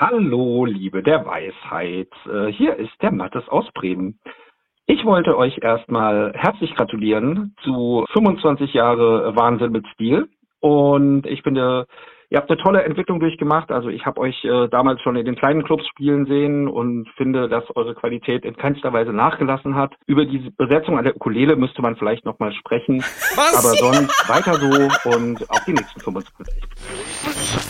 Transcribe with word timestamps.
Hallo, 0.00 0.64
Liebe 0.64 1.02
der 1.02 1.26
Weisheit. 1.26 2.08
Äh, 2.24 2.50
hier 2.52 2.74
ist 2.76 2.90
der 3.02 3.12
Mattes 3.12 3.46
aus 3.50 3.66
Bremen. 3.74 4.18
Ich 4.86 5.04
wollte 5.04 5.36
euch 5.36 5.58
erstmal 5.60 6.32
herzlich 6.34 6.74
gratulieren 6.74 7.54
zu 7.62 8.06
25 8.14 8.72
Jahre 8.72 9.36
Wahnsinn 9.36 9.72
mit 9.72 9.86
Stil. 9.92 10.30
Und 10.60 11.26
ich 11.26 11.42
finde, 11.42 11.86
ihr 12.30 12.38
habt 12.38 12.50
eine 12.50 12.58
tolle 12.62 12.82
Entwicklung 12.84 13.20
durchgemacht. 13.20 13.70
Also 13.70 13.90
ich 13.90 14.06
habe 14.06 14.22
euch 14.22 14.42
äh, 14.42 14.68
damals 14.68 15.02
schon 15.02 15.16
in 15.16 15.26
den 15.26 15.36
kleinen 15.36 15.64
Clubs 15.64 15.86
spielen 15.88 16.24
sehen 16.24 16.66
und 16.66 17.06
finde, 17.18 17.50
dass 17.50 17.64
eure 17.76 17.94
Qualität 17.94 18.46
in 18.46 18.56
keinster 18.56 18.94
Weise 18.94 19.12
nachgelassen 19.12 19.74
hat. 19.74 19.92
Über 20.06 20.24
die 20.24 20.50
Besetzung 20.56 20.96
an 20.96 21.04
der 21.04 21.14
Ukulele 21.14 21.56
müsste 21.56 21.82
man 21.82 21.96
vielleicht 21.96 22.24
nochmal 22.24 22.54
sprechen. 22.54 23.00
Was? 23.00 23.54
Aber 23.54 23.92
sonst 23.92 24.28
weiter 24.30 24.54
so 24.54 25.10
und 25.10 25.50
auf 25.50 25.62
die 25.66 25.74
nächsten 25.74 26.00
25. 26.00 27.69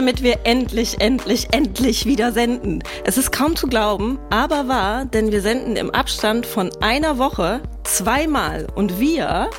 Damit 0.00 0.22
wir 0.22 0.38
endlich, 0.44 0.98
endlich, 1.02 1.48
endlich 1.52 2.06
wieder 2.06 2.32
senden. 2.32 2.82
Es 3.04 3.18
ist 3.18 3.32
kaum 3.32 3.54
zu 3.54 3.66
glauben, 3.66 4.18
aber 4.30 4.66
wahr, 4.66 5.04
denn 5.04 5.30
wir 5.30 5.42
senden 5.42 5.76
im 5.76 5.90
Abstand 5.90 6.46
von 6.46 6.70
einer 6.80 7.18
Woche 7.18 7.60
zweimal. 7.84 8.66
Und 8.74 8.98
wir, 8.98 9.50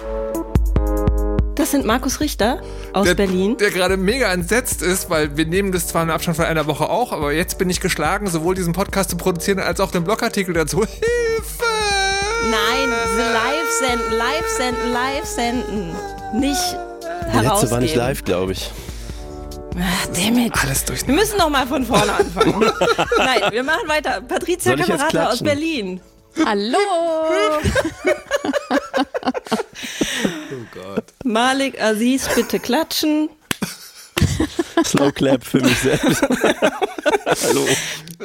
das 1.54 1.70
sind 1.70 1.86
Markus 1.86 2.22
Richter 2.22 2.59
aus 2.92 3.06
der, 3.06 3.14
Berlin. 3.14 3.56
Der 3.58 3.69
gerade 3.69 3.97
mega 3.97 4.34
entsetzt 4.34 4.81
ist, 4.81 5.12
weil 5.12 5.38
wir 5.38 5.45
nehmen 5.45 5.72
das 5.72 5.86
zwar 5.86 6.02
im 6.02 6.09
Abstand 6.09 6.38
von 6.38 6.45
einer 6.45 6.66
Woche 6.66 6.89
auch, 6.89 7.12
aber 7.12 7.34
jetzt 7.34 7.59
bin 7.59 7.69
ich 7.69 7.80
geschlagen, 7.80 8.25
sowohl 8.25 8.56
diesen 8.56 8.73
Podcast 8.73 9.12
zu 9.12 9.17
produzieren 9.17 9.59
als 9.59 9.80
auch 9.80 9.92
den 9.92 10.03
Blogartikel 10.03 10.56
dazu. 10.56 10.78
Hilfe! 10.80 11.66
Nein, 12.50 12.89
live 12.89 13.69
senden, 13.80 14.17
live 14.17 14.50
senden, 14.58 14.92
live 14.92 15.25
senden. 15.25 15.95
Nicht 16.34 16.78
Der 17.31 17.44
letzte 17.44 17.69
war 17.69 17.80
nicht 17.80 17.94
live, 17.94 18.23
glaube 18.23 18.53
ich. 18.53 18.72
Ach, 19.80 20.08
damit. 20.08 20.53
Alles 20.64 20.86
durch. 20.86 21.05
Wir 21.08 21.14
müssen 21.14 21.38
noch 21.38 21.50
mal 21.50 21.66
von 21.67 21.86
vorne 21.86 22.14
anfangen. 22.14 22.59
Nein, 23.17 23.52
wir 23.52 23.64
machen 23.64 23.88
weiter. 23.88 24.22
Patricia 24.22 24.75
Kamerata 24.75 25.28
aus 25.28 25.41
Berlin. 25.41 26.02
Hallo. 26.45 26.78
oh 30.52 30.66
Gott. 30.73 31.05
Malik 31.23 31.81
Aziz, 31.81 32.28
bitte 32.36 32.59
klatschen. 32.59 33.30
Slow 34.83 35.11
Clap 35.11 35.44
für 35.44 35.59
mich 35.61 35.80
selbst. 35.80 36.22
Hallo. 36.22 37.67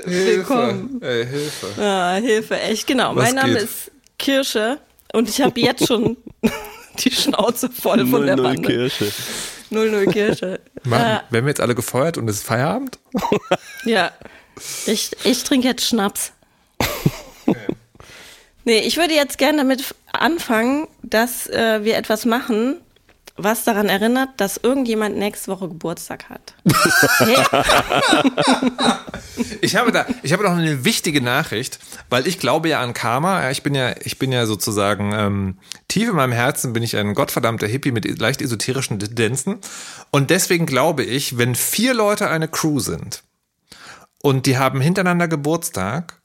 Willkommen. 0.04 1.00
Ey, 1.02 1.26
Hilfe. 1.26 1.82
Ah, 1.82 2.14
Hilfe, 2.14 2.60
echt, 2.60 2.86
genau. 2.86 3.16
Was 3.16 3.24
mein 3.24 3.34
Name 3.34 3.54
geht? 3.54 3.62
ist 3.62 3.90
Kirsche 4.18 4.78
und 5.12 5.28
ich 5.28 5.40
habe 5.40 5.60
jetzt 5.60 5.86
schon 5.86 6.16
die 7.04 7.10
Schnauze 7.10 7.70
voll 7.70 8.00
von 8.06 8.24
0 8.24 8.26
der 8.26 8.36
-0 8.36 8.42
Bande. 8.42 8.62
Kirsche. 8.68 9.12
00 9.70 10.06
Kirsche. 10.06 10.60
Machen, 10.84 11.04
Ah, 11.04 11.22
werden 11.30 11.44
wir 11.44 11.50
jetzt 11.50 11.60
alle 11.60 11.74
gefeuert 11.74 12.18
und 12.18 12.28
es 12.28 12.36
ist 12.36 12.44
Feierabend? 12.44 12.98
ja. 13.84 14.10
Ich, 14.86 15.10
ich 15.24 15.44
trinke 15.44 15.68
jetzt 15.68 15.86
Schnaps. 15.86 16.32
Nee, 18.64 18.80
ich 18.80 18.96
würde 18.96 19.14
jetzt 19.14 19.38
gerne 19.38 19.58
damit 19.58 19.94
anfangen, 20.12 20.88
dass 21.02 21.46
äh, 21.46 21.84
wir 21.84 21.96
etwas 21.96 22.24
machen, 22.24 22.80
was 23.36 23.64
daran 23.64 23.88
erinnert, 23.88 24.30
dass 24.38 24.56
irgendjemand 24.56 25.16
nächste 25.16 25.50
Woche 25.50 25.68
Geburtstag 25.68 26.28
hat. 26.28 26.54
Ich 29.60 29.76
habe 29.76 29.92
da, 29.92 30.06
ich 30.22 30.32
habe 30.32 30.44
noch 30.44 30.52
eine 30.52 30.84
wichtige 30.84 31.20
Nachricht, 31.20 31.78
weil 32.08 32.26
ich 32.26 32.38
glaube 32.38 32.68
ja 32.68 32.80
an 32.80 32.94
Karma. 32.94 33.50
Ich 33.50 33.62
bin 33.62 33.74
ja, 33.74 33.94
ich 34.00 34.18
bin 34.18 34.32
ja 34.32 34.46
sozusagen 34.46 35.12
ähm, 35.12 35.58
tief 35.88 36.08
in 36.08 36.16
meinem 36.16 36.32
Herzen 36.32 36.72
bin 36.72 36.82
ich 36.82 36.96
ein 36.96 37.14
gottverdammter 37.14 37.66
Hippie 37.66 37.92
mit 37.92 38.18
leicht 38.18 38.40
esoterischen 38.40 38.98
Tendenzen 38.98 39.58
und 40.10 40.30
deswegen 40.30 40.66
glaube 40.66 41.04
ich, 41.04 41.36
wenn 41.36 41.54
vier 41.54 41.94
Leute 41.94 42.30
eine 42.30 42.48
Crew 42.48 42.80
sind 42.80 43.22
und 44.22 44.46
die 44.46 44.56
haben 44.56 44.80
hintereinander 44.80 45.28
Geburtstag 45.28 46.20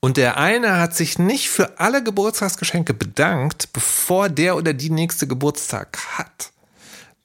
und 0.00 0.16
der 0.16 0.36
eine 0.36 0.78
hat 0.78 0.94
sich 0.94 1.18
nicht 1.18 1.48
für 1.48 1.78
alle 1.78 2.02
Geburtstagsgeschenke 2.02 2.94
bedankt, 2.94 3.72
bevor 3.72 4.28
der 4.28 4.56
oder 4.56 4.72
die 4.72 4.90
nächste 4.90 5.26
Geburtstag 5.26 5.98
hat, 6.16 6.51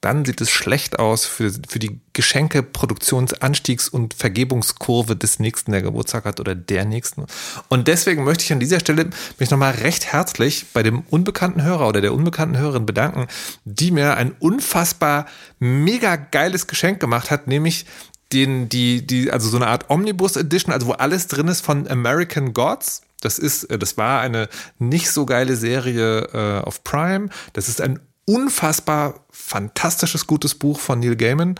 dann 0.01 0.25
sieht 0.25 0.41
es 0.41 0.51
schlecht 0.51 0.99
aus 0.99 1.25
für, 1.25 1.51
für 1.67 1.79
die 1.79 1.99
Geschenke-Produktionsanstiegs- 2.13 3.89
und 3.89 4.13
Vergebungskurve 4.13 5.15
des 5.15 5.39
nächsten, 5.39 5.71
der 5.71 5.81
Geburtstag 5.81 6.25
hat 6.25 6.39
oder 6.39 6.53
der 6.53 6.85
nächsten. 6.85 7.25
Und 7.67 7.87
deswegen 7.87 8.23
möchte 8.23 8.43
ich 8.43 8.53
an 8.53 8.59
dieser 8.59 8.79
Stelle 8.79 9.09
mich 9.39 9.49
nochmal 9.49 9.73
recht 9.73 10.05
herzlich 10.05 10.67
bei 10.71 10.83
dem 10.83 11.01
unbekannten 11.09 11.63
Hörer 11.63 11.87
oder 11.87 12.01
der 12.01 12.13
unbekannten 12.13 12.57
Hörerin 12.57 12.85
bedanken, 12.85 13.27
die 13.65 13.91
mir 13.91 14.17
ein 14.17 14.35
unfassbar 14.39 15.25
mega 15.59 16.15
geiles 16.15 16.67
Geschenk 16.67 16.99
gemacht 16.99 17.31
hat, 17.31 17.47
nämlich 17.47 17.85
den, 18.33 18.69
die, 18.69 19.05
die, 19.05 19.31
also 19.31 19.49
so 19.49 19.57
eine 19.57 19.67
Art 19.67 19.89
Omnibus 19.89 20.35
Edition, 20.35 20.73
also 20.73 20.87
wo 20.87 20.91
alles 20.91 21.27
drin 21.27 21.47
ist 21.47 21.65
von 21.65 21.87
American 21.87 22.53
Gods. 22.53 23.01
Das 23.21 23.39
ist, 23.39 23.63
äh, 23.65 23.79
das 23.79 23.97
war 23.97 24.21
eine 24.21 24.47
nicht 24.79 25.09
so 25.09 25.25
geile 25.25 25.55
Serie 25.55 26.27
äh, 26.33 26.65
auf 26.65 26.83
Prime. 26.83 27.29
Das 27.53 27.67
ist 27.67 27.81
ein 27.81 27.99
unfassbar 28.27 29.25
fantastisches, 29.31 30.27
gutes 30.27 30.53
Buch 30.53 30.79
von 30.79 30.99
Neil 30.99 31.15
Gaiman 31.15 31.55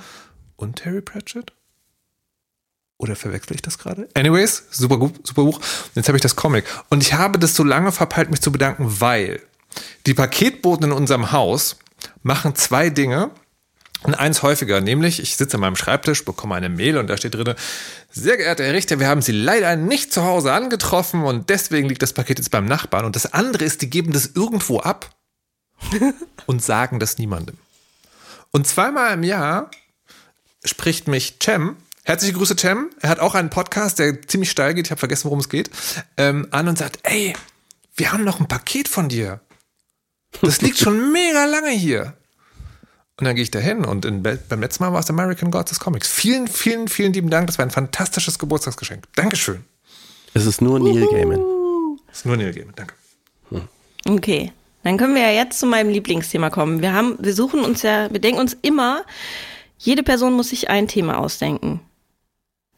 und 0.57 0.75
Terry 0.75 1.01
Pratchett. 1.01 1.53
Oder 2.97 3.15
verwechsel 3.15 3.55
ich 3.55 3.61
das 3.61 3.77
gerade? 3.77 4.09
Anyways, 4.15 4.63
super 4.71 5.11
super 5.23 5.43
Buch. 5.43 5.61
Jetzt 5.95 6.07
habe 6.07 6.17
ich 6.17 6.21
das 6.21 6.35
Comic. 6.35 6.65
Und 6.89 7.03
ich 7.03 7.13
habe 7.13 7.39
das 7.39 7.55
so 7.55 7.63
lange 7.63 7.91
verpeilt, 7.91 8.31
mich 8.31 8.41
zu 8.41 8.51
bedanken, 8.51 8.99
weil 8.99 9.41
die 10.05 10.13
Paketboten 10.13 10.87
in 10.87 10.91
unserem 10.91 11.31
Haus 11.31 11.77
machen 12.23 12.55
zwei 12.55 12.89
Dinge. 12.89 13.31
Und 14.03 14.15
eins 14.15 14.43
häufiger, 14.43 14.79
nämlich 14.81 15.19
ich 15.19 15.37
sitze 15.37 15.57
an 15.57 15.61
meinem 15.61 15.75
Schreibtisch, 15.75 16.23
bekomme 16.23 16.53
eine 16.53 16.69
Mail 16.69 16.97
und 16.97 17.07
da 17.07 17.17
steht 17.17 17.33
drin, 17.33 17.55
sehr 18.11 18.37
geehrter 18.37 18.63
Herr 18.63 18.73
Richter, 18.73 18.99
wir 18.99 19.07
haben 19.07 19.23
Sie 19.23 19.31
leider 19.31 19.75
nicht 19.75 20.13
zu 20.13 20.23
Hause 20.23 20.53
angetroffen 20.53 21.23
und 21.23 21.49
deswegen 21.49 21.89
liegt 21.89 22.03
das 22.03 22.13
Paket 22.13 22.37
jetzt 22.37 22.51
beim 22.51 22.65
Nachbarn. 22.65 23.05
Und 23.05 23.15
das 23.15 23.33
andere 23.33 23.63
ist, 23.63 23.81
die 23.81 23.89
geben 23.89 24.13
das 24.13 24.27
irgendwo 24.35 24.79
ab 24.79 25.16
und 26.45 26.63
sagen 26.63 26.99
das 26.99 27.17
niemandem. 27.17 27.57
Und 28.51 28.67
zweimal 28.67 29.13
im 29.13 29.23
Jahr 29.23 29.71
spricht 30.63 31.07
mich 31.07 31.37
Cem, 31.41 31.77
herzliche 32.03 32.33
Grüße 32.33 32.55
Cem, 32.57 32.89
er 33.01 33.09
hat 33.09 33.19
auch 33.19 33.35
einen 33.35 33.49
Podcast, 33.49 33.99
der 33.99 34.21
ziemlich 34.27 34.51
steil 34.51 34.73
geht, 34.73 34.87
ich 34.87 34.91
habe 34.91 34.99
vergessen, 34.99 35.25
worum 35.25 35.39
es 35.39 35.49
geht, 35.49 35.69
ähm, 36.17 36.47
an 36.51 36.67
und 36.67 36.77
sagt, 36.77 36.99
ey, 37.03 37.33
wir 37.95 38.11
haben 38.11 38.23
noch 38.23 38.39
ein 38.39 38.47
Paket 38.47 38.87
von 38.87 39.09
dir. 39.09 39.41
Das 40.41 40.61
liegt 40.61 40.77
schon 40.77 41.11
mega 41.11 41.45
lange 41.45 41.71
hier. 41.71 42.13
Und 43.19 43.25
dann 43.25 43.35
gehe 43.35 43.43
ich 43.43 43.51
da 43.51 43.57
hin 43.57 43.83
und 43.83 44.05
in, 44.05 44.21
beim 44.21 44.61
letzten 44.61 44.83
Mal 44.83 44.93
war 44.93 44.99
es 44.99 45.09
American 45.09 45.49
Gods 45.49 45.69
des 45.69 45.79
Comics. 45.79 46.07
Vielen, 46.07 46.47
vielen, 46.47 46.87
vielen 46.87 47.13
lieben 47.13 47.31
Dank. 47.31 47.47
Das 47.47 47.57
war 47.57 47.65
ein 47.65 47.71
fantastisches 47.71 48.37
Geburtstagsgeschenk. 48.37 49.05
Dankeschön. 49.15 49.63
Es 50.35 50.45
ist 50.45 50.61
nur 50.61 50.79
Neil 50.79 51.07
Gaiman. 51.07 51.41
Das 52.07 52.17
ist 52.19 52.25
nur 52.27 52.37
Neil 52.37 52.53
Gaiman. 52.53 52.75
Danke. 52.75 52.93
Okay, 54.05 54.53
dann 54.83 54.97
können 54.97 55.15
wir 55.15 55.21
ja 55.21 55.31
jetzt 55.31 55.59
zu 55.59 55.65
meinem 55.65 55.89
Lieblingsthema 55.89 56.49
kommen. 56.49 56.81
Wir 56.81 56.93
haben, 56.93 57.17
wir 57.19 57.33
suchen 57.33 57.61
uns 57.61 57.81
ja, 57.81 58.11
wir 58.11 58.19
denken 58.19 58.39
uns 58.39 58.55
immer, 58.61 59.03
jede 59.77 60.03
Person 60.03 60.33
muss 60.33 60.49
sich 60.49 60.69
ein 60.69 60.87
Thema 60.87 61.17
ausdenken. 61.19 61.81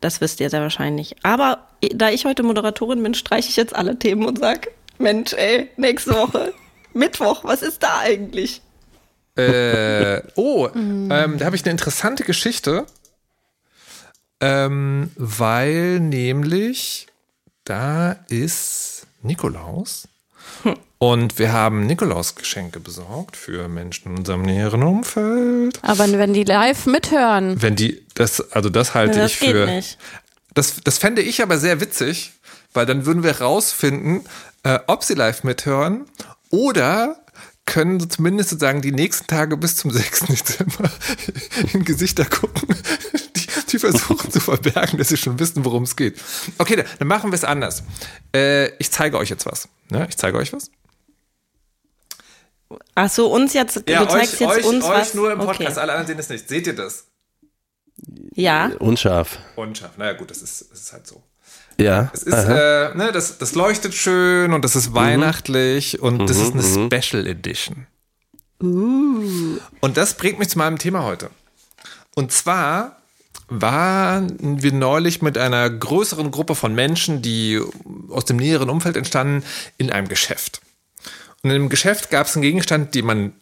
Das 0.01 0.21
wisst 0.21 0.39
ihr 0.39 0.49
sehr 0.49 0.61
wahrscheinlich. 0.61 1.15
Aber 1.23 1.67
da 1.93 2.09
ich 2.09 2.25
heute 2.25 2.43
Moderatorin 2.43 3.03
bin, 3.03 3.13
streiche 3.13 3.49
ich 3.49 3.57
jetzt 3.57 3.75
alle 3.75 3.99
Themen 3.99 4.25
und 4.25 4.39
sag, 4.39 4.69
Mensch, 4.97 5.33
ey, 5.33 5.69
nächste 5.77 6.13
Woche, 6.13 6.53
Mittwoch, 6.93 7.43
was 7.43 7.61
ist 7.61 7.83
da 7.83 7.99
eigentlich? 7.99 8.61
Äh, 9.35 10.21
oh, 10.35 10.67
ähm, 10.75 11.37
da 11.37 11.45
habe 11.45 11.55
ich 11.55 11.63
eine 11.63 11.71
interessante 11.71 12.23
Geschichte. 12.23 12.85
Ähm, 14.41 15.11
weil 15.17 15.99
nämlich 15.99 17.07
da 17.65 18.13
ist 18.29 19.05
Nikolaus. 19.21 20.07
Und 21.01 21.39
wir 21.39 21.53
haben 21.53 21.85
Nikolausgeschenke 21.85 22.81
besorgt 22.81 23.37
für 23.37 23.69
Menschen 23.69 24.11
in 24.11 24.17
unserem 24.17 24.41
näheren 24.41 24.83
Umfeld. 24.83 25.79
Aber 25.81 26.11
wenn 26.11 26.33
die 26.33 26.43
live 26.43 26.85
mithören, 26.87 27.61
Wenn 27.61 27.77
die, 27.77 28.05
das, 28.15 28.51
also 28.51 28.69
das 28.69 28.93
halte 28.93 29.17
das 29.17 29.31
ich 29.31 29.39
geht 29.39 29.51
für. 29.51 29.65
nicht. 29.65 29.97
Das, 30.53 30.81
das 30.83 30.97
fände 30.97 31.21
ich 31.21 31.41
aber 31.41 31.57
sehr 31.57 31.79
witzig, 31.79 32.33
weil 32.73 32.85
dann 32.85 33.05
würden 33.05 33.23
wir 33.23 33.39
rausfinden, 33.39 34.25
äh, 34.63 34.79
ob 34.87 35.05
sie 35.05 35.13
live 35.13 35.45
mithören 35.45 36.05
oder 36.49 37.15
können 37.65 38.01
so 38.01 38.07
zumindest 38.07 38.49
sozusagen 38.49 38.81
die 38.81 38.91
nächsten 38.91 39.27
Tage 39.27 39.55
bis 39.55 39.77
zum 39.77 39.91
6. 39.93 40.25
Dezember 40.25 40.91
in 41.71 41.85
Gesichter 41.85 42.25
gucken, 42.25 42.75
die, 43.37 43.47
die 43.71 43.79
versuchen 43.79 44.31
zu 44.31 44.41
verbergen, 44.41 44.97
dass 44.97 45.07
sie 45.07 45.17
schon 45.17 45.39
wissen, 45.39 45.63
worum 45.63 45.83
es 45.83 45.95
geht. 45.95 46.19
Okay, 46.57 46.75
dann, 46.75 46.85
dann 46.97 47.07
machen 47.07 47.31
wir 47.31 47.35
es 47.35 47.45
anders. 47.45 47.83
Äh, 48.35 48.75
ich 48.79 48.91
zeige 48.91 49.17
euch 49.17 49.29
jetzt 49.29 49.45
was. 49.45 49.69
Ne? 49.89 50.05
Ich 50.09 50.17
zeige 50.17 50.37
euch 50.37 50.51
was. 50.51 50.69
Ach 52.95 53.09
so, 53.09 53.27
uns 53.31 53.53
jetzt, 53.53 53.83
Ja, 53.89 54.03
du 54.05 54.09
zeigst 54.11 54.35
euch, 54.35 54.39
jetzt 54.41 54.57
euch, 54.57 54.65
uns 54.65 54.85
euch 54.85 54.91
was. 54.91 55.13
nur 55.13 55.31
im 55.31 55.39
Podcast, 55.39 55.71
Okay. 55.71 55.79
alle 55.79 55.91
anderen 55.93 56.07
sehen 56.07 56.19
es 56.19 56.29
nicht. 56.29 56.47
Seht 56.49 56.67
ihr 56.67 56.75
das? 56.75 57.05
Ja, 58.35 58.71
Unscharf. 58.79 59.39
Unscharf. 59.55 59.97
Naja, 59.97 60.13
gut, 60.13 60.29
das 60.31 60.41
ist, 60.41 60.71
das 60.71 60.79
ist 60.81 60.93
halt 60.93 61.05
so. 61.07 61.21
Ja. 61.79 62.09
Es 62.13 62.23
ist, 62.23 62.33
äh, 62.33 62.93
ne, 62.95 63.11
das, 63.13 63.37
das 63.37 63.55
leuchtet 63.55 63.93
schön 63.93 64.53
und 64.53 64.63
das 64.65 64.75
ist 64.75 64.93
weihnachtlich 64.93 65.99
und 66.01 66.29
das 66.29 66.37
ist 66.37 66.53
eine 66.53 66.61
Special 67.01 67.25
Edition. 67.25 67.87
Und 68.59 69.59
das 69.95 70.15
bringt 70.15 70.39
mich 70.39 70.49
zu 70.49 70.57
meinem 70.57 70.77
Thema 70.77 71.03
heute. 71.03 71.29
Und 72.15 72.31
zwar 72.33 72.97
waren 73.47 74.61
wir 74.61 74.73
neulich 74.73 75.21
mit 75.21 75.37
einer 75.37 75.69
größeren 75.69 76.29
Gruppe 76.31 76.55
von 76.55 76.75
Menschen, 76.75 77.21
die 77.21 77.61
aus 78.09 78.25
dem 78.25 78.37
näheren 78.37 78.69
Umfeld 78.69 78.97
entstanden, 78.97 79.43
in 79.77 79.91
einem 79.91 80.07
Geschäft. 80.09 80.61
Und 81.43 81.51
dem 81.51 81.69
Geschäft 81.69 82.09
gab 82.09 82.27
es 82.27 82.35
einen 82.35 82.43
Gegenstand, 82.43 82.95
den 82.95 83.05
man 83.05 83.33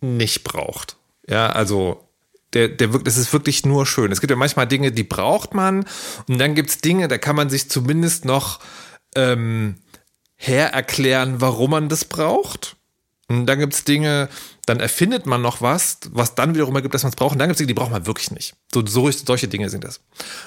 nicht 0.00 0.44
braucht. 0.44 0.96
Ja, 1.28 1.50
also 1.50 2.08
der, 2.52 2.68
der 2.68 2.92
wirkt, 2.92 3.06
das 3.06 3.16
ist 3.16 3.32
wirklich 3.32 3.64
nur 3.66 3.86
schön. 3.86 4.10
Es 4.12 4.20
gibt 4.20 4.30
ja 4.30 4.36
manchmal 4.36 4.66
Dinge, 4.66 4.92
die 4.92 5.04
braucht 5.04 5.54
man 5.54 5.84
und 6.26 6.38
dann 6.38 6.54
gibt 6.54 6.70
es 6.70 6.78
Dinge, 6.78 7.08
da 7.08 7.18
kann 7.18 7.36
man 7.36 7.50
sich 7.50 7.68
zumindest 7.68 8.24
noch 8.24 8.60
ähm, 9.14 9.76
her 10.36 10.72
erklären, 10.72 11.40
warum 11.40 11.72
man 11.72 11.88
das 11.88 12.04
braucht. 12.04 12.76
Und 13.30 13.44
dann 13.44 13.58
gibt 13.58 13.74
es 13.74 13.84
Dinge, 13.84 14.30
dann 14.64 14.80
erfindet 14.80 15.26
man 15.26 15.42
noch 15.42 15.60
was, 15.60 15.98
was 16.10 16.34
dann 16.34 16.54
wiederum 16.54 16.74
ergibt, 16.76 16.94
dass 16.94 17.02
man 17.02 17.10
es 17.10 17.16
braucht. 17.16 17.32
Und 17.32 17.38
dann 17.40 17.48
gibt 17.48 17.56
es 17.56 17.58
Dinge, 17.58 17.68
die 17.68 17.74
braucht 17.74 17.90
man 17.90 18.06
wirklich 18.06 18.30
nicht. 18.30 18.54
So, 18.72 18.86
so 18.86 19.10
solche 19.10 19.48
Dinge 19.48 19.68
sind 19.68 19.84
das. 19.84 20.00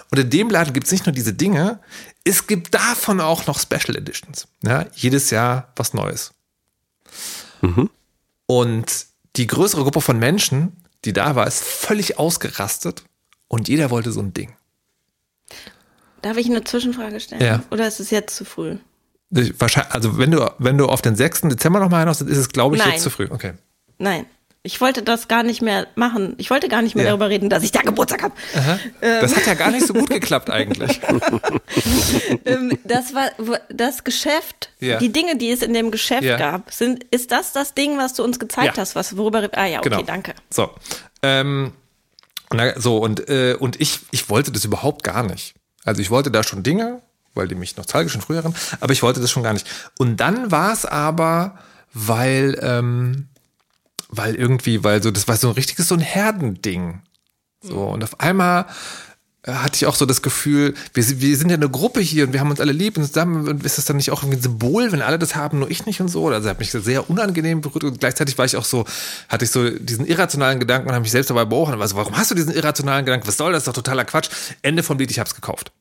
Und 0.09 0.17
in 0.17 0.31
dem 0.31 0.49
Laden 0.49 0.73
gibt 0.73 0.87
es 0.87 0.91
nicht 0.91 1.05
nur 1.05 1.13
diese 1.13 1.33
Dinge, 1.33 1.79
es 2.23 2.47
gibt 2.47 2.73
davon 2.73 3.21
auch 3.21 3.45
noch 3.45 3.59
Special 3.59 3.95
Editions. 3.95 4.47
Ja, 4.63 4.87
jedes 4.95 5.29
Jahr 5.29 5.71
was 5.75 5.93
Neues. 5.93 6.33
Und 8.47 9.05
die 9.35 9.47
größere 9.47 9.83
Gruppe 9.83 10.01
von 10.01 10.19
Menschen, 10.19 10.83
die 11.05 11.13
da 11.13 11.35
war, 11.35 11.47
ist 11.47 11.63
völlig 11.63 12.17
ausgerastet 12.19 13.03
und 13.47 13.67
jeder 13.67 13.89
wollte 13.89 14.11
so 14.11 14.19
ein 14.21 14.33
Ding. 14.33 14.53
darf 16.21 16.37
ich 16.37 16.47
eine 16.47 16.63
Zwischenfrage 16.63 17.19
stellen? 17.19 17.41
Ja. 17.41 17.63
Oder 17.71 17.87
ist 17.87 17.99
es 17.99 18.11
jetzt 18.11 18.35
zu 18.35 18.45
früh? 18.45 18.77
Ich- 19.31 19.59
Wahrscheinlich, 19.59 19.93
also 19.93 20.17
wenn 20.17 20.31
du, 20.31 20.51
wenn 20.59 20.77
du 20.77 20.85
auf 20.87 21.01
den 21.01 21.15
6. 21.15 21.41
Dezember 21.49 21.79
nochmal 21.79 22.01
hinaus, 22.01 22.19
dann 22.19 22.27
ist 22.27 22.37
es, 22.37 22.49
glaube 22.49 22.75
ich, 22.75 22.81
Nein. 22.83 22.91
jetzt 22.93 23.03
zu 23.03 23.09
früh. 23.09 23.27
Okay. 23.29 23.53
Nein. 23.97 24.25
Ich 24.63 24.79
wollte 24.79 25.01
das 25.01 25.27
gar 25.27 25.41
nicht 25.41 25.63
mehr 25.63 25.87
machen. 25.95 26.35
Ich 26.37 26.51
wollte 26.51 26.67
gar 26.69 26.83
nicht 26.83 26.93
mehr 26.95 27.05
Ja. 27.05 27.09
darüber 27.11 27.29
reden, 27.29 27.49
dass 27.49 27.63
ich 27.63 27.71
da 27.71 27.81
Geburtstag 27.81 28.21
habe. 28.21 28.35
Das 29.01 29.35
hat 29.35 29.47
ja 29.47 29.55
gar 29.55 29.71
nicht 29.71 29.87
so 29.87 29.93
gut 29.93 30.09
geklappt 30.09 30.49
eigentlich. 30.49 30.99
Ähm, 32.45 32.77
das 32.83 33.13
war 33.13 33.29
das 33.69 34.03
Geschäft, 34.03 34.71
Ja. 34.79 34.97
die 34.99 35.11
Dinge, 35.11 35.37
die 35.37 35.49
es 35.51 35.61
in 35.61 35.73
dem 35.73 35.91
Geschäft 35.91 36.23
Ja. 36.23 36.37
gab, 36.37 36.71
sind, 36.73 37.03
ist 37.11 37.31
das 37.31 37.53
das 37.53 37.73
Ding, 37.73 37.97
was 37.97 38.13
du 38.13 38.23
uns 38.23 38.39
gezeigt 38.39 38.77
hast, 38.77 38.95
was 38.95 39.15
worüber 39.17 39.49
ah 39.53 39.65
ja, 39.65 39.79
okay, 39.79 39.89
Genau. 39.89 40.01
danke. 40.03 40.33
So. 40.49 40.69
Ähm, 41.23 41.73
na, 42.53 42.79
so, 42.79 42.97
und, 42.97 43.29
äh, 43.29 43.55
und 43.59 43.79
ich, 43.79 43.99
ich 44.11 44.29
wollte 44.29 44.51
das 44.51 44.65
überhaupt 44.65 45.03
gar 45.03 45.23
nicht. 45.23 45.53
Also 45.85 46.01
ich 46.01 46.09
wollte 46.11 46.31
da 46.31 46.43
schon 46.43 46.63
Dinge, 46.63 47.01
weil 47.33 47.47
die 47.47 47.55
mich 47.55 47.77
nostalgisch 47.77 48.13
schon 48.13 48.21
früher 48.21 48.43
aber 48.79 48.93
ich 48.93 49.01
wollte 49.01 49.21
das 49.21 49.31
schon 49.31 49.43
gar 49.43 49.53
nicht. 49.53 49.67
Und 49.97 50.17
dann 50.17 50.51
war 50.51 50.73
es 50.73 50.85
aber, 50.85 51.57
weil, 51.93 52.59
ähm, 52.61 53.27
weil 54.11 54.35
irgendwie, 54.35 54.83
weil 54.83 55.01
so, 55.01 55.09
das 55.11 55.27
war 55.27 55.37
so 55.37 55.47
ein 55.47 55.53
richtiges, 55.53 55.87
so 55.87 55.95
ein 55.95 56.01
Herdending. 56.01 57.01
So, 57.63 57.77
und 57.85 58.03
auf 58.03 58.19
einmal 58.19 58.65
äh, 59.43 59.53
hatte 59.53 59.75
ich 59.75 59.85
auch 59.85 59.95
so 59.95 60.05
das 60.05 60.21
Gefühl, 60.21 60.73
wir, 60.93 61.03
sind- 61.03 61.21
wir 61.21 61.35
sind 61.37 61.49
ja 61.49 61.55
eine 61.55 61.69
Gruppe 61.69 61.99
hier 61.99 62.25
und 62.25 62.33
wir 62.33 62.39
haben 62.39 62.49
uns 62.49 62.59
alle 62.59 62.71
lieb 62.71 62.97
und 62.97 63.05
zusammen 63.05 63.47
und 63.47 63.63
ist 63.65 63.77
das 63.77 63.85
dann 63.85 63.97
nicht 63.97 64.11
auch 64.11 64.21
irgendwie 64.23 64.37
ein 64.39 64.41
Symbol, 64.43 64.91
wenn 64.91 65.01
alle 65.01 65.17
das 65.19 65.35
haben, 65.35 65.59
nur 65.59 65.69
ich 65.71 65.85
nicht 65.85 66.01
und 66.01 66.07
so? 66.09 66.27
Also 66.27 66.49
hat 66.49 66.59
mich 66.59 66.71
sehr 66.71 67.09
unangenehm 67.09 67.61
berührt 67.61 67.83
und 67.83 67.99
gleichzeitig 67.99 68.37
war 68.37 68.45
ich 68.45 68.55
auch 68.57 68.65
so, 68.65 68.85
hatte 69.29 69.45
ich 69.45 69.51
so 69.51 69.69
diesen 69.69 70.05
irrationalen 70.05 70.59
Gedanken 70.59 70.87
und 70.89 70.93
habe 70.93 71.03
mich 71.03 71.11
selbst 71.11 71.29
dabei 71.29 71.45
beobachtet. 71.45 71.81
Also, 71.81 71.95
warum 71.95 72.17
hast 72.17 72.31
du 72.31 72.35
diesen 72.35 72.53
irrationalen 72.53 73.05
Gedanken? 73.05 73.27
Was 73.27 73.37
soll 73.37 73.51
das? 73.53 73.63
Das 73.63 73.71
ist 73.73 73.77
doch 73.77 73.83
totaler 73.83 74.05
Quatsch. 74.05 74.29
Ende 74.63 74.81
vom 74.83 74.97
Lied, 74.97 75.11
ich 75.11 75.19
hab's 75.19 75.35
gekauft. 75.35 75.71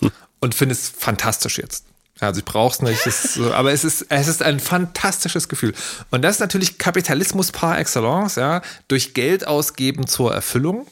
Und 0.40 0.54
finde 0.54 0.74
es 0.74 0.88
fantastisch 0.88 1.58
jetzt. 1.58 1.84
Also 2.20 2.38
ich 2.38 2.44
brauche 2.44 2.72
es 2.72 2.80
nicht, 2.80 3.38
aber 3.52 3.72
es 3.72 3.84
ist, 3.84 4.06
es 4.08 4.28
ist 4.28 4.42
ein 4.42 4.60
fantastisches 4.60 5.48
Gefühl. 5.48 5.74
Und 6.10 6.22
das 6.22 6.36
ist 6.36 6.40
natürlich 6.40 6.78
Kapitalismus 6.78 7.50
par 7.50 7.78
excellence, 7.78 8.36
ja, 8.36 8.62
durch 8.86 9.14
Geld 9.14 9.46
ausgeben 9.46 10.06
zur 10.06 10.32
Erfüllung. 10.32 10.86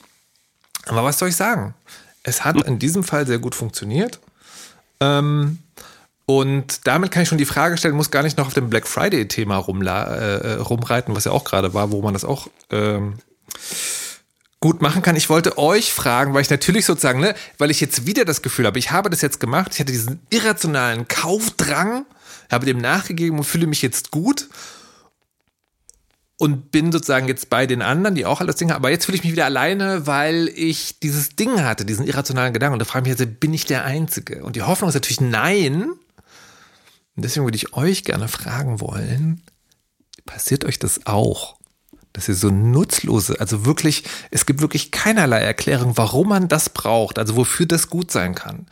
Aber 0.87 1.05
was 1.05 1.19
soll 1.19 1.29
ich 1.29 1.37
sagen? 1.37 1.75
Es 2.25 2.45
hat 2.45 2.61
in 2.67 2.79
diesem 2.79 3.05
Fall 3.05 3.27
sehr 3.27 3.39
gut 3.39 3.55
funktioniert. 3.55 4.19
Ähm, 5.01 5.59
und 6.27 6.87
damit 6.87 7.11
kann 7.11 7.23
ich 7.23 7.29
schon 7.29 7.39
die 7.39 7.45
Frage 7.45 7.77
stellen, 7.77 7.95
muss 7.95 8.11
gar 8.11 8.23
nicht 8.23 8.39
noch 8.39 8.47
auf 8.47 8.55
dem 8.55 8.71
Black 8.71 8.87
Friday-Thema 8.87 9.57
rumla 9.57 10.05
äh, 10.05 10.55
rumreiten, 10.55 11.15
was 11.15 11.25
ja 11.25 11.33
auch 11.33 11.45
gerade 11.45 11.75
war, 11.75 11.93
wo 11.93 12.03
man 12.03 12.15
das 12.15 12.25
auch 12.25 12.49
ähm, 12.71 13.15
gut 14.63 14.81
machen 14.81 15.03
kann. 15.03 15.17
Ich 15.17 15.29
wollte 15.29 15.59
euch 15.59 15.93
fragen, 15.93 16.33
weil 16.33 16.41
ich 16.41 16.49
natürlich 16.49 16.87
sozusagen, 16.87 17.21
ne, 17.21 17.35
weil 17.59 17.71
ich 17.71 17.81
jetzt 17.81 18.07
wieder 18.07 18.25
das 18.25 18.41
Gefühl 18.41 18.65
habe, 18.65 18.79
ich 18.79 18.93
habe 18.93 19.11
das 19.11 19.21
jetzt 19.21 19.41
gemacht, 19.41 19.73
ich 19.75 19.81
hatte 19.81 19.93
diesen 19.93 20.21
irrationalen 20.31 21.09
Kaufdrang, 21.09 22.07
habe 22.51 22.65
dem 22.65 22.79
nachgegeben 22.79 23.39
und 23.39 23.45
fühle 23.45 23.67
mich 23.67 23.83
jetzt 23.83 24.13
gut 24.13 24.49
und 26.39 26.71
bin 26.71 26.93
sozusagen 26.93 27.27
jetzt 27.29 27.51
bei 27.51 27.67
den 27.67 27.83
anderen, 27.83 28.15
die 28.15 28.25
auch 28.25 28.41
alles 28.41 28.57
Dinge 28.57 28.73
haben. 28.73 28.83
Aber 28.83 28.91
jetzt 28.91 29.07
fühle 29.07 29.17
ich 29.17 29.25
mich 29.25 29.33
wieder 29.33 29.47
alleine, 29.47 30.07
weil 30.07 30.49
ich 30.55 31.01
dieses 31.01 31.31
Ding 31.31 31.63
hatte, 31.63 31.85
diesen 31.85 32.07
irrationalen 32.07 32.53
Gedanken. 32.53 32.75
Und 32.75 32.79
da 32.79 32.85
frage 32.85 33.09
ich 33.09 33.19
mich 33.19 33.21
jetzt, 33.21 33.41
bin 33.41 33.53
ich 33.53 33.67
der 33.67 33.85
Einzige? 33.85 34.45
Und 34.45 34.55
die 34.55 34.63
Hoffnung 34.63 34.89
ist 34.89 34.95
natürlich 34.95 35.21
nein. 35.21 35.83
Und 35.83 37.25
deswegen 37.25 37.47
würde 37.47 37.57
ich 37.57 37.75
euch 37.75 38.05
gerne 38.05 38.29
fragen 38.29 38.81
wollen, 38.81 39.43
passiert 40.25 40.65
euch 40.65 40.79
das 40.79 41.05
auch? 41.07 41.57
Dass 42.13 42.29
ihr 42.29 42.35
so 42.35 42.51
nutzlose, 42.51 43.41
also 43.41 43.65
wirklich, 43.65 44.05
es 44.31 44.45
gibt 44.45 44.61
wirklich 44.61 44.91
keinerlei 44.91 45.41
Erklärung, 45.41 45.97
warum 45.97 46.29
man 46.29 46.49
das 46.49 46.69
braucht, 46.69 47.19
also 47.19 47.37
wofür 47.37 47.67
das 47.67 47.89
gut 47.89 48.11
sein 48.11 48.35
kann. 48.35 48.59
Und 48.59 48.69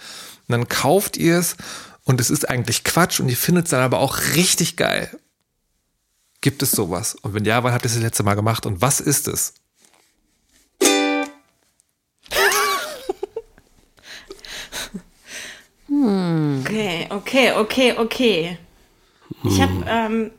dann 0.49 0.69
kauft 0.69 1.17
ihr 1.17 1.39
es 1.39 1.57
und 2.05 2.21
es 2.21 2.31
ist 2.31 2.49
eigentlich 2.49 2.85
Quatsch 2.85 3.21
und 3.21 3.29
ihr 3.29 3.37
findet 3.37 3.65
es 3.67 3.71
dann 3.71 3.81
aber 3.81 4.01
auch 4.01 4.19
richtig 4.35 4.77
geil. 4.77 5.11
Gibt 6.41 6.63
es 6.63 6.71
sowas? 6.71 7.15
Und 7.23 7.35
wenn 7.35 7.45
ja, 7.45 7.63
wann 7.63 7.73
habt 7.73 7.85
ihr 7.85 7.89
es 7.89 7.95
das 7.95 8.03
letzte 8.03 8.23
Mal 8.23 8.35
gemacht 8.35 8.67
und 8.67 8.83
was 8.83 9.01
ist 9.01 9.29
es? 9.29 9.55
Okay, 15.93 17.09
okay, 17.11 17.53
okay, 17.53 17.95
okay. 17.99 18.59
Ich 19.43 19.61
habe, 19.61 19.85
ähm, 19.89 20.31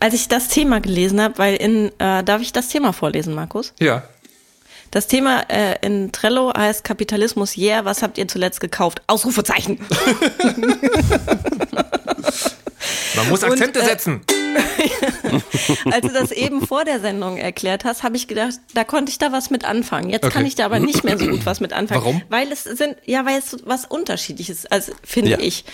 als 0.00 0.14
ich 0.14 0.28
das 0.28 0.48
Thema 0.48 0.80
gelesen 0.80 1.20
habe, 1.20 1.38
weil 1.38 1.56
in, 1.56 1.92
äh, 1.98 2.22
darf 2.24 2.40
ich 2.40 2.52
das 2.52 2.68
Thema 2.68 2.92
vorlesen, 2.92 3.34
Markus? 3.34 3.72
Ja. 3.78 4.04
Das 4.90 5.06
Thema 5.06 5.42
äh, 5.50 5.76
in 5.86 6.12
Trello 6.12 6.52
heißt 6.56 6.82
Kapitalismus, 6.82 7.56
yeah, 7.58 7.84
was 7.84 8.02
habt 8.02 8.16
ihr 8.16 8.26
zuletzt 8.26 8.60
gekauft? 8.60 9.02
Ausrufezeichen. 9.06 9.78
Man 13.18 13.28
muss 13.30 13.42
Akzente 13.44 13.80
äh, 13.80 13.84
setzen. 13.84 14.20
Als 15.90 16.00
du 16.06 16.12
das 16.12 16.30
eben 16.32 16.66
vor 16.66 16.84
der 16.84 17.00
Sendung 17.00 17.36
erklärt 17.36 17.84
hast, 17.84 18.02
habe 18.02 18.16
ich 18.16 18.28
gedacht, 18.28 18.54
da 18.74 18.84
konnte 18.84 19.10
ich 19.10 19.18
da 19.18 19.30
was 19.32 19.50
mit 19.50 19.64
anfangen. 19.64 20.08
Jetzt 20.10 20.24
Okay. 20.24 20.34
kann 20.34 20.46
ich 20.46 20.54
da 20.54 20.64
aber 20.64 20.78
nicht 20.80 21.04
mehr 21.04 21.18
so 21.18 21.26
gut 21.26 21.44
was 21.46 21.60
mit 21.60 21.72
anfangen. 21.72 22.00
Warum? 22.02 22.22
Weil 22.28 22.50
es 22.50 22.64
sind, 22.64 22.96
ja, 23.04 23.24
weil 23.26 23.38
es 23.38 23.56
was 23.64 23.84
unterschiedliches, 23.84 24.66
also 24.66 24.92
finde 25.04 25.32
Ja. 25.32 25.38
ich. 25.40 25.64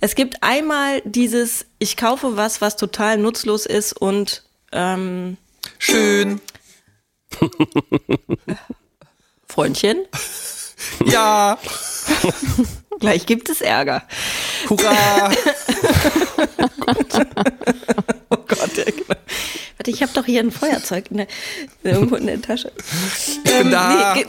Es 0.00 0.14
gibt 0.14 0.42
einmal 0.42 1.00
dieses, 1.04 1.66
ich 1.78 1.96
kaufe 1.96 2.36
was, 2.36 2.60
was 2.60 2.76
total 2.76 3.18
nutzlos 3.18 3.66
ist 3.66 3.92
und 3.92 4.42
ähm, 4.72 5.36
Schön. 5.78 6.40
Freundchen, 9.46 9.98
Ja. 11.06 11.58
gleich 13.00 13.26
gibt 13.26 13.48
es 13.48 13.60
Ärger. 13.60 14.02
Hurra. 14.68 15.30
Oh 18.30 18.36
Gott, 18.48 18.76
ja, 18.76 18.84
genau. 18.84 19.20
Warte, 19.76 19.90
ich 19.90 20.02
habe 20.02 20.12
doch 20.12 20.24
hier 20.24 20.40
ein 20.40 20.50
Feuerzeug 20.50 21.10
in 21.10 21.18
der, 21.18 21.26
irgendwo 21.82 22.16
in 22.16 22.26
der 22.26 22.40
Tasche. 22.42 22.72
Ich 23.28 23.42
bin 23.44 23.70
da. 23.70 24.14
nee, 24.14 24.24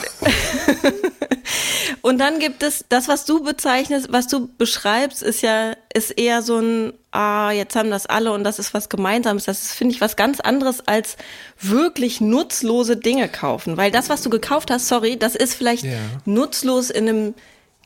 Und 2.01 2.19
dann 2.19 2.39
gibt 2.39 2.61
es 2.61 2.85
das, 2.89 3.07
was 3.07 3.25
du 3.25 3.41
bezeichnest, 3.43 4.11
was 4.11 4.27
du 4.27 4.47
beschreibst, 4.57 5.23
ist 5.23 5.41
ja 5.41 5.73
ist 5.93 6.11
eher 6.11 6.41
so 6.41 6.59
ein 6.59 6.93
ah 7.11 7.51
jetzt 7.51 7.75
haben 7.75 7.89
das 7.89 8.05
alle 8.05 8.31
und 8.33 8.43
das 8.43 8.59
ist 8.59 8.73
was 8.73 8.89
Gemeinsames. 8.89 9.45
Das 9.45 9.63
ist 9.63 9.71
finde 9.73 9.95
ich 9.95 10.01
was 10.01 10.15
ganz 10.15 10.39
anderes 10.39 10.85
als 10.87 11.15
wirklich 11.59 12.21
nutzlose 12.21 12.97
Dinge 12.97 13.27
kaufen, 13.29 13.77
weil 13.77 13.91
das, 13.91 14.09
was 14.09 14.21
du 14.21 14.29
gekauft 14.29 14.69
hast, 14.71 14.87
sorry, 14.87 15.17
das 15.17 15.35
ist 15.35 15.55
vielleicht 15.55 15.83
Ja. 15.85 15.97
nutzlos 16.25 16.89
in 16.89 17.09
einem 17.09 17.33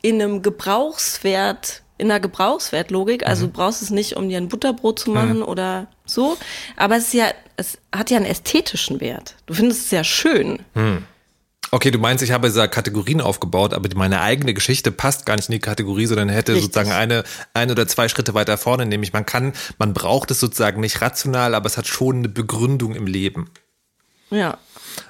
in 0.02 0.20
einem 0.20 0.42
Gebrauchswert 0.42 1.82
in 1.98 2.10
einer 2.10 2.20
Gebrauchswertlogik, 2.20 3.26
also 3.26 3.44
Mhm. 3.44 3.52
du 3.52 3.58
brauchst 3.58 3.82
es 3.82 3.90
nicht, 3.90 4.16
um 4.16 4.28
dir 4.30 4.38
ein 4.38 4.48
Butterbrot 4.48 4.98
zu 4.98 5.10
machen 5.10 5.42
oder 5.42 5.86
so, 6.06 6.38
aber 6.76 6.96
es 6.96 7.08
ist 7.08 7.12
ja, 7.12 7.26
es 7.56 7.76
hat 7.94 8.10
ja 8.10 8.16
einen 8.16 8.24
ästhetischen 8.24 9.00
Wert. 9.02 9.34
Du 9.44 9.52
findest 9.52 9.84
es 9.84 9.90
ja 9.90 10.02
schön. 10.02 10.60
Okay, 11.70 11.90
du 11.90 11.98
meinst, 11.98 12.24
ich 12.24 12.32
habe 12.32 12.48
diese 12.48 12.66
Kategorien 12.68 13.20
aufgebaut, 13.20 13.74
aber 13.74 13.86
meine 13.96 14.22
eigene 14.22 14.54
Geschichte 14.54 14.90
passt 14.90 15.26
gar 15.26 15.36
nicht 15.36 15.50
in 15.50 15.52
die 15.52 15.58
Kategorie, 15.60 16.06
sondern 16.06 16.30
hätte 16.30 16.54
Richtig. 16.54 16.72
sozusagen 16.72 16.92
eine, 16.92 17.22
ein 17.52 17.70
oder 17.70 17.86
zwei 17.86 18.08
Schritte 18.08 18.32
weiter 18.32 18.56
vorne, 18.56 18.86
nämlich 18.86 19.12
man 19.12 19.26
kann, 19.26 19.52
man 19.78 19.92
braucht 19.92 20.30
es 20.30 20.40
sozusagen 20.40 20.80
nicht 20.80 21.02
rational, 21.02 21.54
aber 21.54 21.66
es 21.66 21.76
hat 21.76 21.86
schon 21.86 22.16
eine 22.16 22.30
Begründung 22.30 22.94
im 22.94 23.06
Leben. 23.06 23.50
Ja. 24.30 24.56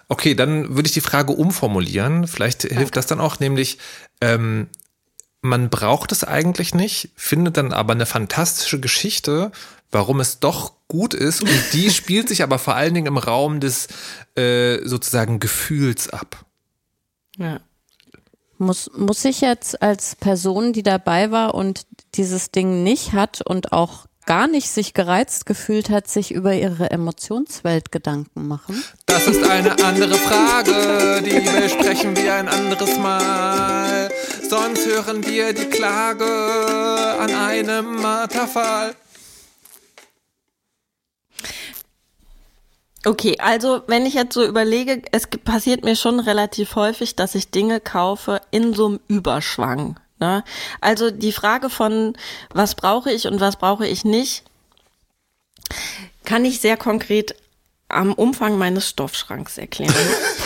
Okay, 0.09 0.35
dann 0.35 0.75
würde 0.75 0.87
ich 0.89 0.93
die 0.93 1.01
Frage 1.01 1.33
umformulieren. 1.33 2.27
Vielleicht 2.27 2.63
hilft 2.63 2.81
okay. 2.81 2.91
das 2.95 3.07
dann 3.07 3.21
auch, 3.21 3.39
nämlich, 3.39 3.79
ähm, 4.21 4.69
man 5.43 5.71
braucht 5.71 6.13
es 6.13 6.25
eigentlich 6.25 6.75
nicht, 6.75 7.11
findet 7.17 7.57
dann 7.57 7.73
aber 7.73 7.93
eine 7.93 8.07
fantastische 8.07 8.81
Geschichte, 8.81 9.53
warum 9.91 10.21
es 10.21 10.39
doch 10.39 10.73
gut 10.89 11.15
ist. 11.15 11.43
Und 11.43 11.73
die 11.73 11.91
spielt 11.91 12.29
sich 12.29 12.43
aber 12.43 12.59
vor 12.59 12.75
allen 12.75 12.95
Dingen 12.95 13.07
im 13.07 13.19
Raum 13.19 13.61
des 13.61 13.89
äh, 14.37 14.87
sozusagen 14.87 15.41
Gefühls 15.41 16.11
ab. 16.11 16.45
Ja. 17.39 17.61
Muss, 18.59 18.91
muss 18.95 19.25
ich 19.25 19.41
jetzt 19.41 19.81
als 19.81 20.17
Person, 20.17 20.75
die 20.75 20.83
dabei 20.83 21.31
war 21.31 21.55
und 21.55 21.87
dieses 22.15 22.51
Ding 22.51 22.83
nicht 22.83 23.15
hat 23.15 23.41
und 23.41 23.73
auch 23.73 24.05
gar 24.31 24.47
nicht 24.47 24.71
sich 24.71 24.95
gereizt 24.95 25.45
gefühlt 25.45 25.91
hat, 25.91 26.07
sich 26.07 26.31
über 26.31 26.55
ihre 26.55 26.93
Emotionswelt 26.93 27.91
Gedanken 27.91 28.47
machen? 28.47 28.81
Das 29.07 29.27
ist 29.27 29.43
eine 29.43 29.73
andere 29.85 30.15
Frage, 30.15 31.21
die 31.21 31.41
besprechen 31.41 32.15
wir 32.15 32.35
ein 32.35 32.47
anderes 32.47 32.97
Mal. 32.97 34.09
Sonst 34.49 34.87
hören 34.87 35.27
wir 35.27 35.53
die 35.53 35.65
Klage 35.65 36.25
an 37.19 37.35
einem 37.35 37.97
Marterfall. 38.01 38.95
Okay, 43.05 43.37
also 43.41 43.83
wenn 43.89 44.07
ich 44.07 44.15
jetzt 44.15 44.35
so 44.35 44.47
überlege, 44.47 45.03
es 45.11 45.27
passiert 45.27 45.83
mir 45.83 45.97
schon 45.97 46.21
relativ 46.21 46.77
häufig, 46.77 47.17
dass 47.17 47.35
ich 47.35 47.51
Dinge 47.51 47.81
kaufe 47.81 48.41
in 48.53 48.75
so 48.75 48.87
einem 48.87 49.01
Überschwang. 49.09 49.99
Ne? 50.21 50.45
Also 50.81 51.11
die 51.11 51.33
Frage 51.33 51.71
von, 51.71 52.15
was 52.53 52.75
brauche 52.75 53.11
ich 53.11 53.27
und 53.27 53.41
was 53.41 53.57
brauche 53.57 53.87
ich 53.87 54.05
nicht, 54.05 54.45
kann 56.25 56.45
ich 56.45 56.61
sehr 56.61 56.77
konkret 56.77 57.35
am 57.89 58.13
Umfang 58.13 58.57
meines 58.57 58.89
Stoffschranks 58.89 59.59
erklären. 59.59 59.95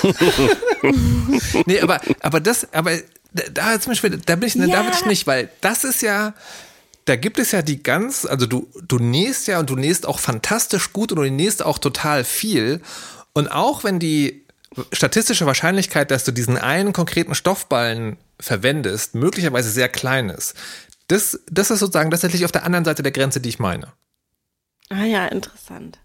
nee, 1.66 1.80
aber, 1.80 2.00
aber 2.20 2.40
das, 2.40 2.72
aber 2.72 2.92
da 3.52 3.80
zum 3.80 3.90
Beispiel, 3.90 4.18
da 4.24 4.36
bin 4.36 4.48
ich, 4.48 4.54
ja. 4.54 4.66
da 4.66 4.82
bin 4.82 4.92
ich 4.92 5.04
nicht, 5.04 5.26
weil 5.26 5.50
das 5.60 5.84
ist 5.84 6.02
ja, 6.02 6.34
da 7.04 7.16
gibt 7.16 7.38
es 7.38 7.50
ja 7.50 7.62
die 7.62 7.82
ganz, 7.82 8.24
also 8.24 8.46
du, 8.46 8.68
du 8.86 8.98
nähst 8.98 9.46
ja 9.46 9.58
und 9.58 9.68
du 9.68 9.76
nähst 9.76 10.06
auch 10.06 10.20
fantastisch 10.20 10.92
gut 10.92 11.12
und 11.12 11.18
du 11.18 11.30
nähst 11.30 11.62
auch 11.62 11.78
total 11.78 12.24
viel. 12.24 12.80
Und 13.34 13.48
auch 13.48 13.84
wenn 13.84 13.98
die 13.98 14.44
statistische 14.92 15.46
Wahrscheinlichkeit, 15.46 16.10
dass 16.10 16.24
du 16.24 16.32
diesen 16.32 16.56
einen 16.56 16.92
konkreten 16.92 17.34
Stoffballen 17.34 18.16
verwendest, 18.40 19.14
möglicherweise 19.14 19.70
sehr 19.70 19.88
klein 19.88 20.30
ist, 20.30 20.54
das, 21.08 21.40
das 21.50 21.70
ist 21.70 21.80
sozusagen 21.80 22.10
tatsächlich 22.10 22.44
auf 22.44 22.52
der 22.52 22.64
anderen 22.64 22.84
Seite 22.84 23.02
der 23.02 23.12
Grenze, 23.12 23.40
die 23.40 23.48
ich 23.48 23.58
meine. 23.58 23.92
Ah 24.88 25.04
ja, 25.04 25.26
interessant. 25.26 25.98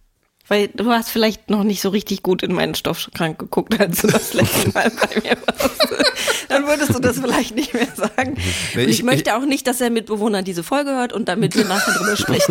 Weil 0.47 0.67
du 0.69 0.89
hast 0.89 1.09
vielleicht 1.09 1.49
noch 1.49 1.63
nicht 1.63 1.79
so 1.79 1.89
richtig 1.89 2.23
gut 2.23 2.41
in 2.41 2.53
meinen 2.53 2.73
Stoffschrank 2.73 3.37
geguckt, 3.37 3.79
als 3.79 4.01
du 4.01 4.07
das 4.07 4.33
letzte 4.33 4.69
Mal 4.73 4.89
bei 4.89 5.21
mir 5.21 5.37
warst. 5.45 6.49
Dann 6.49 6.65
würdest 6.65 6.93
du 6.93 6.99
das 6.99 7.19
vielleicht 7.19 7.55
nicht 7.55 7.73
mehr 7.73 7.87
sagen. 7.95 8.35
Nee, 8.73 8.85
ich, 8.85 8.99
ich, 8.99 9.03
möchte 9.03 9.29
ich, 9.29 9.35
auch 9.35 9.45
nicht, 9.45 9.67
dass 9.67 9.77
der 9.77 9.91
Mitbewohner 9.91 10.41
diese 10.41 10.63
Folge 10.63 10.89
hört 10.89 11.13
und 11.13 11.27
damit 11.29 11.55
wir 11.55 11.65
nachher 11.65 11.93
drüber 11.93 12.17
spricht. 12.17 12.49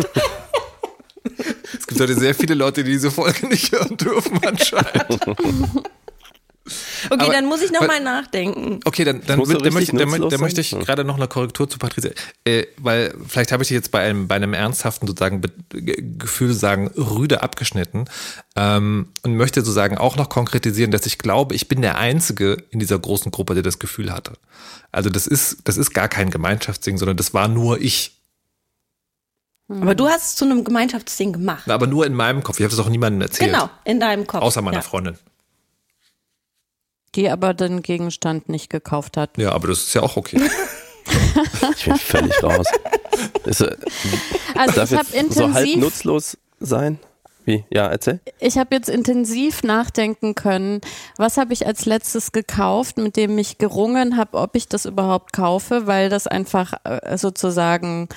Es 1.77 1.87
gibt 1.87 1.99
heute 1.99 2.15
sehr 2.15 2.33
viele 2.33 2.53
Leute, 2.53 2.85
die 2.85 2.91
diese 2.91 3.11
Folge 3.11 3.47
nicht 3.47 3.71
hören 3.73 3.97
dürfen 3.97 4.39
anscheinend. 4.45 5.19
Okay, 7.09 7.23
aber, 7.23 7.33
dann 7.33 7.45
muss 7.45 7.61
ich 7.61 7.71
nochmal 7.71 8.01
nachdenken. 8.01 8.79
Okay, 8.85 9.03
dann, 9.03 9.21
dann, 9.25 9.39
dann, 9.43 9.59
dann 9.59 9.73
möchte, 9.73 9.95
dann, 9.95 10.29
dann 10.29 10.39
möchte 10.39 10.61
ich 10.61 10.71
gerade 10.71 11.03
noch 11.03 11.15
eine 11.15 11.27
Korrektur 11.27 11.69
zu 11.69 11.79
Patricia, 11.79 12.11
äh, 12.45 12.65
weil 12.77 13.13
vielleicht 13.27 13.51
habe 13.51 13.63
ich 13.63 13.69
dich 13.69 13.75
jetzt 13.75 13.91
bei 13.91 14.01
einem, 14.01 14.27
bei 14.27 14.35
einem 14.35 14.53
ernsthaften 14.53 15.07
sozusagen 15.07 15.41
Be 15.41 15.49
Gefühl 15.69 16.53
sagen 16.53 16.87
rüde 16.95 17.41
abgeschnitten 17.41 18.05
ähm, 18.55 19.09
und 19.23 19.35
möchte 19.35 19.61
sozusagen 19.61 19.97
auch 19.97 20.17
noch 20.17 20.29
konkretisieren, 20.29 20.91
dass 20.91 21.05
ich 21.05 21.17
glaube, 21.17 21.55
ich 21.55 21.67
bin 21.67 21.81
der 21.81 21.97
Einzige 21.97 22.57
in 22.71 22.79
dieser 22.79 22.99
großen 22.99 23.31
Gruppe, 23.31 23.53
der 23.53 23.63
das 23.63 23.79
Gefühl 23.79 24.11
hatte. 24.11 24.33
Also 24.91 25.09
das 25.09 25.27
ist, 25.27 25.59
das 25.65 25.77
ist 25.77 25.93
gar 25.93 26.07
kein 26.07 26.31
Gemeinschaftsding, 26.31 26.97
sondern 26.97 27.17
das 27.17 27.33
war 27.33 27.47
nur 27.47 27.79
ich. 27.79 28.15
Aber 29.69 29.93
du 29.93 30.07
hast 30.07 30.29
es 30.29 30.35
zu 30.35 30.45
einem 30.45 30.63
Gemeinschaftsding 30.63 31.31
gemacht. 31.31 31.69
Aber 31.69 31.85
nur 31.85 32.05
in 32.05 32.15
meinem 32.15 32.41
Kopf. 32.41 32.59
Ich 32.59 32.63
habe 32.63 32.73
es 32.73 32.79
auch 32.79 32.89
niemandem 32.89 33.21
erzählt. 33.21 33.51
Genau, 33.51 33.69
in 33.83 33.99
deinem 33.99 34.25
Kopf. 34.25 34.41
Außer 34.41 34.63
meiner 34.63 34.77
ja. 34.77 34.81
Freundin. 34.81 35.17
Die 37.15 37.29
aber 37.29 37.53
den 37.53 37.81
Gegenstand 37.81 38.49
nicht 38.49 38.69
gekauft 38.69 39.17
hat. 39.17 39.37
Ja, 39.37 39.51
aber 39.51 39.69
das 39.69 39.79
ist 39.79 39.93
ja 39.93 40.03
auch 40.03 40.15
okay. 40.15 40.39
ich 41.75 41.85
bin 41.85 41.95
völlig 41.95 42.43
raus. 42.43 42.67
Ist, 43.45 43.61
äh, 43.61 43.75
also 44.55 44.75
darf 44.75 44.91
ich 44.91 44.97
habe 44.97 45.09
intensiv 45.13 45.35
so 45.35 45.53
halb 45.53 45.75
nutzlos 45.77 46.37
sein. 46.59 46.99
Wie? 47.45 47.63
Ja, 47.71 47.87
erzähl. 47.87 48.19
Ich 48.39 48.59
habe 48.59 48.75
jetzt 48.75 48.89
intensiv 48.89 49.63
nachdenken 49.63 50.35
können, 50.35 50.81
was 51.17 51.37
habe 51.37 51.53
ich 51.53 51.65
als 51.65 51.85
letztes 51.85 52.31
gekauft, 52.31 52.97
mit 52.97 53.15
dem 53.15 53.37
ich 53.39 53.57
gerungen 53.57 54.17
habe, 54.17 54.37
ob 54.37 54.55
ich 54.55 54.67
das 54.67 54.85
überhaupt 54.85 55.33
kaufe, 55.33 55.87
weil 55.87 56.09
das 56.09 56.27
einfach 56.27 56.73
äh, 56.83 57.17
sozusagen, 57.17 58.07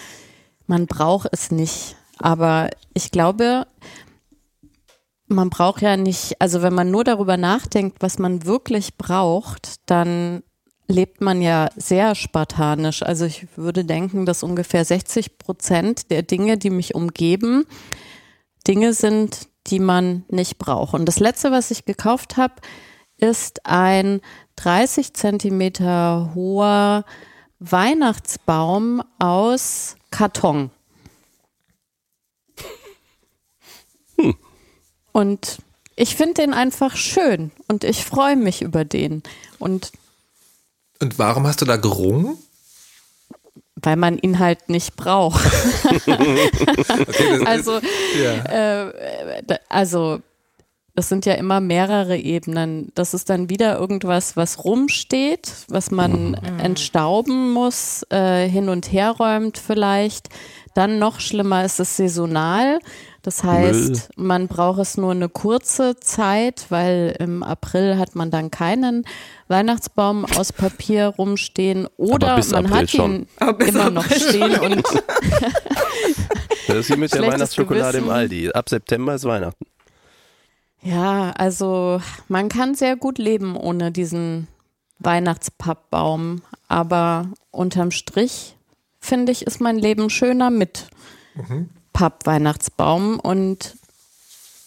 man 0.67 0.87
braucht 0.87 1.29
es 1.33 1.51
nicht. 1.51 1.97
Aber 2.19 2.69
ich 2.93 3.11
glaube, 3.11 3.67
man 5.33 5.51
braucht 5.51 5.83
ja 5.83 5.97
nicht, 5.97 6.41
also 6.41 6.63
wenn 6.63 6.75
man 6.75 6.91
nur 6.91 7.05
darüber 7.05 7.37
nachdenkt, 7.37 7.99
was 8.01 8.19
man 8.19 8.45
wirklich 8.45 8.97
braucht, 8.97 9.77
dann 9.87 10.43
lebt 10.89 11.21
man 11.21 11.41
ja 11.41 11.71
sehr 11.77 12.15
spartanisch. 12.15 13.03
Also 13.03 13.25
ich 13.25 13.47
würde 13.57 13.85
denken, 13.85 14.27
dass 14.27 14.43
ungefähr 14.43 14.85
60 14.85 15.39
Prozent 15.39 16.11
der 16.11 16.23
Dinge, 16.23 16.59
die 16.59 16.71
mich 16.71 16.95
umgeben, 16.95 17.65
Dinge 18.67 18.93
sind, 18.93 19.49
die 19.69 19.79
man 19.79 20.25
nicht 20.29 20.59
braucht. 20.59 20.95
Und 20.95 21.07
das 21.07 21.21
letzte, 21.21 21.51
was 21.51 21.71
ich 21.71 21.85
gekauft 21.85 22.37
habe, 22.37 22.55
ist 23.17 23.65
ein 23.67 24.21
30 24.57 25.15
Zentimeter 25.15 26.33
hoher 26.35 27.05
Weihnachtsbaum 27.59 29.03
aus 29.19 29.97
Karton. 30.11 30.71
Und 35.13 35.59
ich 35.97 36.17
finde 36.17 36.35
den 36.35 36.55
einfach 36.55 36.97
schön 36.97 37.51
und 37.69 37.85
ich 37.85 38.05
freue 38.05 38.37
mich 38.37 38.63
über 38.63 38.85
den. 38.85 39.23
Und, 39.59 39.93
und 41.01 41.19
warum 41.19 41.47
hast 41.47 41.61
du 41.61 41.65
da 41.65 41.77
gerungen? 41.77 42.37
Weil 43.77 43.97
man 43.97 44.17
ihn 44.19 44.39
halt 44.39 44.69
nicht 44.69 44.97
braucht. 44.97 45.45
okay, 46.07 47.45
also, 47.45 47.81
ja. 48.23 48.87
äh, 48.89 49.59
also 49.69 50.21
das 50.95 51.09
sind 51.09 51.25
ja 51.25 51.35
immer 51.35 51.61
mehrere 51.61 52.17
Ebenen. 52.19 52.93
Das 52.95 53.15
ist 53.15 53.31
dann 53.31 53.49
wieder 53.49 53.79
irgendwas, 53.79 54.37
was 54.37 54.65
rumsteht, 54.65 55.51
was 55.69 55.91
man 55.91 56.31
mhm. 56.31 56.59
entstauben 56.61 57.53
muss, 57.53 58.05
äh, 58.11 58.49
hin 58.49 58.69
und 58.69 58.93
her 58.93 59.13
räumt 59.13 59.59
vielleicht. 59.59 60.29
Dann 60.75 60.99
noch 60.99 61.21
schlimmer 61.21 61.65
ist 61.65 61.81
es 61.81 61.97
saisonal. 61.97 62.79
Das 63.23 63.45
heißt, 63.45 63.89
Müll. 63.89 64.27
man 64.27 64.49
braucht 64.49 64.81
es 64.81 64.97
nur 64.97 65.13
eine 65.13 65.29
kurze 65.29 65.97
Zeit, 65.97 66.67
weil 66.71 67.15
im 67.21 67.45
April 67.45 67.97
hat 67.97 68.17
man 68.17 68.33
dann 68.33 68.51
keinen 68.51 69.05
Weihnachtsbaum 69.47 70.25
aus 70.37 70.53
Papier 70.53 71.07
rumstehen 71.07 71.87
oder 71.97 72.41
man 72.51 72.67
April 72.67 72.77
hat 72.77 72.95
ihn 72.95 73.27
immer 73.61 73.91
noch 73.91 74.07
stehen 74.07 74.59
und 74.59 74.83
Das 76.67 76.77
ist 76.77 76.91
wie 76.91 76.97
mit 76.97 77.13
der 77.13 77.23
Weihnachtsschokolade 77.23 77.99
im 77.99 78.09
Aldi. 78.09 78.51
Ab 78.51 78.69
September 78.69 79.15
ist 79.15 79.25
Weihnachten. 79.25 79.67
Ja, 80.83 81.31
also 81.31 82.01
man 82.29 82.49
kann 82.49 82.75
sehr 82.75 82.97
gut 82.97 83.19
leben 83.19 83.57
ohne 83.57 83.93
diesen 83.93 84.49
Weihnachtspappbaum, 84.99 86.43
aber 86.69 87.29
unterm 87.51 87.91
Strich 87.91 88.57
finde 88.99 89.33
ich, 89.33 89.47
ist 89.47 89.61
mein 89.61 89.79
Leben 89.79 90.11
schöner 90.11 90.51
mit. 90.51 90.87
Mhm. 91.35 91.69
Pappweihnachtsbaum 91.93 93.21
und 93.21 93.77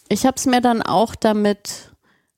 ich 0.08 0.26
habe 0.26 0.36
es 0.38 0.46
mir 0.46 0.62
dann 0.62 0.82
auch 0.82 1.16
damit 1.16 1.92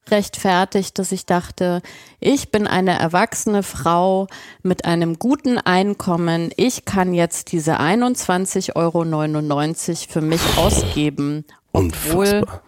rechtfertigt, 0.09 0.97
dass 0.99 1.11
ich 1.11 1.25
dachte, 1.25 1.81
ich 2.19 2.49
bin 2.49 2.67
eine 2.67 2.97
erwachsene 2.97 3.63
Frau 3.63 4.27
mit 4.63 4.85
einem 4.85 5.19
guten 5.19 5.57
Einkommen. 5.57 6.51
Ich 6.55 6.85
kann 6.85 7.13
jetzt 7.13 7.51
diese 7.51 7.79
21,99 7.79 8.75
Euro 8.75 9.73
für 10.09 10.21
mich 10.21 10.41
ausgeben, 10.57 11.45
obwohl 11.73 12.27
Unfassbar. 12.27 12.63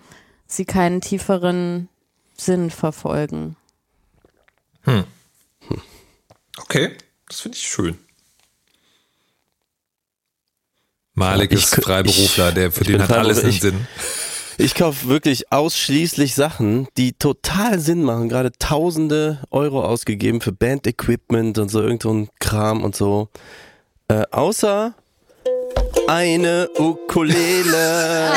sie 0.47 0.65
keinen 0.65 1.01
tieferen 1.01 1.87
Sinn 2.37 2.71
verfolgen. 2.71 3.55
Hm. 4.83 5.05
Okay, 6.57 6.97
das 7.27 7.41
finde 7.41 7.57
ich 7.57 7.67
schön. 7.67 7.97
Malik 11.19 11.51
ist 11.51 11.75
Freiberufler, 11.75 12.53
der 12.53 12.71
für 12.71 12.85
den 12.85 13.03
hat 13.03 13.11
alles 13.11 13.43
einen 13.43 13.51
Sinn. 13.51 13.87
Ich 14.57 14.73
kaufe 14.73 15.09
wirklich 15.09 15.51
ausschließlich 15.51 16.33
Sachen, 16.33 16.87
die 16.97 17.11
total 17.11 17.77
Sinn 17.79 18.03
machen. 18.03 18.29
Gerade 18.29 18.53
tausende 18.57 19.39
Euro 19.51 19.83
ausgegeben 19.83 20.39
für 20.39 20.53
Band-Equipment 20.53 21.57
und 21.57 21.69
so 21.69 21.81
irgend 21.81 22.03
so 22.03 22.13
ein 22.13 22.29
Kram 22.39 22.85
und 22.85 22.95
so. 22.95 23.27
Äh, 24.07 24.23
außer 24.31 24.95
eine 26.07 26.69
Ukulele, 26.77 28.31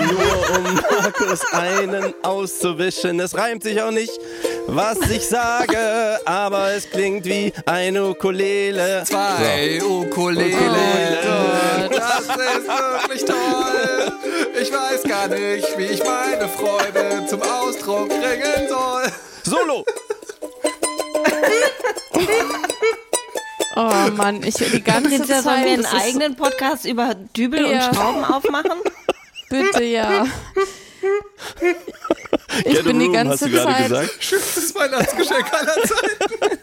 nur 0.00 0.58
um 0.58 0.74
Markus 0.74 1.40
einen 1.52 2.12
auszuwischen. 2.22 3.20
Es 3.20 3.36
reimt 3.36 3.62
sich 3.62 3.80
auch 3.80 3.92
nicht, 3.92 4.12
was 4.66 4.98
ich 5.10 5.26
sage, 5.26 6.20
aber 6.24 6.72
es 6.72 6.88
klingt 6.90 7.24
wie 7.24 7.52
eine 7.64 8.10
Ukulele. 8.10 9.04
Zwei 9.04 9.78
so. 9.80 10.02
Ukulele, 10.02 11.88
das 11.90 12.20
ist 12.20 12.28
wirklich 12.28 13.24
toll. 13.24 14.12
Ich 14.60 14.72
weiß 14.72 15.02
gar 15.04 15.28
nicht, 15.28 15.78
wie 15.78 15.84
ich 15.84 16.02
meine 16.04 16.48
Freude 16.48 17.26
zum 17.26 17.42
Ausdruck 17.42 18.08
bringen 18.08 18.68
soll. 18.68 19.04
Solo! 19.42 19.84
Oh 23.78 24.10
Mann, 24.16 24.42
ich 24.42 24.54
die 24.54 24.82
ganze 24.82 25.10
Patricia, 25.10 25.26
Zeit. 25.26 25.44
Sollen 25.44 25.64
wir 25.64 25.72
einen 25.72 25.86
eigenen 25.86 26.36
Podcast 26.36 26.86
über 26.86 27.14
Dübel 27.14 27.70
ja. 27.70 27.88
und 27.88 27.94
Schrauben 27.94 28.24
aufmachen? 28.24 28.80
Bitte, 29.50 29.84
ja. 29.84 30.24
Ich 32.64 32.74
Get 32.74 32.84
bin 32.84 32.98
die 32.98 33.10
ganze 33.10 33.32
hast 33.32 33.42
du 33.42 33.62
Zeit. 33.62 33.88
Gesagt? 33.88 34.16
Schönstes 34.20 34.74
Weihnachtsgeschenk 34.74 35.52
aller 35.52 35.82
Zeiten. 35.82 36.58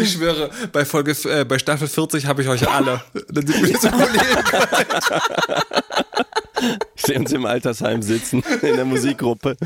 Ich 0.00 0.12
schwöre, 0.12 0.50
bei 0.72 0.84
Folge, 0.84 1.16
äh, 1.24 1.44
bei 1.44 1.58
Staffel 1.58 1.88
40 1.88 2.26
habe 2.26 2.42
ich 2.42 2.48
euch 2.48 2.68
alle. 2.68 3.02
Dann 3.28 3.46
sind 3.46 3.66
wir 3.66 3.78
so 3.78 3.88
Ich 6.94 7.02
sehe 7.02 7.18
uns 7.18 7.32
im 7.32 7.44
Altersheim 7.46 8.02
sitzen, 8.02 8.42
in 8.62 8.76
der 8.76 8.84
Musikgruppe. 8.84 9.56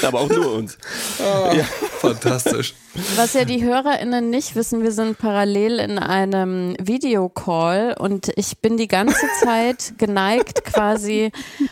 Aber 0.06 0.20
auch 0.20 0.28
nur 0.28 0.54
uns. 0.54 0.78
Oh, 1.18 1.54
ja. 1.54 1.64
Fantastisch. 2.00 2.74
Was 3.16 3.34
ja 3.34 3.44
die 3.44 3.62
HörerInnen 3.62 4.30
nicht 4.30 4.56
wissen, 4.56 4.82
wir 4.82 4.92
sind 4.92 5.18
parallel 5.18 5.78
in 5.78 5.98
einem 5.98 6.74
Videocall 6.80 7.94
und 7.98 8.32
ich 8.36 8.58
bin 8.58 8.76
die 8.76 8.88
ganze 8.88 9.26
Zeit 9.42 9.94
geneigt, 9.98 10.64
quasi 10.64 11.30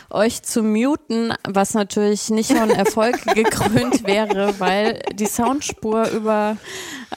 euch 0.09 0.43
zu 0.43 0.63
muten, 0.63 1.33
was 1.47 1.73
natürlich 1.73 2.29
nicht 2.29 2.53
von 2.53 2.69
Erfolg 2.69 3.21
gekrönt 3.35 4.05
wäre, 4.05 4.59
weil 4.59 5.01
die 5.13 5.25
Soundspur 5.25 6.09
über 6.09 6.57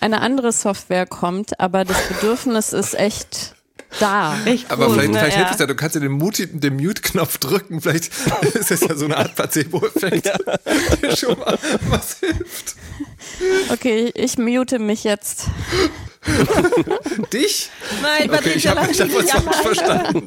eine 0.00 0.21
andere 0.21 0.52
Software 0.52 1.07
kommt, 1.07 1.61
aber 1.61 1.85
das 1.85 2.00
Bedürfnis 2.09 2.73
ist 2.73 2.99
echt 2.99 3.54
da. 3.99 4.37
Echt 4.44 4.70
Aber 4.70 4.90
vielleicht, 4.90 5.12
ne? 5.12 5.18
vielleicht 5.18 5.37
ja. 5.37 5.42
hilft 5.44 5.54
es 5.54 5.61
ja, 5.61 5.66
du 5.66 5.75
kannst 5.75 5.94
ja 5.94 6.00
den, 6.00 6.61
den 6.61 6.76
Mute-Knopf 6.76 7.38
drücken, 7.38 7.80
vielleicht 7.80 8.11
ist 8.54 8.70
es 8.70 8.80
ja 8.80 8.94
so 8.94 9.04
eine 9.04 9.16
Art 9.16 9.34
Placebo-Effekt, 9.34 10.26
ja. 10.26 10.37
der 11.02 11.16
schon 11.16 11.38
mal 11.38 11.58
was 11.88 12.18
hilft. 12.20 12.76
Okay, 13.70 14.11
ich 14.14 14.38
mute 14.38 14.78
mich 14.78 15.04
jetzt. 15.04 15.46
Dich? 17.32 17.70
Nein, 18.00 18.30
okay, 18.30 18.52
ich 18.54 18.66
habe 18.66 18.82
hab 18.82 18.88
was 18.88 18.96
falsch 18.96 19.62
verstanden. 19.62 20.25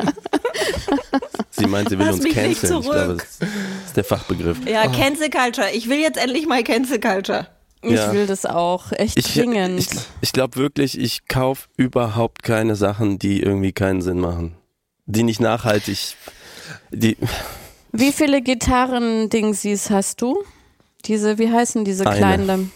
Sie 1.52 1.68
meint, 1.68 1.90
sie 1.90 1.98
will 1.98 2.06
Lass 2.06 2.16
uns 2.16 2.26
canceln. 2.26 2.52
Ich 2.52 2.60
glaube, 2.62 3.18
das 3.18 3.50
ist 3.88 3.96
der 3.96 4.04
Fachbegriff. 4.04 4.58
Ja, 4.66 4.84
oh. 4.88 4.92
Cancel 4.92 5.30
Culture. 5.30 5.72
Ich 5.72 5.88
will 5.88 6.00
jetzt 6.00 6.18
endlich 6.18 6.48
mal 6.48 6.64
Cancel 6.64 7.00
Culture. 7.00 7.48
Ich 7.86 7.96
ja. 7.96 8.14
will 8.14 8.28
das 8.28 8.46
auch, 8.46 8.92
echt 8.92 9.18
ich, 9.18 9.34
dringend. 9.34 9.80
Ich, 9.80 9.88
ich 10.22 10.34
glaube 10.34 10.58
wirklich, 10.58 11.00
ich 11.00 11.28
kaufe 11.28 11.68
überhaupt 11.78 12.44
keine 12.44 12.76
Sachen, 12.76 13.20
die 13.20 13.42
irgendwie 13.42 13.72
keinen 13.72 14.02
Sinn 14.02 14.20
machen. 14.20 14.56
Die 15.06 15.24
nicht 15.24 15.40
nachhaltig. 15.40 16.16
Die 16.92 17.18
wie 17.92 18.12
viele 18.12 18.42
Gitarren-Dingsies 18.42 19.90
hast 19.90 20.22
du? 20.22 20.44
Diese, 21.06 21.38
wie 21.38 21.52
heißen 21.52 21.86
diese 21.86 22.04
kleinen? 22.04 22.72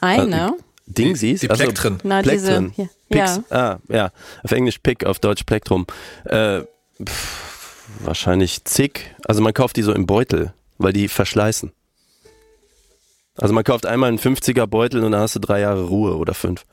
Eine. 0.00 0.48
Äh, 0.48 0.50
Dingsies? 0.86 1.40
Die, 1.40 1.48
die 1.48 1.54
Plektren. 1.54 1.94
Also, 1.94 2.08
na, 2.08 2.22
Plektren. 2.22 2.74
Diese, 2.76 2.88
ja. 3.12 3.44
Ah, 3.50 3.78
ja. 3.88 4.10
Auf 4.42 4.52
Englisch 4.52 4.78
Pick, 4.78 5.04
auf 5.04 5.18
Deutsch 5.18 5.44
Plektrum. 5.44 5.86
Äh, 6.24 6.62
pff, 7.02 7.80
wahrscheinlich 8.00 8.64
zig. 8.64 9.14
Also 9.24 9.42
man 9.42 9.54
kauft 9.54 9.76
die 9.76 9.82
so 9.82 9.92
im 9.92 10.06
Beutel, 10.06 10.52
weil 10.78 10.92
die 10.92 11.08
verschleißen. 11.08 11.72
Also 13.40 13.54
man 13.54 13.64
kauft 13.64 13.86
einmal 13.86 14.08
einen 14.08 14.18
50er 14.18 14.66
Beutel 14.66 15.02
und 15.02 15.12
dann 15.12 15.22
hast 15.22 15.34
du 15.34 15.40
drei 15.40 15.60
Jahre 15.60 15.84
Ruhe 15.84 16.16
oder 16.16 16.34
fünf. 16.34 16.64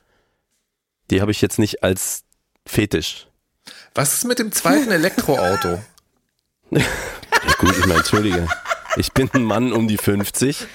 Die 1.10 1.21
habe 1.21 1.32
ich 1.32 1.41
jetzt 1.41 1.60
nicht 1.60 1.82
als 1.82 2.23
Fetisch. 2.65 3.27
Was 3.95 4.13
ist 4.13 4.25
mit 4.25 4.39
dem 4.39 4.51
zweiten 4.51 4.91
Elektroauto? 4.91 5.82
Gut, 6.69 7.77
ich 7.77 7.86
meine, 7.86 7.99
entschuldige. 7.99 8.47
Ich 8.97 9.13
bin 9.13 9.30
ein 9.34 9.43
Mann 9.43 9.71
um 9.71 9.88
die 9.88 9.97
50. 9.97 10.65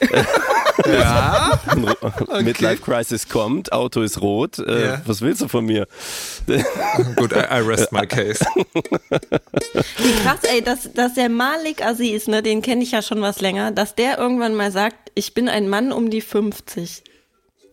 Ja. 0.86 1.60
Okay. 2.00 2.42
Midlife 2.42 2.82
Crisis 2.82 3.28
kommt, 3.28 3.72
Auto 3.72 4.02
ist 4.02 4.20
rot. 4.20 4.58
Äh, 4.58 4.62
yeah. 4.62 5.02
Was 5.06 5.20
willst 5.20 5.40
du 5.40 5.48
von 5.48 5.64
mir? 5.64 5.86
Gut, 7.16 7.32
I, 7.32 7.40
I, 7.50 7.60
rest 7.60 7.92
my 7.92 8.06
case. 8.06 8.44
Wie 9.98 10.22
krass, 10.22 10.40
ey, 10.42 10.62
dass, 10.62 10.92
dass 10.92 11.14
der 11.14 11.28
Malik 11.28 11.84
Aziz, 11.84 12.26
ne, 12.26 12.42
den 12.42 12.62
kenne 12.62 12.82
ich 12.82 12.92
ja 12.92 13.02
schon 13.02 13.20
was 13.20 13.40
länger, 13.40 13.70
dass 13.70 13.94
der 13.94 14.18
irgendwann 14.18 14.54
mal 14.54 14.70
sagt, 14.70 15.12
ich 15.14 15.34
bin 15.34 15.48
ein 15.48 15.68
Mann 15.68 15.92
um 15.92 16.10
die 16.10 16.20
50. 16.20 17.02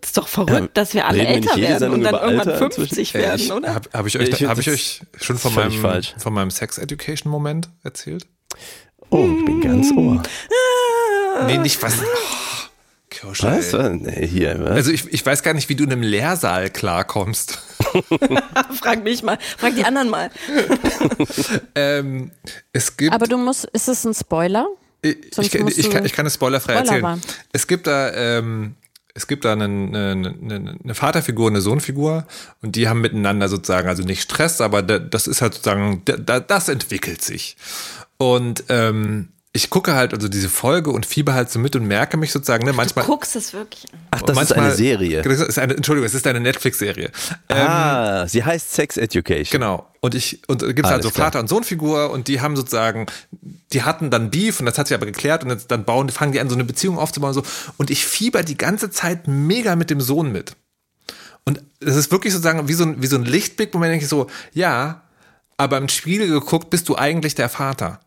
Das 0.01 0.09
ist 0.09 0.17
doch 0.17 0.27
verrückt, 0.27 0.51
ja, 0.51 0.67
dass 0.73 0.93
wir 0.93 1.07
alle 1.07 1.25
älter 1.25 1.55
werden 1.57 1.91
und 1.91 2.03
dann 2.03 2.15
irgendwann 2.15 2.49
Alter 2.49 2.57
50 2.57 3.13
werden, 3.13 3.41
ich, 3.41 3.51
oder? 3.51 3.73
Habe 3.73 3.89
hab 3.91 4.05
ich, 4.05 4.19
euch, 4.19 4.43
hab 4.43 4.59
ich 4.59 4.69
euch 4.69 5.01
schon 5.19 5.37
von 5.37 5.53
meinem, 5.53 6.03
von 6.17 6.33
meinem 6.33 6.51
Sex 6.51 6.77
Education 6.77 7.31
Moment 7.31 7.69
erzählt? 7.83 8.27
Oh, 9.09 9.27
ich 9.39 9.45
bin 9.45 9.61
ganz 9.61 9.91
ohr. 9.95 10.21
Nee, 11.47 11.57
nicht 11.57 11.81
was. 11.81 11.99
Oh. 11.99 12.05
Kirsche. 13.15 13.47
Was? 13.47 13.73
Nee, 13.73 14.28
hier, 14.28 14.60
was? 14.60 14.71
Also 14.71 14.91
ich, 14.91 15.12
ich 15.13 15.25
weiß 15.25 15.41
gar 15.41 15.54
nicht, 15.54 15.69
wie 15.69 15.75
du 15.75 15.86
in 15.86 15.91
einem 15.91 16.01
Lehrsaal 16.01 16.69
klarkommst. 16.69 17.60
frag 18.82 19.04
mich 19.04 19.23
mal, 19.23 19.38
frag 19.58 19.73
die 19.75 19.86
anderen 19.86 20.10
mal. 20.10 20.30
ähm, 21.75 22.32
es 22.73 22.97
gibt. 22.97 23.13
Aber 23.13 23.25
du 23.25 23.38
musst, 23.38 23.65
ist 23.65 23.88
es 23.88 24.04
ein 24.04 24.13
Spoiler? 24.13 24.67
Ich, 25.01 25.15
ich, 25.38 25.54
ich, 25.54 25.89
kann, 25.89 26.04
ich 26.04 26.13
kann 26.13 26.25
es 26.25 26.34
spoilerfrei 26.34 26.84
Spoiler 26.84 27.10
erzählen. 27.10 27.21
Es 27.54 27.67
gibt 27.67 27.88
da, 27.88 28.12
ähm, 28.12 28.75
es 29.13 29.28
gibt 29.28 29.45
da 29.45 29.54
eine, 29.54 29.65
eine, 29.65 30.78
eine 30.84 30.95
Vaterfigur, 30.95 31.49
eine 31.49 31.62
Sohnfigur 31.62 32.25
und 32.62 32.75
die 32.75 32.89
haben 32.89 32.99
miteinander 32.99 33.47
sozusagen, 33.47 33.88
also 33.88 34.04
nicht 34.04 34.23
Stress, 34.23 34.60
aber 34.60 34.82
das 34.82 35.28
ist 35.28 35.41
halt 35.41 35.54
sozusagen, 35.54 36.04
das 36.04 36.67
entwickelt 36.67 37.21
sich. 37.21 37.56
Und 38.17 38.65
ähm, 38.69 39.30
ich 39.55 39.69
gucke 39.69 39.95
halt 39.95 40.13
also 40.13 40.27
diese 40.27 40.49
Folge 40.49 40.91
und 40.91 41.05
fieber 41.05 41.33
halt 41.33 41.49
so 41.49 41.59
mit 41.59 41.77
und 41.77 41.85
merke 41.85 42.17
mich 42.17 42.33
sozusagen, 42.33 42.65
ne, 42.65 42.73
manchmal. 42.73 43.05
Du 43.05 43.11
guckst 43.11 43.37
es 43.37 43.53
wirklich. 43.53 43.85
Ach, 44.11 44.21
das 44.21 44.35
manchmal, 44.35 44.57
ist 44.57 44.65
eine 44.65 44.75
Serie. 44.75 45.21
Das 45.21 45.39
ist 45.39 45.57
eine, 45.57 45.75
Entschuldigung, 45.75 46.05
es 46.05 46.13
ist 46.13 46.27
eine 46.27 46.41
Netflix-Serie. 46.41 47.09
Ah, 47.47 48.23
ähm, 48.23 48.27
sie 48.27 48.43
heißt 48.43 48.73
Sex 48.73 48.97
Education. 48.97 49.57
Genau. 49.57 49.87
Und 50.01 50.13
ich, 50.13 50.41
und 50.49 50.59
gibt 50.59 50.85
es 50.85 50.91
halt 50.91 51.03
so 51.03 51.09
Vater- 51.09 51.39
und 51.39 51.47
Sohnfigur 51.47 52.11
und 52.11 52.27
die 52.27 52.41
haben 52.41 52.57
sozusagen, 52.57 53.05
die 53.71 53.83
hatten 53.83 54.09
dann 54.09 54.29
Beef 54.29 54.59
und 54.59 54.65
das 54.65 54.77
hat 54.77 54.89
sich 54.89 54.95
aber 54.95 55.05
geklärt 55.05 55.45
und 55.45 55.51
jetzt, 55.51 55.71
dann 55.71 55.85
bauen, 55.85 56.09
fangen 56.09 56.33
die 56.33 56.41
an, 56.41 56.49
so 56.49 56.55
eine 56.55 56.65
Beziehung 56.65 56.99
aufzubauen 56.99 57.33
und 57.33 57.45
so. 57.45 57.71
Und 57.77 57.89
ich 57.89 58.05
fieber 58.05 58.43
die 58.43 58.57
ganze 58.57 58.91
Zeit 58.91 59.29
mega 59.29 59.77
mit 59.77 59.89
dem 59.89 60.01
Sohn 60.01 60.33
mit. 60.33 60.57
Und 61.45 61.63
es 61.79 61.95
ist 61.95 62.11
wirklich 62.11 62.33
sozusagen 62.33 62.67
wie 62.67 62.73
so 62.73 62.83
ein, 62.83 63.01
wie 63.01 63.07
so 63.07 63.15
ein 63.15 63.23
Lichtblick, 63.23 63.73
wo 63.73 63.77
man 63.77 63.89
denkt 63.89 64.05
so, 64.05 64.27
ja, 64.51 65.03
aber 65.55 65.77
im 65.77 65.87
Spiegel 65.87 66.27
geguckt 66.27 66.69
bist 66.69 66.89
du 66.89 66.97
eigentlich 66.97 67.35
der 67.35 67.47
Vater. 67.47 68.01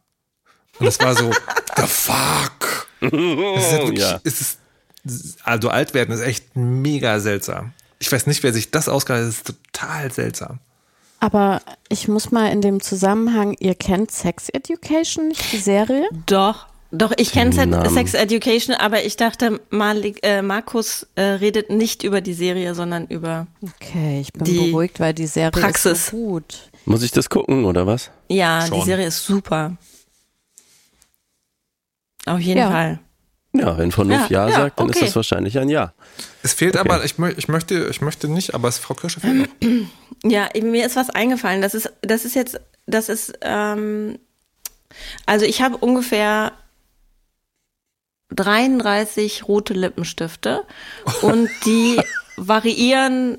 Und 0.78 0.86
es 0.86 1.00
war 1.00 1.14
so, 1.14 1.30
the 1.76 1.86
fuck. 1.86 2.88
Es 3.00 3.10
ist, 3.12 3.12
wirklich, 3.72 4.00
ja. 4.00 4.20
es 4.24 4.40
ist, 4.40 4.58
also 5.44 5.68
alt 5.70 5.94
werden 5.94 6.14
ist 6.14 6.20
echt 6.20 6.56
mega 6.56 7.20
seltsam. 7.20 7.72
Ich 7.98 8.10
weiß 8.10 8.26
nicht, 8.26 8.42
wer 8.42 8.52
sich 8.52 8.70
das 8.70 8.88
ausgedacht 8.88 9.22
hat, 9.22 9.28
ist 9.28 9.46
total 9.72 10.12
seltsam. 10.12 10.58
Aber 11.20 11.60
ich 11.88 12.06
muss 12.06 12.30
mal 12.30 12.52
in 12.52 12.60
dem 12.60 12.80
Zusammenhang, 12.80 13.56
ihr 13.58 13.74
kennt 13.74 14.12
Sex 14.12 14.48
Education, 14.50 15.28
nicht 15.28 15.52
die 15.52 15.58
Serie? 15.58 16.08
Doch. 16.26 16.66
Doch, 16.90 17.12
ich 17.18 17.32
kenne 17.32 17.52
Sex 17.90 18.14
Education, 18.14 18.74
aber 18.74 19.04
ich 19.04 19.16
dachte, 19.16 19.60
Malik, 19.68 20.20
äh, 20.22 20.40
Markus 20.40 21.06
äh, 21.16 21.22
redet 21.22 21.68
nicht 21.68 22.02
über 22.02 22.22
die 22.22 22.32
Serie, 22.32 22.74
sondern 22.74 23.06
über. 23.08 23.46
Okay, 23.60 24.20
ich 24.22 24.32
bin 24.32 24.70
beruhigt, 24.70 24.98
weil 24.98 25.12
die 25.12 25.26
Serie 25.26 25.50
Praxis. 25.50 25.92
ist 25.92 26.06
so 26.06 26.16
gut. 26.16 26.70
Muss 26.86 27.02
ich 27.02 27.10
das 27.10 27.28
gucken 27.28 27.66
oder 27.66 27.86
was? 27.86 28.10
Ja, 28.28 28.64
Schon. 28.66 28.78
die 28.78 28.86
Serie 28.86 29.06
ist 29.08 29.22
super. 29.22 29.76
Auf 32.28 32.40
jeden 32.40 32.58
ja. 32.58 32.70
Fall. 32.70 33.00
Ja, 33.54 33.78
wenn 33.78 33.90
Vernunft 33.90 34.30
Ja, 34.30 34.44
ja, 34.44 34.48
ja 34.50 34.56
sagt, 34.56 34.78
dann 34.78 34.88
okay. 34.88 34.98
ist 34.98 35.08
das 35.08 35.16
wahrscheinlich 35.16 35.58
ein 35.58 35.68
Ja. 35.68 35.92
Es 36.42 36.52
fehlt 36.52 36.76
okay. 36.76 36.88
aber, 36.88 37.04
ich, 37.04 37.14
ich, 37.36 37.48
möchte, 37.48 37.88
ich 37.90 38.00
möchte 38.00 38.28
nicht, 38.28 38.54
aber 38.54 38.68
es, 38.68 38.78
Frau 38.78 38.94
Kirsche 38.94 39.20
fehlt 39.20 39.62
noch. 39.62 39.68
Ja, 40.24 40.48
mir 40.60 40.84
ist 40.84 40.96
was 40.96 41.10
eingefallen. 41.10 41.62
Das 41.62 41.74
ist, 41.74 41.92
das 42.02 42.24
ist 42.24 42.34
jetzt, 42.34 42.60
das 42.86 43.08
ist, 43.08 43.38
ähm, 43.40 44.18
also 45.26 45.46
ich 45.46 45.62
habe 45.62 45.76
ungefähr 45.76 46.52
33 48.30 49.46
rote 49.46 49.74
Lippenstifte 49.74 50.64
und 51.22 51.48
die 51.64 52.00
variieren 52.36 53.38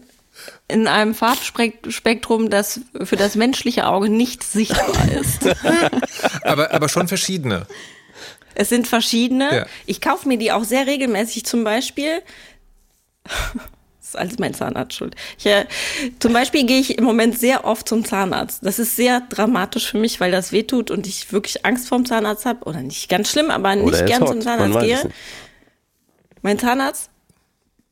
in 0.69 0.87
einem 0.87 1.13
Farbspektrum, 1.13 2.49
das 2.49 2.79
für 3.03 3.17
das 3.17 3.35
menschliche 3.35 3.87
Auge 3.87 4.09
nicht 4.09 4.41
sichtbar 4.43 5.11
ist. 5.11 5.45
aber, 6.43 6.73
aber 6.73 6.87
schon 6.87 7.09
verschiedene. 7.09 7.67
Es 8.59 8.67
sind 8.67 8.89
verschiedene. 8.89 9.55
Ja. 9.55 9.65
Ich 9.85 10.01
kaufe 10.01 10.27
mir 10.27 10.37
die 10.37 10.51
auch 10.51 10.65
sehr 10.65 10.85
regelmäßig. 10.85 11.45
Zum 11.45 11.63
Beispiel, 11.63 12.21
das 13.23 13.63
ist 14.09 14.17
alles 14.17 14.37
mein 14.37 14.53
Zahnarzt 14.53 14.95
schuld. 14.95 15.15
Ich, 15.37 15.45
äh, 15.45 15.65
zum 16.19 16.33
Beispiel 16.33 16.65
gehe 16.65 16.81
ich 16.81 16.97
im 16.97 17.05
Moment 17.05 17.39
sehr 17.39 17.63
oft 17.63 17.87
zum 17.87 18.03
Zahnarzt. 18.03 18.65
Das 18.65 18.77
ist 18.77 18.97
sehr 18.97 19.21
dramatisch 19.21 19.91
für 19.91 19.97
mich, 19.97 20.19
weil 20.19 20.33
das 20.33 20.51
wehtut 20.51 20.91
und 20.91 21.07
ich 21.07 21.31
wirklich 21.31 21.65
Angst 21.65 21.87
vorm 21.87 22.05
Zahnarzt 22.05 22.45
habe. 22.45 22.65
Oder 22.65 22.81
nicht 22.81 23.07
ganz 23.07 23.31
schlimm, 23.31 23.49
aber 23.49 23.69
Oder 23.69 23.75
nicht 23.77 23.93
er 23.93 24.03
ist 24.03 24.07
gern 24.07 24.21
hot, 24.23 24.27
zum 24.27 24.41
Zahnarzt 24.41 24.79
gehe. 24.81 25.09
Mein 26.41 26.59
Zahnarzt? 26.59 27.09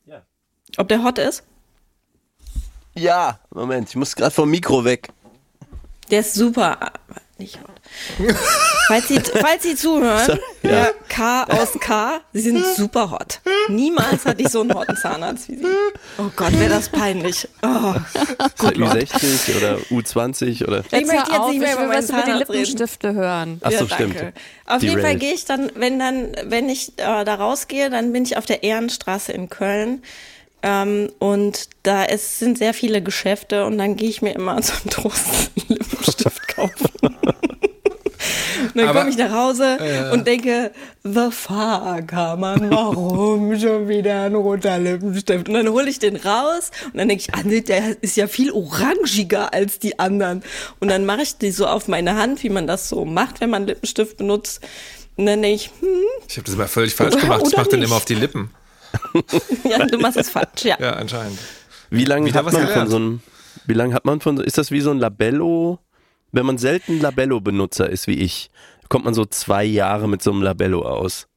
Ja. 0.06 0.25
Ob 0.75 0.89
der 0.89 1.01
hot 1.01 1.17
ist? 1.17 1.43
Ja, 2.93 3.39
Moment, 3.51 3.88
ich 3.88 3.95
muss 3.95 4.13
gerade 4.17 4.32
vom 4.32 4.49
Mikro 4.49 4.84
weg. 4.84 5.08
Der 6.12 6.19
ist 6.19 6.34
super. 6.34 6.82
aber 6.82 7.21
Nicht 7.38 7.58
hot. 7.62 7.77
Falls, 8.88 9.08
Sie, 9.08 9.19
falls 9.19 9.63
Sie 9.63 9.76
zuhören, 9.76 10.39
Ja. 10.63 10.69
ja. 10.71 10.89
K 11.08 11.43
aus 11.45 11.69
K, 11.80 12.21
Sie 12.34 12.41
sind 12.41 12.63
super 12.76 13.12
hot. 13.12 13.39
Niemals 13.69 14.26
hatte 14.26 14.41
ich 14.41 14.50
so 14.50 14.62
einen 14.62 14.73
hotten 14.73 14.95
Zahnarzt 14.97 15.50
wie 15.50 15.58
Sie. 15.58 15.65
Oh 16.17 16.30
Gott, 16.36 16.58
wäre 16.60 16.69
das 16.69 16.89
peinlich. 16.89 17.47
Oh. 17.63 17.93
Ist 18.45 18.63
er 18.63 18.71
Ü60 18.73 19.58
oder 19.58 19.78
U20 19.91 20.67
oder. 20.67 20.84
Ich 20.86 20.91
möchte 20.91 21.15
jetzt 21.15 21.32
auf, 21.32 21.50
nicht 21.52 21.60
mehr 21.60 21.69
ich 21.73 21.80
über 21.80 21.89
was 21.89 22.06
die 22.08 22.12
Zahnarzt 22.12 22.30
reden. 22.50 22.60
Lippenstifte 22.60 23.13
hören. 23.13 23.60
Ach 23.63 23.71
so, 23.71 23.86
Ja, 23.86 23.95
stimmt. 23.95 24.15
Auf 24.65 24.84
jeden 24.84 25.02
Fall 25.02 25.15
gehe 25.15 25.34
ich 25.34 25.45
dann, 25.45 25.71
wenn 25.76 26.00
dann, 26.00 26.32
wenn 26.45 26.69
ich 26.69 26.89
äh, 26.97 27.23
da 27.23 27.36
rausgehe, 27.36 27.89
dann 27.89 28.13
bin 28.13 28.23
ich 28.23 28.38
auf 28.38 28.45
der 28.45 28.63
Ehrenstraße 28.63 29.32
in 29.32 29.50
Köln. 29.50 30.04
Ähm, 30.63 31.12
und 31.19 31.69
da 31.84 32.04
ist, 32.04 32.39
sind 32.39 32.58
sehr 32.58 32.73
viele 32.73 33.02
Geschäfte 33.04 33.65
und 33.65 33.78
dann 33.78 33.95
gehe 33.95 34.10
ich 34.10 34.21
mir 34.21 34.34
immer 34.34 34.62
so 34.62 34.73
einen 34.73 34.89
Trost 34.89 35.52
Lippenstift 35.67 36.47
kaufen. 36.47 37.15
Und 38.78 38.86
dann 38.86 38.96
komme 38.96 39.10
ich 39.10 39.18
nach 39.18 39.32
Hause 39.32 39.78
und 40.13 40.28
denke, 40.28 40.72
the 41.04 41.30
fuck, 41.32 42.12
man, 42.38 42.70
warum 42.70 43.60
schon 43.60 43.88
wieder 43.88 44.24
ein 44.24 44.36
roter 44.36 44.78
Lippenstift? 44.78 45.48
Und 45.50 45.56
dann 45.56 45.70
hole 45.70 45.90
ich 45.90 45.98
den 46.00 46.16
raus 46.16 46.70
und 46.86 46.98
dann 46.98 47.08
denke 47.08 47.24
ich, 47.28 47.34
ah, 47.34 47.42
nee, 47.44 47.62
der 47.62 48.02
ist 48.04 48.16
ja 48.18 48.28
viel 48.28 48.52
orangiger 48.52 49.54
als 49.54 49.80
die 49.80 49.98
anderen. 49.98 50.44
Und 50.80 50.90
dann 50.90 51.06
mache 51.06 51.24
ich 51.24 51.38
die 51.38 51.50
so 51.52 51.66
auf 51.66 51.88
meine 51.88 52.16
Hand, 52.16 52.44
wie 52.44 52.50
man 52.50 52.68
das 52.68 52.88
so 52.90 53.04
macht, 53.04 53.42
wenn 53.42 53.50
man 53.50 53.66
Lippenstift 53.66 54.18
benutzt. 54.18 54.62
Und 55.16 55.26
dann 55.26 55.42
denke 55.42 55.56
ich, 55.56 55.72
hm, 55.80 55.88
Ich 56.28 56.38
habe 56.38 56.46
das 56.46 56.54
immer 56.54 56.68
völlig 56.68 56.94
falsch 56.94 57.16
gemacht. 57.20 57.44
Ich 57.48 57.58
mache 57.58 57.70
den 57.70 57.82
immer 57.82 57.96
auf 57.96 58.06
die 58.06 58.13
Lippen. 58.16 58.52
ja, 59.70 59.86
du 59.86 59.98
machst 59.98 60.18
es 60.18 60.30
falsch, 60.30 60.63
ja. 60.63 60.78
Ja, 60.80 60.92
anscheinend. 60.94 61.40
Wie 61.90 62.06
lange 62.06 62.32
hat 62.34 62.46
was 62.46 62.54
man 62.54 62.62
von 62.63 62.70
gelernt. 62.70 62.90
so 62.92 62.96
einem, 62.98 63.22
wie 63.66 63.74
lange 63.74 63.94
hat 63.96 64.06
man 64.06 64.22
von, 64.22 64.38
so- 64.38 64.44
ist 64.44 64.58
das 64.58 64.70
wie 64.72 64.82
so 64.82 64.92
ein 64.92 65.00
Labello? 65.00 65.80
Wenn 66.32 66.46
man 66.46 66.58
selten 66.58 67.00
Labello-Benutzer 67.00 67.90
ist 67.90 68.08
wie 68.08 68.20
ich, 68.20 68.50
kommt 68.90 69.06
man 69.06 69.13
so 69.13 69.26
zwei 69.26 69.63
Jahre 69.63 70.08
mit 70.08 70.22
so 70.22 70.32
einem 70.32 70.42
Labello 70.42 70.82
aus. 70.82 71.28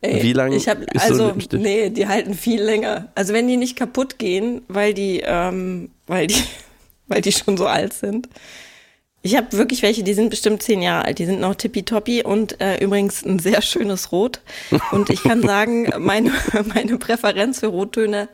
Ey, 0.00 0.22
Wie 0.22 0.32
lang 0.32 0.52
ich 0.52 0.68
hab, 0.68 0.80
ist 0.80 0.88
so 0.92 0.98
ein 0.98 1.10
also, 1.10 1.26
Lippenstift? 1.26 1.62
nee, 1.62 1.90
die 1.90 2.06
halten 2.06 2.34
viel 2.34 2.62
länger. 2.62 3.08
Also 3.14 3.32
wenn 3.32 3.48
die 3.48 3.56
nicht 3.56 3.76
kaputt 3.76 4.18
gehen, 4.18 4.62
weil 4.68 4.94
die, 4.94 5.22
ähm, 5.24 5.90
weil 6.06 6.26
die, 6.26 6.42
weil 7.08 7.22
die 7.22 7.32
schon 7.32 7.56
so 7.56 7.66
alt 7.66 7.92
sind. 7.92 8.28
Ich 9.22 9.36
habe 9.36 9.52
wirklich 9.52 9.82
welche, 9.82 10.04
die 10.04 10.14
sind 10.14 10.30
bestimmt 10.30 10.62
zehn 10.62 10.82
Jahre 10.82 11.06
alt. 11.06 11.18
Die 11.18 11.26
sind 11.26 11.40
noch 11.40 11.56
tippitoppi 11.56 12.22
und 12.22 12.60
äh, 12.60 12.78
übrigens 12.78 13.24
ein 13.24 13.40
sehr 13.40 13.60
schönes 13.60 14.12
Rot. 14.12 14.40
Und 14.92 15.10
ich 15.10 15.22
kann 15.22 15.42
sagen, 15.42 15.90
meine, 15.98 16.30
meine 16.72 16.98
Präferenz 16.98 17.60
für 17.60 17.66
Rottöne 17.66 18.28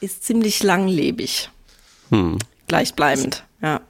ist 0.00 0.24
ziemlich 0.24 0.62
langlebig. 0.62 1.48
Hm. 2.10 2.38
Gleichbleibend, 2.66 3.44
ja. 3.62 3.80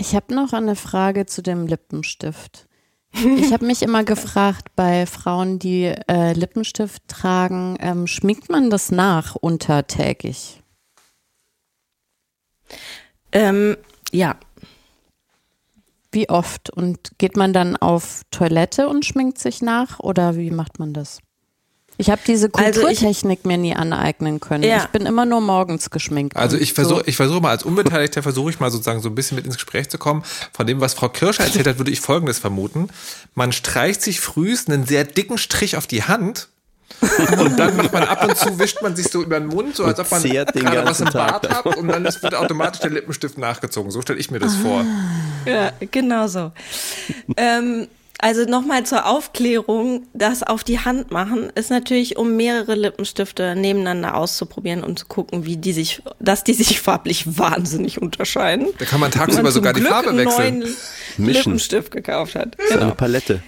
Ich 0.00 0.14
habe 0.14 0.34
noch 0.34 0.54
eine 0.54 0.76
Frage 0.76 1.26
zu 1.26 1.42
dem 1.42 1.66
Lippenstift. 1.66 2.66
Ich 3.36 3.52
habe 3.52 3.66
mich 3.66 3.82
immer 3.82 4.04
gefragt, 4.04 4.68
bei 4.76 5.04
Frauen, 5.04 5.58
die 5.58 5.92
äh, 6.08 6.32
Lippenstift 6.32 7.02
tragen, 7.08 7.76
ähm, 7.80 8.06
schminkt 8.06 8.48
man 8.48 8.70
das 8.70 8.92
nach 8.92 9.34
untertägig? 9.34 10.62
Ähm, 13.32 13.76
ja, 14.12 14.36
Wie 16.12 16.28
oft? 16.28 16.70
Und 16.70 17.18
geht 17.18 17.36
man 17.36 17.52
dann 17.52 17.76
auf 17.76 18.22
Toilette 18.30 18.88
und 18.88 19.04
schminkt 19.04 19.38
sich 19.38 19.62
nach 19.62 20.00
oder 20.00 20.36
wie 20.36 20.50
macht 20.50 20.78
man 20.78 20.92
das? 20.92 21.20
Ich 22.00 22.08
habe 22.08 22.22
diese 22.26 22.48
Also 22.54 22.80
ich- 22.80 22.98
Kulturtechnik 22.98 23.44
mir 23.44 23.58
nie 23.58 23.74
aneignen 23.74 24.40
können. 24.40 24.64
Ja. 24.64 24.78
Ich 24.78 24.86
bin 24.86 25.04
immer 25.04 25.26
nur 25.26 25.42
morgens 25.42 25.90
geschminkt. 25.90 26.34
Also 26.34 26.56
ich 26.56 26.72
versuche 26.72 27.00
so. 27.00 27.06
ich 27.06 27.16
versuche 27.16 27.42
mal 27.42 27.50
als 27.50 27.62
Unbeteiligter 27.62 28.22
versuche 28.22 28.48
ich 28.48 28.58
mal 28.58 28.70
sozusagen 28.70 29.02
so 29.02 29.10
ein 29.10 29.14
bisschen 29.14 29.36
mit 29.36 29.44
ins 29.44 29.56
Gespräch 29.56 29.90
zu 29.90 29.98
kommen. 29.98 30.22
Von 30.54 30.66
dem, 30.66 30.80
was 30.80 30.94
Frau 30.94 31.10
Kirscher 31.10 31.44
erzählt 31.44 31.66
hat, 31.66 31.76
würde 31.76 31.90
ich 31.90 32.00
Folgendes 32.00 32.38
vermuten. 32.38 32.88
Man 33.34 33.52
streicht 33.52 34.00
sich 34.00 34.18
frühst 34.20 34.70
einen 34.70 34.86
sehr 34.86 35.04
dicken 35.04 35.36
Strich 35.36 35.76
auf 35.76 35.86
die 35.86 36.02
Hand 36.02 36.48
und 37.38 37.58
dann 37.58 37.76
macht 37.76 37.92
man 37.92 38.04
ab 38.04 38.24
und 38.24 38.34
zu, 38.34 38.58
wischt 38.58 38.80
man 38.80 38.96
sich 38.96 39.08
so 39.08 39.22
über 39.22 39.38
den 39.38 39.48
Mund, 39.48 39.76
so 39.76 39.84
als 39.84 40.00
ob 40.00 40.10
man 40.10 40.22
gerade 40.22 40.84
was 40.86 41.00
im 41.02 41.10
Bart 41.12 41.48
hat 41.50 41.66
und 41.76 41.86
dann 41.88 42.06
ist, 42.06 42.22
wird 42.22 42.34
automatisch 42.34 42.80
der 42.80 42.90
Lippenstift 42.90 43.36
nachgezogen. 43.36 43.90
So 43.90 44.00
stelle 44.00 44.18
ich 44.18 44.30
mir 44.30 44.38
das 44.38 44.56
vor. 44.56 44.86
Ja, 45.44 45.72
genau 45.90 46.26
so. 46.28 46.50
ähm, 47.36 47.88
also 48.22 48.44
nochmal 48.44 48.84
zur 48.84 49.06
Aufklärung, 49.06 50.06
das 50.12 50.42
auf 50.42 50.62
die 50.64 50.78
Hand 50.80 51.10
machen 51.10 51.50
ist 51.54 51.70
natürlich, 51.70 52.16
um 52.16 52.36
mehrere 52.36 52.74
Lippenstifte 52.74 53.54
nebeneinander 53.56 54.14
auszuprobieren 54.14 54.84
und 54.84 54.98
zu 54.98 55.06
gucken, 55.06 55.44
wie 55.46 55.56
die 55.56 55.72
sich, 55.72 56.02
dass 56.18 56.44
die 56.44 56.54
sich 56.54 56.80
farblich 56.80 57.38
wahnsinnig 57.38 58.00
unterscheiden. 58.00 58.68
Da 58.78 58.84
kann 58.84 59.00
man 59.00 59.10
tagsüber 59.10 59.44
man 59.44 59.52
sogar 59.52 59.72
zum 59.72 59.82
die 59.82 59.86
Glück 59.88 59.92
Farbe 59.94 60.08
einen 60.10 60.18
wechseln. 60.18 60.58
neuen 60.60 60.76
Mischen. 61.16 61.32
Lippenstift 61.32 61.90
gekauft 61.90 62.34
hat. 62.34 62.56
So 62.68 62.74
eine 62.74 62.82
Genau. 62.82 62.94
Palette. 62.94 63.42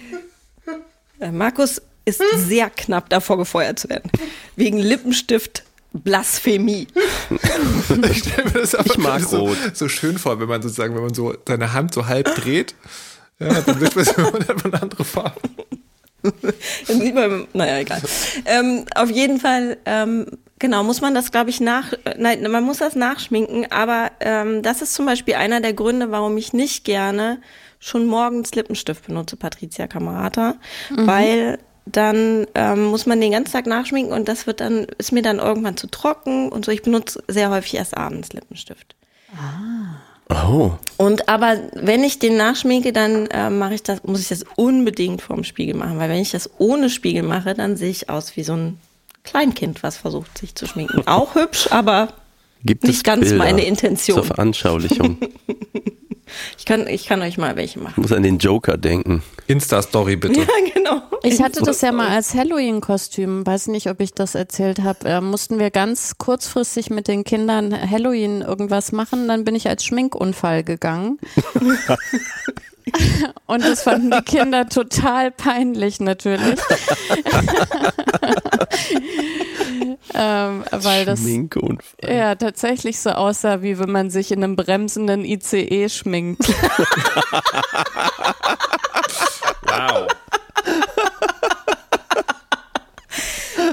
Äh, 1.19 1.31
Markus 1.31 1.81
ist 2.05 2.21
sehr 2.35 2.69
knapp 2.69 3.09
davor 3.09 3.37
gefeuert 3.37 3.79
zu 3.79 3.89
werden. 3.89 4.09
Wegen 4.55 4.77
Lippenstift 4.79 5.63
Blasphemie. 5.93 6.87
Ich 8.09 8.19
stelle 8.19 8.45
mir 8.45 8.61
das 8.61 8.73
aber 8.75 8.87
Ich 8.87 8.97
mag 8.97 9.21
so, 9.21 9.47
Rot. 9.47 9.57
so 9.73 9.87
schön 9.87 10.17
vor, 10.17 10.39
wenn 10.39 10.47
man 10.47 10.61
sozusagen, 10.61 10.95
wenn 10.95 11.03
man 11.03 11.13
so 11.13 11.35
seine 11.47 11.73
Hand 11.73 11.93
so 11.93 12.07
halb 12.07 12.33
dreht, 12.35 12.73
ja, 13.39 13.61
dann 13.61 13.81
wischt 13.81 14.17
man 14.17 14.35
eine 14.63 14.81
andere 14.81 15.03
Farbe. 15.03 15.39
Dann 16.87 17.01
sieht 17.01 17.15
man, 17.15 17.47
naja, 17.51 17.79
egal. 17.79 18.01
Ähm, 18.45 18.85
auf 18.95 19.11
jeden 19.11 19.41
Fall, 19.41 19.77
ähm, 19.85 20.25
genau, 20.57 20.81
muss 20.81 21.01
man 21.01 21.13
das, 21.13 21.31
glaube 21.31 21.49
ich, 21.49 21.59
nach, 21.59 21.91
nein, 22.17 22.49
man 22.49 22.63
muss 22.63 22.77
das 22.77 22.95
nachschminken, 22.95 23.69
aber 23.69 24.09
ähm, 24.21 24.61
das 24.61 24.81
ist 24.81 24.93
zum 24.93 25.05
Beispiel 25.05 25.35
einer 25.35 25.59
der 25.59 25.73
Gründe, 25.73 26.11
warum 26.11 26.37
ich 26.37 26.53
nicht 26.53 26.85
gerne 26.85 27.41
schon 27.79 28.05
morgens 28.05 28.55
Lippenstift 28.55 29.05
benutze, 29.05 29.35
Patricia 29.35 29.87
Kamerata, 29.87 30.55
weil 30.95 31.59
dann 31.85 32.47
ähm, 32.55 32.85
muss 32.85 33.05
man 33.05 33.19
den 33.19 33.31
ganzen 33.31 33.51
Tag 33.51 33.65
nachschminken 33.65 34.13
und 34.13 34.27
das 34.29 34.47
wird 34.47 34.61
dann, 34.61 34.87
ist 34.97 35.11
mir 35.11 35.21
dann 35.21 35.39
irgendwann 35.39 35.75
zu 35.75 35.87
trocken 35.87 36.49
und 36.49 36.63
so. 36.63 36.71
Ich 36.71 36.81
benutze 36.81 37.21
sehr 37.27 37.49
häufig 37.49 37.75
erst 37.75 37.97
abends 37.97 38.31
Lippenstift. 38.31 38.95
Oh. 40.29 40.71
Und 40.97 41.27
aber 41.29 41.57
wenn 41.73 42.03
ich 42.03 42.19
den 42.19 42.37
nachschminke, 42.37 42.93
dann 42.93 43.27
äh, 43.27 43.49
mache 43.49 43.75
ich 43.75 43.83
das, 43.83 44.03
muss 44.03 44.21
ich 44.21 44.29
das 44.29 44.45
unbedingt 44.55 45.21
vorm 45.21 45.43
Spiegel 45.43 45.75
machen, 45.75 45.99
weil 45.99 46.09
wenn 46.09 46.21
ich 46.21 46.31
das 46.31 46.49
ohne 46.57 46.89
Spiegel 46.89 47.23
mache, 47.23 47.53
dann 47.53 47.75
sehe 47.77 47.89
ich 47.89 48.09
aus 48.09 48.35
wie 48.35 48.43
so 48.43 48.53
ein 48.53 48.79
Kleinkind, 49.23 49.83
was 49.83 49.97
versucht 49.97 50.37
sich 50.37 50.55
zu 50.55 50.65
schminken. 50.65 51.07
Auch 51.07 51.35
hübsch, 51.35 51.67
aber 51.71 52.13
Gibt 52.65 52.83
Nicht 52.83 52.97
es 52.97 53.03
ganz 53.03 53.21
Bilder 53.21 53.37
meine 53.37 53.65
Intention. 53.65 54.15
Zur 54.15 54.25
Veranschaulichung. 54.25 55.17
ich 56.57 56.65
kann, 56.65 56.87
ich 56.87 57.05
kann 57.05 57.21
euch 57.21 57.37
mal 57.37 57.55
welche 57.55 57.79
Ich 57.79 57.83
machen. 57.83 58.01
muss 58.01 58.11
an 58.11 58.23
den 58.23 58.37
Joker 58.37 58.77
denken. 58.77 59.23
Insta-Story 59.47 60.15
bitte. 60.15 60.41
Ja, 60.41 60.47
genau. 60.73 61.01
Ich 61.23 61.41
hatte 61.41 61.61
das 61.61 61.81
ja 61.81 61.91
mal 61.91 62.09
als 62.09 62.33
Halloween-Kostüm. 62.33 63.45
Weiß 63.45 63.67
nicht, 63.67 63.89
ob 63.89 63.99
ich 64.01 64.13
das 64.13 64.35
erzählt 64.35 64.81
habe. 64.81 65.07
Äh, 65.07 65.21
mussten 65.21 65.59
wir 65.59 65.71
ganz 65.71 66.17
kurzfristig 66.17 66.89
mit 66.89 67.07
den 67.07 67.23
Kindern 67.23 67.73
Halloween 67.89 68.41
irgendwas 68.41 68.91
machen. 68.91 69.27
Dann 69.27 69.43
bin 69.43 69.55
ich 69.55 69.67
als 69.67 69.85
Schminkunfall 69.85 70.63
gegangen. 70.63 71.19
Und 73.45 73.63
das 73.63 73.83
fanden 73.83 74.11
die 74.11 74.21
Kinder 74.21 74.67
total 74.67 75.31
peinlich 75.31 75.99
natürlich. 75.99 76.59
ähm, 80.13 80.63
weil 80.71 81.05
das 81.05 81.21
ja 82.01 82.35
tatsächlich 82.35 82.99
so 82.99 83.11
aussah, 83.11 83.61
wie 83.61 83.79
wenn 83.79 83.91
man 83.91 84.09
sich 84.09 84.31
in 84.31 84.43
einem 84.43 84.55
bremsenden 84.55 85.23
ICE 85.25 85.89
schminkt. 85.89 86.47
Wow. 89.65 90.07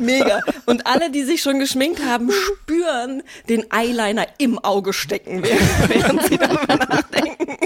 Mega. 0.01 0.41
Und 0.67 0.87
alle, 0.87 1.11
die 1.11 1.23
sich 1.25 1.43
schon 1.43 1.59
geschminkt 1.59 2.03
haben, 2.05 2.31
spüren 2.31 3.23
den 3.49 3.71
Eyeliner 3.71 4.27
im 4.39 4.59
Auge 4.59 4.93
stecken, 4.93 5.43
während 5.43 6.23
sie 6.27 6.39
darüber 6.39 6.77
nachdenken. 6.77 7.57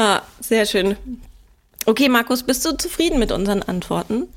Ah, 0.00 0.22
sehr 0.40 0.66
schön. 0.66 0.96
Okay, 1.86 2.08
Markus, 2.08 2.42
bist 2.42 2.64
du 2.64 2.76
zufrieden 2.76 3.18
mit 3.18 3.32
unseren 3.32 3.62
Antworten? 3.62 4.28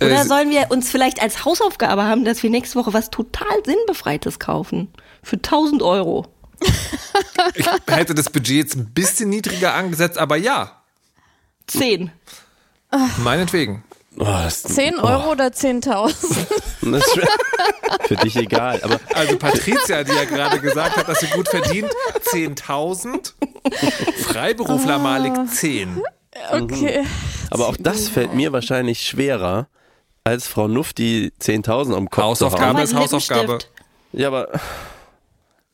Oder 0.00 0.24
sollen 0.24 0.50
wir 0.50 0.70
uns 0.70 0.90
vielleicht 0.90 1.22
als 1.22 1.44
Hausaufgabe 1.44 2.04
haben, 2.04 2.24
dass 2.24 2.42
wir 2.42 2.50
nächste 2.50 2.78
Woche 2.78 2.92
was 2.92 3.10
total 3.10 3.64
Sinnbefreites 3.64 4.38
kaufen? 4.38 4.88
Für 5.22 5.36
1000 5.36 5.82
Euro. 5.82 6.26
Ich 7.54 7.66
hätte 7.88 8.14
das 8.14 8.30
Budget 8.30 8.56
jetzt 8.56 8.76
ein 8.76 8.92
bisschen 8.92 9.28
niedriger 9.28 9.74
angesetzt, 9.74 10.18
aber 10.18 10.36
ja, 10.36 10.82
10. 11.66 12.10
meinetwegen. 13.18 13.84
Oh, 14.18 14.24
das, 14.24 14.62
10 14.62 14.98
Euro 14.98 15.32
oder 15.32 15.46
10.000? 15.46 16.14
das 16.92 17.06
ist 17.06 17.18
für 18.06 18.16
dich 18.16 18.36
egal. 18.36 18.80
Aber 18.82 19.00
Also 19.14 19.38
Patricia, 19.38 20.04
die 20.04 20.12
ja 20.12 20.24
gerade 20.24 20.60
gesagt 20.60 20.96
hat, 20.96 21.08
dass 21.08 21.20
sie 21.20 21.28
gut 21.28 21.48
verdient, 21.48 21.90
10.000. 22.32 23.32
Freiberufler 24.22 24.98
malig 24.98 25.32
10. 25.54 26.02
Okay. 26.50 27.04
Aber 27.50 27.68
auch 27.68 27.76
das 27.78 28.08
fällt 28.08 28.34
mir 28.34 28.52
wahrscheinlich 28.52 29.00
schwerer, 29.06 29.68
als 30.24 30.46
Frau 30.46 30.68
Nuff 30.68 30.92
die 30.92 31.32
10.000 31.40 31.94
am 31.96 32.08
Kopf 32.10 32.16
zu 32.16 32.22
Hausaufgabe. 32.46 32.82
ist 32.82 32.94
Hausaufgabe. 32.94 33.40
Lippenstift. 33.40 33.72
Ja, 34.12 34.28
aber 34.28 34.48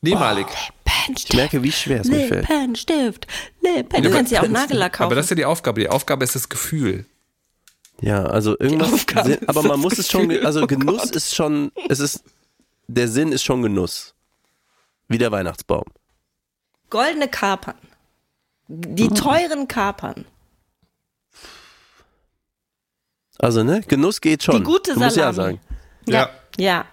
Nee, 0.01 0.15
malig. 0.15 0.47
ich 1.15 1.33
merke, 1.33 1.61
wie 1.61 1.71
schwer 1.71 2.01
es 2.01 2.07
mir 2.07 2.27
fällt. 2.27 2.47
Lippenstift. 2.47 3.27
Lippen. 3.61 4.03
Du 4.03 4.09
kannst 4.11 4.31
ja 4.31 4.41
auch 4.41 4.47
Nagellack 4.47 4.93
kaufen. 4.93 5.03
Aber 5.03 5.15
das 5.15 5.25
ist 5.25 5.29
ja 5.31 5.35
die 5.35 5.45
Aufgabe. 5.45 5.81
Die 5.81 5.89
Aufgabe 5.89 6.23
ist 6.23 6.35
das 6.35 6.47
Gefühl. 6.47 7.05
Ja, 8.01 8.23
also 8.23 8.57
irgendwas. 8.59 8.89
Sinn, 9.25 9.33
ist 9.39 9.49
aber 9.49 9.63
man 9.63 9.79
muss 9.79 9.97
es 9.97 10.09
schon, 10.09 10.29
Gefühl. 10.29 10.45
also 10.45 10.63
Oh 10.63 10.67
Genuss 10.67 11.03
Gott. 11.03 11.15
ist 11.15 11.35
schon, 11.35 11.71
es 11.89 11.99
ist, 11.99 12.23
der 12.87 13.07
Sinn 13.07 13.31
ist 13.31 13.43
schon 13.43 13.61
Genuss. 13.61 14.13
Wie 15.07 15.17
der 15.17 15.31
Weihnachtsbaum. 15.31 15.83
Goldene 16.89 17.27
Kapern. 17.27 17.75
Die 18.67 19.07
teuren 19.09 19.67
Kapern. 19.67 20.25
Also, 23.39 23.63
ne, 23.63 23.81
Genuss 23.87 24.21
geht 24.21 24.43
schon. 24.43 24.57
Die 24.57 24.63
gute 24.63 24.93
Du 24.93 24.99
musst 24.99 25.15
ja 25.17 25.31
Salami. 25.33 25.59
sagen. 25.59 25.59
Ja. 26.07 26.29
Ja. 26.57 26.85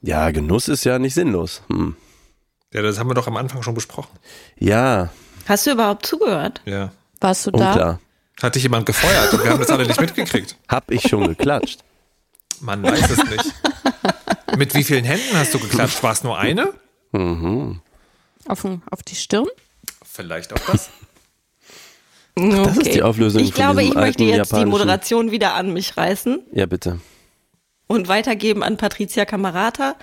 Ja, 0.00 0.30
Genuss 0.30 0.68
ist 0.68 0.84
ja 0.84 0.98
nicht 0.98 1.14
sinnlos. 1.14 1.62
Hm. 1.68 1.96
Ja, 2.72 2.82
das 2.82 2.98
haben 2.98 3.08
wir 3.10 3.14
doch 3.14 3.26
am 3.26 3.36
Anfang 3.36 3.62
schon 3.62 3.74
besprochen. 3.74 4.16
Ja, 4.58 5.10
Hast 5.46 5.66
du 5.66 5.72
überhaupt 5.72 6.06
zugehört? 6.06 6.60
Ja. 6.64 6.92
Warst 7.20 7.46
du 7.46 7.50
da? 7.50 7.70
unklar. 7.72 8.00
Hat 8.42 8.54
dich 8.56 8.64
jemand 8.64 8.86
gefeuert 8.86 9.32
und 9.32 9.44
wir 9.44 9.50
haben 9.50 9.60
das 9.60 9.70
alle 9.70 9.86
nicht 9.86 10.00
mitgekriegt. 10.00 10.56
Hab 10.68 10.90
ich 10.90 11.02
schon 11.02 11.28
geklatscht. 11.28 11.80
Man 12.60 12.82
weiß 12.82 13.10
es 13.10 13.18
nicht. 13.30 13.54
Mit 14.56 14.74
wie 14.74 14.84
vielen 14.84 15.04
Händen 15.04 15.36
hast 15.36 15.54
du 15.54 15.58
geklatscht? 15.58 16.02
War 16.02 16.12
es 16.12 16.22
nur 16.24 16.38
eine? 16.38 16.72
Auf, 17.12 18.62
den- 18.62 18.82
auf 18.90 19.02
die 19.02 19.14
Stirn? 19.14 19.46
Vielleicht 20.04 20.52
auch 20.52 20.58
das. 20.70 20.90
Das 22.34 22.76
ist 22.78 22.94
die 22.94 23.02
Auflösung 23.02 23.42
Ich 23.42 23.48
von 23.52 23.56
glaube, 23.56 23.82
ich 23.82 23.94
möchte 23.94 24.24
jetzt 24.24 24.52
die 24.56 24.64
Moderation 24.64 25.30
wieder 25.30 25.54
an 25.54 25.72
mich 25.72 25.96
reißen 25.96 26.40
Ja, 26.52 26.64
bitte. 26.66 26.98
und 27.86 28.08
weitergeben 28.08 28.62
an 28.62 28.76
Patricia 28.78 29.24
Camerata, 29.26 29.96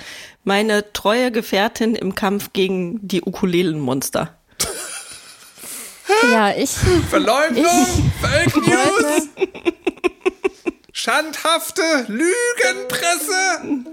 meine 0.43 0.93
treue 0.93 1.32
Gefährtin 1.32 1.95
im 1.95 2.13
Kampf 2.15 2.54
gegen 2.54 3.06
die 3.08 3.21
Ukulelenmonster. 3.23 4.38
Ja, 6.32 6.52
ich, 6.56 6.72
Verleumdung, 7.10 7.66
Fake 8.22 8.56
News, 8.56 9.30
schandhafte 10.92 11.82
Lügenpresse. 12.08 13.86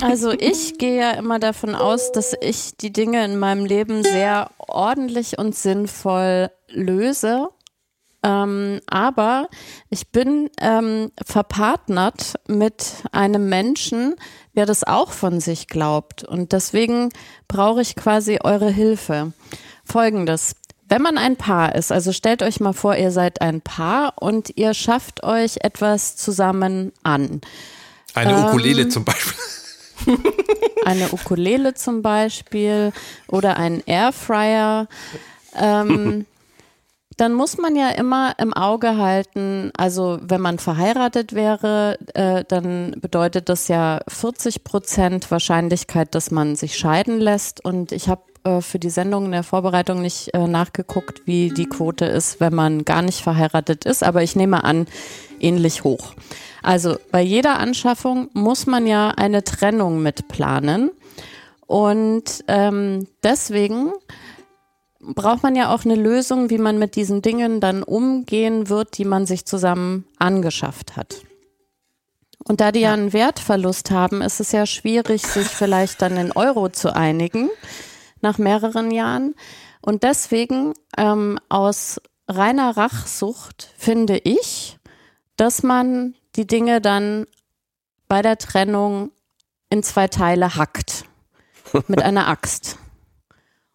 also 0.00 0.32
ich 0.32 0.78
gehe 0.78 0.98
ja 0.98 1.12
immer 1.12 1.38
davon 1.38 1.74
aus, 1.74 2.12
dass 2.12 2.34
ich 2.40 2.76
die 2.76 2.92
Dinge 2.92 3.24
in 3.24 3.38
meinem 3.38 3.64
Leben 3.64 4.02
sehr 4.02 4.50
ordentlich 4.58 5.38
und 5.38 5.54
sinnvoll 5.54 6.50
löse. 6.68 7.48
Ähm, 8.22 8.80
aber 8.86 9.48
ich 9.88 10.08
bin 10.08 10.50
ähm, 10.60 11.10
verpartnert 11.24 12.34
mit 12.48 12.92
einem 13.12 13.48
Menschen, 13.48 14.16
der 14.54 14.66
das 14.66 14.84
auch 14.84 15.12
von 15.12 15.40
sich 15.40 15.68
glaubt. 15.68 16.24
Und 16.24 16.52
deswegen 16.52 17.10
brauche 17.48 17.80
ich 17.80 17.96
quasi 17.96 18.38
eure 18.42 18.70
Hilfe. 18.70 19.32
Folgendes. 19.84 20.54
Wenn 20.90 21.02
man 21.02 21.18
ein 21.18 21.36
Paar 21.36 21.76
ist, 21.76 21.92
also 21.92 22.12
stellt 22.12 22.42
euch 22.42 22.58
mal 22.58 22.72
vor, 22.72 22.96
ihr 22.96 23.12
seid 23.12 23.40
ein 23.40 23.60
Paar 23.60 24.14
und 24.16 24.50
ihr 24.56 24.74
schafft 24.74 25.22
euch 25.22 25.58
etwas 25.60 26.16
zusammen 26.16 26.90
an. 27.04 27.40
Eine 28.14 28.48
Ukulele 28.48 28.88
zum 28.88 29.04
Beispiel. 29.04 29.38
Eine 30.84 31.12
Ukulele 31.12 31.74
zum 31.74 32.02
Beispiel 32.02 32.92
oder 33.28 33.58
einen 33.58 33.82
Airfryer. 33.86 34.88
Ähm, 35.54 36.26
dann 37.18 37.34
muss 37.34 37.58
man 37.58 37.76
ja 37.76 37.90
immer 37.90 38.34
im 38.38 38.54
Auge 38.54 38.96
halten, 38.96 39.70
also 39.76 40.18
wenn 40.22 40.40
man 40.40 40.58
verheiratet 40.58 41.34
wäre, 41.34 41.98
äh, 42.14 42.44
dann 42.48 42.96
bedeutet 42.98 43.50
das 43.50 43.68
ja 43.68 44.00
40 44.08 44.64
Prozent 44.64 45.30
Wahrscheinlichkeit, 45.30 46.14
dass 46.14 46.30
man 46.30 46.56
sich 46.56 46.78
scheiden 46.78 47.20
lässt. 47.20 47.62
Und 47.62 47.92
ich 47.92 48.08
habe 48.08 48.22
äh, 48.44 48.60
für 48.60 48.78
die 48.78 48.90
Sendung 48.90 49.26
in 49.26 49.32
der 49.32 49.42
Vorbereitung 49.42 50.02
nicht 50.02 50.32
äh, 50.34 50.46
nachgeguckt, 50.46 51.26
wie 51.26 51.50
die 51.50 51.66
Quote 51.66 52.06
ist, 52.06 52.40
wenn 52.40 52.54
man 52.54 52.84
gar 52.84 53.02
nicht 53.02 53.20
verheiratet 53.20 53.84
ist, 53.84 54.02
aber 54.02 54.22
ich 54.22 54.36
nehme 54.36 54.64
an, 54.64 54.86
ähnlich 55.40 55.84
hoch. 55.84 56.14
Also 56.62 56.96
bei 57.10 57.22
jeder 57.22 57.58
Anschaffung 57.58 58.28
muss 58.32 58.66
man 58.66 58.86
ja 58.86 59.10
eine 59.10 59.44
Trennung 59.44 60.02
mitplanen. 60.02 60.90
Und 61.66 62.44
ähm, 62.48 63.06
deswegen 63.22 63.92
braucht 65.00 65.42
man 65.42 65.56
ja 65.56 65.72
auch 65.74 65.84
eine 65.84 65.94
Lösung, 65.94 66.50
wie 66.50 66.58
man 66.58 66.78
mit 66.78 66.96
diesen 66.96 67.22
Dingen 67.22 67.60
dann 67.60 67.82
umgehen 67.82 68.68
wird, 68.68 68.98
die 68.98 69.04
man 69.04 69.26
sich 69.26 69.46
zusammen 69.46 70.04
angeschafft 70.18 70.96
hat. 70.96 71.22
Und 72.44 72.60
da 72.60 72.72
die 72.72 72.80
ja 72.80 72.92
einen 72.92 73.12
Wertverlust 73.12 73.90
haben, 73.90 74.22
ist 74.22 74.40
es 74.40 74.52
ja 74.52 74.66
schwierig, 74.66 75.26
sich 75.26 75.46
vielleicht 75.46 76.02
dann 76.02 76.16
in 76.16 76.32
Euro 76.32 76.68
zu 76.70 76.94
einigen 76.94 77.50
nach 78.22 78.38
mehreren 78.38 78.90
Jahren. 78.90 79.34
Und 79.80 80.02
deswegen 80.02 80.74
ähm, 80.96 81.38
aus 81.48 82.00
reiner 82.28 82.76
Rachsucht 82.76 83.70
finde 83.76 84.18
ich, 84.18 84.78
dass 85.36 85.62
man 85.62 86.14
die 86.36 86.46
Dinge 86.46 86.80
dann 86.80 87.26
bei 88.08 88.22
der 88.22 88.38
Trennung 88.38 89.10
in 89.70 89.82
zwei 89.82 90.08
Teile 90.08 90.56
hackt. 90.56 91.04
Mit 91.86 92.02
einer 92.02 92.28
Axt. 92.28 92.76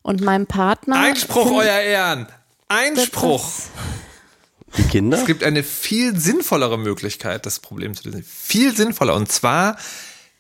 Und 0.01 0.21
meinem 0.21 0.45
Partner. 0.45 0.97
Einspruch, 0.99 1.47
find- 1.47 1.59
euer 1.59 1.79
Ehren. 1.79 2.27
Einspruch. 2.67 3.49
Die 4.77 4.83
Kinder? 4.83 5.17
Es 5.17 5.25
gibt 5.25 5.43
eine 5.43 5.63
viel 5.63 6.19
sinnvollere 6.19 6.77
Möglichkeit, 6.77 7.45
das 7.45 7.59
Problem 7.59 7.95
zu 7.95 8.09
lösen. 8.09 8.23
Viel 8.23 8.75
sinnvoller. 8.75 9.15
Und 9.15 9.31
zwar 9.31 9.77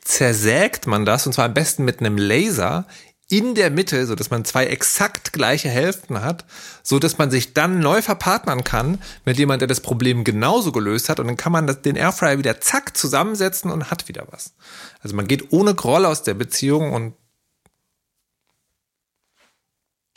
zersägt 0.01 0.87
man 0.87 1.05
das, 1.05 1.25
und 1.25 1.33
zwar 1.33 1.45
am 1.45 1.53
besten 1.53 1.85
mit 1.85 1.99
einem 1.99 2.17
Laser 2.17 2.85
in 3.27 3.55
der 3.55 3.71
Mitte, 3.71 4.05
so 4.05 4.13
dass 4.13 4.29
man 4.29 4.45
zwei 4.45 4.67
exakt 4.67 5.33
gleiche 5.33 5.69
Hälften 5.69 6.21
hat, 6.21 6.45
so 6.83 6.99
dass 6.99 7.17
man 7.17 7.31
sich 7.31 7.53
dann 7.53 7.79
neu 7.79 8.01
verpartnern 8.01 8.63
kann 8.63 8.99
mit 9.25 9.37
jemand, 9.37 9.61
der 9.61 9.67
das 9.67 9.81
Problem 9.81 10.23
genauso 10.23 10.71
gelöst 10.71 11.09
hat 11.09 11.19
und 11.19 11.27
dann 11.27 11.37
kann 11.37 11.51
man 11.51 11.65
das, 11.65 11.81
den 11.81 11.95
Airfryer 11.95 12.37
wieder 12.37 12.61
zack 12.61 12.95
zusammensetzen 12.95 13.71
und 13.71 13.89
hat 13.89 14.07
wieder 14.07 14.27
was. 14.29 14.53
Also 15.01 15.15
man 15.15 15.27
geht 15.27 15.51
ohne 15.51 15.73
Groll 15.73 16.05
aus 16.05 16.21
der 16.23 16.35
Beziehung 16.35 16.93
und 16.93 17.13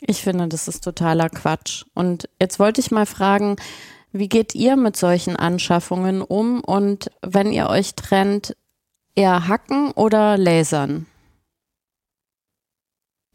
Ich 0.01 0.21
finde, 0.21 0.47
das 0.47 0.69
ist 0.69 0.83
totaler 0.83 1.29
Quatsch. 1.29 1.83
Und 1.93 2.29
jetzt 2.39 2.57
wollte 2.57 2.79
ich 2.79 2.89
mal 2.89 3.05
fragen, 3.05 3.57
wie 4.13 4.29
geht 4.29 4.55
ihr 4.55 4.77
mit 4.77 4.95
solchen 4.95 5.35
Anschaffungen 5.35 6.21
um? 6.21 6.61
Und 6.61 7.11
wenn 7.21 7.51
ihr 7.51 7.67
euch 7.67 7.95
trennt, 7.95 8.55
eher 9.15 9.47
hacken 9.47 9.91
oder 9.91 10.37
lasern? 10.37 11.05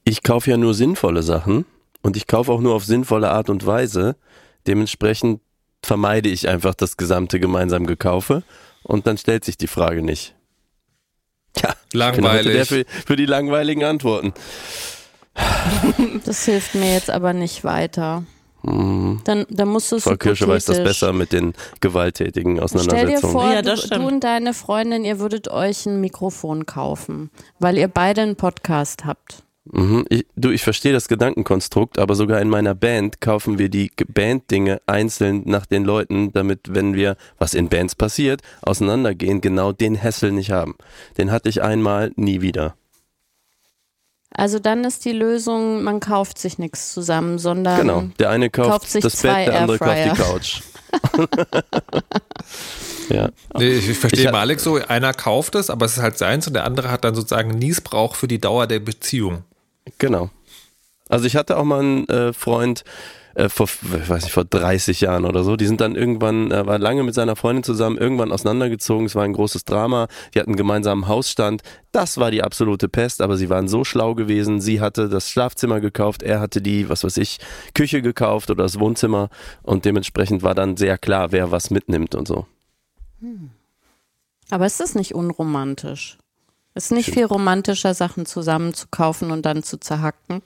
Ich 0.05 0.23
kaufe 0.23 0.51
ja 0.51 0.57
nur 0.57 0.75
sinnvolle 0.75 1.23
Sachen 1.23 1.65
und 2.03 2.17
ich 2.17 2.27
kaufe 2.27 2.53
auch 2.53 2.61
nur 2.61 2.75
auf 2.75 2.85
sinnvolle 2.85 3.31
Art 3.31 3.49
und 3.49 3.67
Weise. 3.67 4.17
Dementsprechend 4.67 5.41
vermeide 5.83 6.29
ich 6.29 6.49
einfach 6.49 6.75
das 6.75 6.97
gesamte 6.97 7.41
gemeinsam 7.41 7.87
Gekaufe 7.87 8.43
und 8.83 9.07
dann 9.07 9.19
stellt 9.19 9.45
sich 9.45 9.57
die 9.57 9.67
Frage 9.67 10.03
nicht. 10.03 10.35
Ja, 11.57 11.75
der 11.93 11.99
langweilig. 11.99 12.69
für, 12.69 12.85
für 13.07 13.17
die 13.17 13.27
langweiligen 13.27 13.85
Antworten. 13.85 14.35
Das 16.25 16.45
hilft 16.45 16.75
mir 16.75 16.95
jetzt 16.95 17.11
aber 17.11 17.33
nicht 17.33 17.65
weiter. 17.65 18.25
Mhm. 18.63 19.21
Dann, 19.25 19.47
dann 19.51 19.69
musst 19.69 19.93
du 19.93 19.97
es 19.97 20.05
Frau 20.05 20.17
Kirsche 20.17 20.49
weiß 20.49 20.65
das 20.65 20.83
besser 20.83 21.13
mit 21.13 21.33
den 21.33 21.55
gewalttätigen 21.81 22.57
Stell 22.57 22.59
dir 22.59 22.65
Auseinandersetzungen. 22.65 23.33
vor, 23.33 23.53
Ja, 23.53 23.63
das 23.63 23.83
du, 23.83 23.99
du 23.99 24.07
und 24.07 24.21
deine 24.21 24.55
Freundin, 24.55 25.05
ihr 25.05 25.19
würdet 25.19 25.49
euch 25.49 25.87
ein 25.87 26.01
Mikrofon 26.01 26.67
kaufen, 26.67 27.31
weil 27.59 27.79
ihr 27.79 27.89
beide 27.89 28.23
einen 28.23 28.37
Podcast 28.37 29.05
habt. 29.05 29.44
Mhm. 29.67 30.05
Ich, 30.11 30.27
du, 30.37 30.51
ich 30.51 30.63
verstehe 30.63 30.93
das 30.93 31.09
Gedankenkonstrukt, 31.09 31.99
aber 31.99 32.15
sogar 32.17 32.39
in 32.43 32.51
meiner 32.51 32.75
Band 32.75 33.23
kaufen 33.23 33.59
wir 33.59 33.71
die 33.71 33.91
Ge- 33.97 34.07
Banddinge 34.13 34.83
einzeln 34.87 35.43
nach 35.47 35.65
den 35.65 35.85
Leuten, 35.85 36.35
damit, 36.35 36.75
wenn 36.75 36.93
wir, 36.95 37.17
was 37.39 37.55
in 37.55 37.71
Bands 37.71 37.95
passiert, 37.95 38.43
auseinandergehen, 38.61 39.41
genau 39.41 39.73
den 39.73 40.01
Hassel 40.01 40.33
nicht 40.33 40.51
haben. 40.51 40.75
Den 41.17 41.33
hatte 41.33 41.49
ich 41.49 41.63
einmal, 41.63 42.13
nie 42.17 42.43
wieder. 42.43 42.77
Also 44.37 44.59
dann 44.59 44.85
ist 44.85 45.05
die 45.07 45.13
Lösung, 45.13 45.83
man 45.83 46.01
kauft 46.01 46.39
sich 46.39 46.59
nichts 46.59 46.93
zusammen, 46.93 47.39
sondern 47.39 47.81
Genau. 47.81 48.05
Der 48.19 48.29
eine 48.31 48.51
kauft, 48.51 48.71
kauft 48.71 48.91
sich 48.91 49.03
das 49.03 49.15
zwei 49.17 49.45
Bett, 49.45 49.55
der 49.55 49.61
andere 49.61 49.79
kauft 49.79 49.93
die 49.93 49.97
Airfryer. 50.01 50.27
Couch. 50.27 50.61
ja. 53.09 53.29
Nee, 53.59 53.73
ich, 53.75 53.89
ich 53.91 53.99
verstehe 53.99 54.27
Ich 54.27 54.33
mal 54.33 54.41
Alex 54.41 54.65
so, 54.65 54.77
einer 54.77 55.13
kauft 55.15 55.55
es, 55.55 55.71
aber 55.71 55.87
es 55.87 55.97
ist 55.97 56.03
halt 56.03 56.19
seins 56.19 56.47
und 56.47 56.55
der 56.55 56.65
andere 56.65 56.91
hat 56.91 57.05
dann 57.05 57.15
sozusagen 57.15 57.51
Niesbrauch 57.51 58.15
für 58.15 58.29
die 58.29 58.41
Dauer 58.41 58.67
der 58.67 58.81
Beziehung. 58.81 59.45
Genau. 59.99 60.31
Also 61.09 61.27
ich 61.27 61.37
hatte 61.37 61.57
auch 61.57 61.65
mal 61.65 61.81
einen 61.81 62.09
äh, 62.09 62.33
Freund 62.33 62.85
äh, 63.35 63.49
vor, 63.49 63.67
ich 63.67 64.09
weiß 64.09 64.25
nicht, 64.25 64.33
vor 64.33 64.45
30 64.45 65.01
Jahren 65.01 65.25
oder 65.25 65.43
so. 65.43 65.57
Die 65.57 65.67
sind 65.67 65.81
dann 65.81 65.97
irgendwann, 65.97 66.51
er 66.51 66.67
war 66.67 66.79
lange 66.79 67.03
mit 67.03 67.15
seiner 67.15 67.37
Freundin 67.37 67.65
zusammen, 67.65 67.99
irgendwann 67.99 68.33
auseinandergezogen. 68.33 69.07
Es 69.07 69.15
war 69.15 69.25
ein 69.25 69.33
großes 69.33 69.65
Drama. 69.65 70.07
Die 70.35 70.41
hatten 70.41 70.57
gemeinsamen 70.57 71.09
Hausstand. 71.09 71.63
Das 71.93 72.19
war 72.19 72.31
die 72.31 72.43
absolute 72.43 72.89
Pest, 72.89 73.21
aber 73.21 73.37
sie 73.37 73.51
waren 73.51 73.69
so 73.69 73.85
schlau 73.85 74.15
gewesen. 74.15 74.61
Sie 74.61 74.81
hatte 74.81 75.09
das 75.09 75.31
Schlafzimmer 75.31 75.81
gekauft, 75.81 76.23
er 76.23 76.41
hatte 76.41 76.63
die, 76.63 76.89
was 76.89 77.05
weiß 77.05 77.17
ich, 77.19 77.39
Küche 77.75 78.03
gekauft 78.03 78.51
oder 78.51 78.63
das 78.63 78.79
Wohnzimmer 78.79 79.29
und 79.63 79.85
dementsprechend 79.85 80.43
war 80.43 80.55
dann 80.55 80.77
sehr 80.77 80.99
klar, 80.99 81.33
wer 81.33 81.51
was 81.51 81.71
mitnimmt 81.71 82.15
und 82.15 82.29
so. 82.29 82.47
Aber 84.51 84.67
ist 84.67 84.81
das 84.81 84.95
nicht 84.95 85.15
unromantisch? 85.15 86.19
Ist 86.75 86.91
nicht 86.91 87.11
viel 87.11 87.25
romantischer, 87.25 87.95
Sachen 87.95 88.27
zusammen 88.27 88.75
zu 88.75 88.87
kaufen 88.91 89.31
und 89.31 89.47
dann 89.47 89.63
zu 89.63 89.79
zerhacken? 89.79 90.43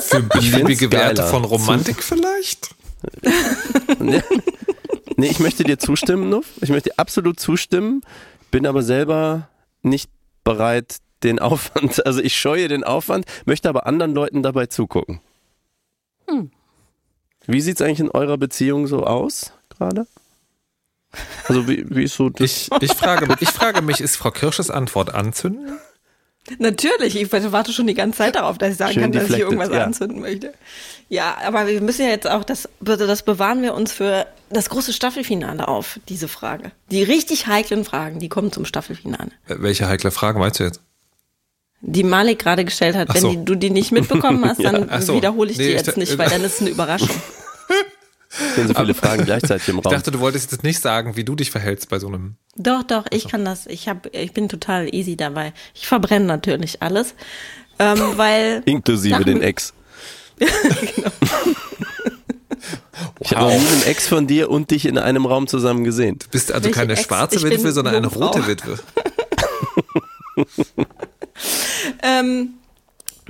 Für 0.00 0.22
beliebige 0.22 0.90
Werte 0.90 1.24
von 1.24 1.44
Romantik 1.44 2.02
vielleicht? 2.02 2.74
Nee. 3.98 4.22
nee, 5.16 5.26
ich 5.26 5.40
möchte 5.40 5.62
dir 5.62 5.78
zustimmen, 5.78 6.30
Nuff. 6.30 6.46
Ich 6.60 6.70
möchte 6.70 6.90
dir 6.90 6.98
absolut 6.98 7.38
zustimmen, 7.38 8.00
bin 8.50 8.66
aber 8.66 8.82
selber 8.82 9.48
nicht 9.82 10.10
bereit, 10.42 10.96
den 11.22 11.38
Aufwand, 11.38 12.04
also 12.06 12.20
ich 12.20 12.38
scheue 12.38 12.68
den 12.68 12.84
Aufwand, 12.84 13.26
möchte 13.44 13.68
aber 13.68 13.86
anderen 13.86 14.14
Leuten 14.14 14.42
dabei 14.42 14.66
zugucken. 14.66 15.20
Hm. 16.28 16.50
Wie 17.46 17.60
sieht's 17.60 17.82
eigentlich 17.82 18.00
in 18.00 18.10
eurer 18.10 18.38
Beziehung 18.38 18.86
so 18.86 19.04
aus 19.04 19.52
gerade? 19.68 20.06
Also 21.48 21.68
wie, 21.68 21.84
wie 21.88 22.04
ist 22.04 22.14
so 22.14 22.28
das? 22.28 22.40
Ich, 22.40 22.68
ich, 22.80 22.92
frage, 22.92 23.26
mich- 23.26 23.40
ich 23.42 23.48
frage 23.50 23.82
mich, 23.82 24.00
ist 24.00 24.16
Frau 24.16 24.30
Kirsches 24.30 24.70
Antwort 24.70 25.14
anzünden? 25.14 25.78
Natürlich, 26.58 27.16
ich 27.20 27.32
warte 27.32 27.72
schon 27.72 27.88
die 27.88 27.94
ganze 27.94 28.18
Zeit 28.18 28.36
darauf, 28.36 28.56
dass 28.56 28.70
ich 28.72 28.76
sagen 28.76 28.92
Schön 28.92 29.02
kann, 29.02 29.12
dass 29.12 29.30
ich 29.30 29.38
irgendwas 29.38 29.68
ja. 29.70 29.82
anzünden 29.84 30.20
möchte. 30.20 30.52
Ja, 31.08 31.36
aber 31.44 31.66
wir 31.66 31.80
müssen 31.80 32.02
ja 32.02 32.08
jetzt 32.10 32.28
auch, 32.28 32.44
das, 32.44 32.68
das 32.80 33.22
bewahren 33.22 33.62
wir 33.62 33.74
uns 33.74 33.92
für 33.92 34.26
das 34.50 34.68
große 34.70 34.92
Staffelfinale 34.92 35.66
auf, 35.66 35.98
diese 36.08 36.28
Frage. 36.28 36.70
Die 36.90 37.02
richtig 37.02 37.48
heiklen 37.48 37.84
Fragen, 37.84 38.20
die 38.20 38.28
kommen 38.28 38.52
zum 38.52 38.64
Staffelfinale. 38.64 39.30
Äh, 39.48 39.56
Welche 39.58 39.88
heikle 39.88 40.12
Frage 40.12 40.38
meinst 40.38 40.60
du 40.60 40.64
jetzt? 40.64 40.80
Die 41.80 42.04
Malik 42.04 42.38
gerade 42.38 42.64
gestellt 42.64 42.96
hat, 42.96 43.12
wenn 43.12 43.20
so. 43.22 43.30
die, 43.30 43.44
du 43.44 43.54
die 43.56 43.70
nicht 43.70 43.90
mitbekommen 43.90 44.44
hast, 44.48 44.62
dann 44.64 44.86
ach 44.88 45.02
so. 45.02 45.14
wiederhole 45.14 45.50
ich 45.50 45.58
Nee, 45.58 45.64
die 45.64 45.70
ich 45.72 45.76
jetzt 45.84 45.96
nicht, 45.96 46.16
weil 46.16 46.30
dann 46.30 46.42
ist 46.44 46.54
es 46.54 46.60
eine 46.60 46.70
Überraschung. 46.76 47.10
sind 48.54 48.68
so 48.68 48.74
viele 48.74 48.94
Fragen 48.94 49.24
gleichzeitig 49.24 49.68
im 49.68 49.78
Ich 49.80 49.84
Raum. 49.86 49.92
dachte, 49.94 50.10
du 50.10 50.20
wolltest 50.20 50.52
jetzt 50.52 50.62
nicht 50.64 50.80
sagen, 50.80 51.16
wie 51.16 51.24
du 51.24 51.34
dich 51.34 51.50
verhältst 51.50 51.88
bei 51.88 51.98
so 51.98 52.08
einem. 52.08 52.36
Doch, 52.56 52.82
doch, 52.82 53.04
ich 53.10 53.28
kann 53.28 53.44
das. 53.44 53.66
Ich 53.66 53.88
hab, 53.88 54.14
ich 54.14 54.32
bin 54.32 54.48
total 54.48 54.94
easy 54.94 55.16
dabei. 55.16 55.52
Ich 55.74 55.86
verbrenne 55.86 56.26
natürlich 56.26 56.82
alles, 56.82 57.14
ähm, 57.78 57.98
weil 58.16 58.62
Inklusive 58.64 59.24
den 59.24 59.42
Ex. 59.42 59.72
Ich 63.20 63.34
habe 63.34 63.42
noch 63.52 63.58
nie 63.60 63.66
einen 63.66 63.82
Ex 63.86 64.06
von 64.08 64.26
dir 64.26 64.50
und 64.50 64.70
dich 64.70 64.86
in 64.86 64.98
einem 64.98 65.24
Raum 65.26 65.46
zusammen 65.46 65.84
gesehen. 65.84 66.18
Du 66.18 66.26
bist 66.30 66.52
also 66.52 66.64
Welche 66.64 66.78
keine 66.78 66.92
Ex? 66.94 67.02
schwarze 67.04 67.36
Ich 67.36 67.42
Witwe, 67.44 67.72
sondern 67.72 67.94
eine 67.94 68.06
rote 68.06 68.46
Witwe. 68.46 68.78
Ähm, 72.02 72.54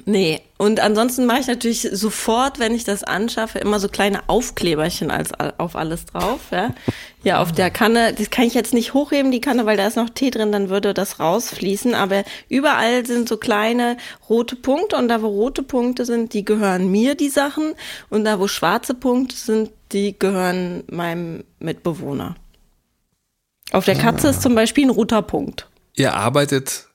nee, 0.07 0.40
und 0.59 0.81
ansonsten 0.81 1.27
mache 1.27 1.40
ich 1.40 1.47
natürlich 1.49 1.83
sofort, 1.92 2.59
wenn 2.59 2.75
ich 2.75 2.85
das 2.85 3.05
anschaffe, 3.05 3.59
immer 3.59 3.79
so 3.79 3.88
kleine 3.88 4.27
Aufkleberchen 4.29 5.11
als 5.11 5.33
auf 5.59 5.77
alles 5.77 6.07
drauf. 6.07 6.40
Ja, 6.51 6.75
ja 7.23 7.42
auf 7.42 7.53
der 7.53 7.71
Kanne, 7.71 8.14
das 8.14 8.31
kann 8.31 8.47
ich 8.47 8.55
jetzt 8.55 8.73
nicht 8.73 8.95
hochheben, 8.95 9.31
die 9.31 9.42
Kanne, 9.42 9.66
weil 9.66 9.77
da 9.77 9.87
ist 9.87 9.97
noch 9.97 10.09
Tee 10.09 10.31
drin, 10.31 10.53
dann 10.53 10.71
würde 10.71 10.95
das 10.95 11.21
rausfließen. 11.21 11.95
Aber 11.95 12.25
überall 12.49 13.05
sind 13.05 13.29
so 13.29 13.37
kleine 13.37 13.99
rote 14.31 14.57
Punkte 14.57 14.97
und 14.97 15.09
da, 15.09 15.21
wo 15.21 15.29
rote 15.29 15.62
Punkte 15.62 16.07
sind, 16.07 16.33
die 16.33 16.45
gehören 16.45 16.90
mir, 16.90 17.14
die 17.16 17.29
Sachen. 17.29 17.75
Und 18.09 18.25
da, 18.25 18.40
wo 18.40 18.49
schwarze 18.49 18.95
Punkte 18.95 19.37
sind, 19.37 19.71
die 19.92 20.19
gehören 20.19 20.85
meinem 20.90 21.45
Mitbewohner. 21.59 22.37
Auf 23.73 23.85
der 23.85 23.97
Katze 23.97 24.29
ist 24.29 24.40
zum 24.40 24.55
Beispiel 24.55 24.87
ein 24.87 24.90
roter 24.90 25.21
Punkt. 25.21 25.69
Ihr 25.97 26.14
arbeitet 26.14 26.87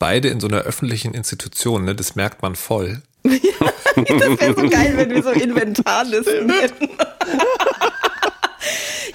beide 0.00 0.26
in 0.28 0.40
so 0.40 0.48
einer 0.48 0.62
öffentlichen 0.62 1.14
Institution, 1.14 1.84
ne? 1.84 1.94
Das 1.94 2.16
merkt 2.16 2.42
man 2.42 2.56
voll. 2.56 3.02
Das 3.96 4.08
wäre 4.40 4.54
so 4.54 4.68
geil, 4.68 4.92
wenn 4.96 5.10
wir 5.10 5.22
so 5.22 5.30
Inventarlisten 5.30 6.48
hätten. 6.48 6.88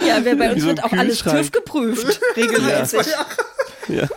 ja, 0.06 0.18
wer 0.24 0.36
bei 0.36 0.52
uns 0.52 0.62
so 0.62 0.68
wird 0.68 0.84
auch 0.84 0.92
alles. 0.92 1.20
TÜV 1.20 1.52
geprüft, 1.52 2.20
regelmäßig. 2.36 3.08
Ja. 3.88 4.08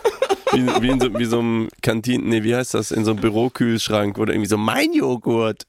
Wie, 0.51 0.67
wie, 0.81 0.89
in 0.89 0.99
so, 0.99 1.17
wie 1.17 1.25
so 1.25 1.39
einem 1.39 1.69
Kantinen, 1.81 2.27
nee, 2.27 2.43
wie 2.43 2.55
heißt 2.55 2.73
das, 2.73 2.91
in 2.91 3.05
so 3.05 3.11
einem 3.11 3.21
Bürokühlschrank 3.21 4.17
oder 4.17 4.33
irgendwie 4.33 4.49
so 4.49 4.57
mein 4.57 4.93
Joghurt. 4.93 5.65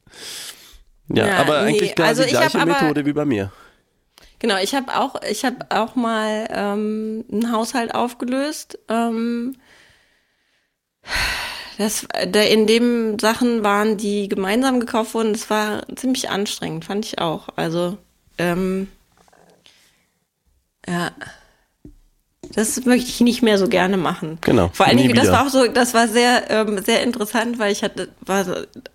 Ja, 1.09 1.27
Ja, 1.27 1.37
aber 1.39 1.63
nee, 1.63 1.69
eigentlich 1.69 1.95
klar 1.95 2.09
also 2.09 2.25
die 2.25 2.31
gleiche 2.31 2.59
aber- 2.61 2.73
Methode 2.73 3.07
wie 3.07 3.13
bei 3.13 3.25
mir. 3.25 3.53
Genau, 4.39 4.57
ich 4.57 4.75
habe 4.75 4.97
auch, 4.99 5.17
ich 5.31 5.45
habe 5.45 5.67
auch 5.69 5.95
mal 5.97 6.49
ähm, 6.51 7.25
einen 7.31 7.53
Haushalt 7.53 7.95
aufgelöst. 7.95 8.79
Ähm, 8.89 9.55
das, 11.79 12.07
da 12.29 12.42
in 12.42 12.66
dem 12.66 13.18
Sachen 13.18 13.62
waren, 13.62 13.96
die 13.96 14.29
gemeinsam 14.29 14.81
gekauft 14.81 15.14
wurden. 15.14 15.33
Das 15.33 15.49
war 15.51 15.83
ziemlich 15.96 16.29
anstrengend, 16.29 16.85
fand 16.85 17.07
ich 17.07 17.18
auch. 17.18 17.49
Also 17.57 17.96
ähm, 18.38 18.88
ja, 20.87 21.11
das 22.55 22.85
möchte 22.85 23.09
ich 23.09 23.21
nicht 23.21 23.43
mehr 23.43 23.59
so 23.59 23.69
gerne 23.69 23.97
machen. 23.97 24.39
Genau, 24.41 24.71
Vor 24.73 24.87
allen 24.87 24.97
Dingen, 24.97 25.15
das 25.15 25.31
war 25.31 25.47
auch 25.47 25.51
so, 25.51 25.67
das 25.69 25.95
war 25.95 26.09
sehr, 26.09 26.51
ähm, 26.51 26.83
sehr 26.85 27.03
interessant, 27.03 27.59
weil 27.59 27.71
ich 27.71 27.83
hatte, 27.85 28.09
war 28.23 28.45
so, 28.45 28.55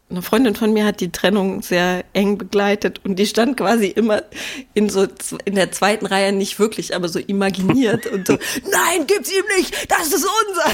eine 0.10 0.22
Freundin 0.22 0.56
von 0.56 0.72
mir 0.74 0.86
hat 0.86 1.00
die 1.00 1.12
Trennung 1.12 1.62
sehr 1.62 2.04
eng 2.14 2.38
begleitet 2.38 3.02
und 3.04 3.18
die 3.18 3.26
stand 3.26 3.58
quasi 3.58 3.88
immer 3.88 4.24
in 4.74 4.90
so 4.90 5.08
in 5.46 5.56
der 5.56 5.72
zweiten 5.72 6.06
Reihe 6.06 6.32
nicht 6.32 6.60
wirklich, 6.60 6.96
aber 6.96 7.08
so 7.08 7.18
imaginiert 7.20 8.06
und 8.12 8.28
so, 8.28 8.34
nein, 8.72 9.08
gibt's 9.08 9.32
ihm 9.32 9.44
nicht, 9.58 9.74
das 9.90 10.08
ist 10.08 10.28
unser. 10.48 10.72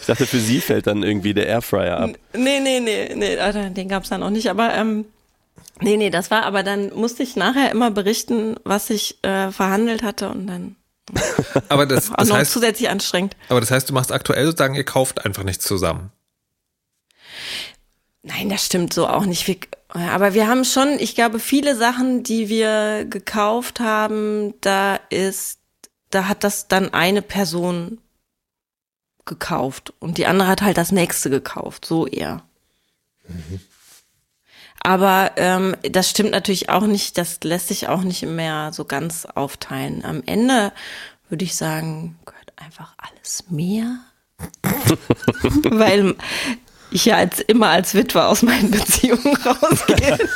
Ich 0.00 0.06
dachte, 0.06 0.26
für 0.26 0.40
sie 0.40 0.60
fällt 0.60 0.86
dann 0.86 1.02
irgendwie 1.02 1.34
der 1.34 1.46
Airfryer 1.46 1.98
ab. 1.98 2.10
Nee, 2.34 2.60
nee, 2.60 2.80
nee, 2.80 3.12
nee, 3.14 3.38
ah, 3.38 3.52
den 3.52 3.88
gab's 3.88 4.08
dann 4.08 4.22
auch 4.22 4.30
nicht, 4.30 4.48
aber 4.48 4.74
ähm, 4.74 5.04
nee, 5.80 5.96
nee, 5.96 6.10
das 6.10 6.30
war, 6.30 6.44
aber 6.44 6.62
dann 6.62 6.94
musste 6.94 7.22
ich 7.22 7.36
nachher 7.36 7.70
immer 7.70 7.90
berichten, 7.90 8.56
was 8.64 8.90
ich 8.90 9.22
äh, 9.22 9.50
verhandelt 9.50 10.02
hatte 10.02 10.28
und 10.30 10.46
dann 10.46 10.76
Aber 11.68 11.86
das, 11.86 12.10
auch 12.10 12.16
das 12.16 12.28
noch 12.28 12.36
heißt, 12.36 12.52
zusätzlich 12.52 12.88
anstrengend. 12.88 13.36
aber 13.48 13.60
das 13.60 13.70
heißt, 13.70 13.88
du 13.88 13.94
machst 13.94 14.12
aktuell 14.12 14.46
sozusagen, 14.46 14.74
ihr 14.74 14.84
kauft 14.84 15.24
einfach 15.24 15.42
nichts 15.42 15.64
zusammen. 15.64 16.12
Nein, 18.22 18.48
das 18.48 18.66
stimmt 18.66 18.92
so 18.92 19.08
auch 19.08 19.24
nicht. 19.24 19.46
Wir, 19.46 19.56
aber 19.88 20.34
wir 20.34 20.48
haben 20.48 20.64
schon, 20.64 20.98
ich 20.98 21.14
glaube, 21.14 21.38
viele 21.38 21.76
Sachen, 21.76 22.22
die 22.22 22.48
wir 22.48 23.06
gekauft 23.06 23.80
haben, 23.80 24.54
da 24.60 24.96
ist, 25.08 25.60
da 26.10 26.28
hat 26.28 26.44
das 26.44 26.68
dann 26.68 26.92
eine 26.92 27.22
Person 27.22 27.98
gekauft 29.24 29.92
und 29.98 30.18
die 30.18 30.26
andere 30.26 30.48
hat 30.48 30.62
halt 30.62 30.78
das 30.78 30.92
nächste 30.92 31.30
gekauft, 31.30 31.84
so 31.84 32.06
eher. 32.06 32.42
Aber 34.82 35.32
ähm, 35.36 35.76
das 35.82 36.10
stimmt 36.10 36.30
natürlich 36.30 36.68
auch 36.68 36.86
nicht, 36.86 37.18
das 37.18 37.40
lässt 37.42 37.68
sich 37.68 37.88
auch 37.88 38.02
nicht 38.02 38.22
mehr 38.22 38.72
so 38.72 38.84
ganz 38.84 39.26
aufteilen. 39.26 40.04
Am 40.04 40.22
Ende 40.26 40.72
würde 41.28 41.44
ich 41.44 41.56
sagen, 41.56 42.18
gehört 42.24 42.52
einfach 42.56 42.94
alles 42.96 43.44
mir. 43.50 44.00
Weil 45.70 46.14
ich 46.90 47.04
ja 47.04 47.16
als 47.16 47.40
immer 47.40 47.68
als 47.68 47.94
Witwe 47.94 48.24
aus 48.24 48.42
meinen 48.42 48.70
Beziehungen 48.70 49.36
rausgehe. 49.44 50.18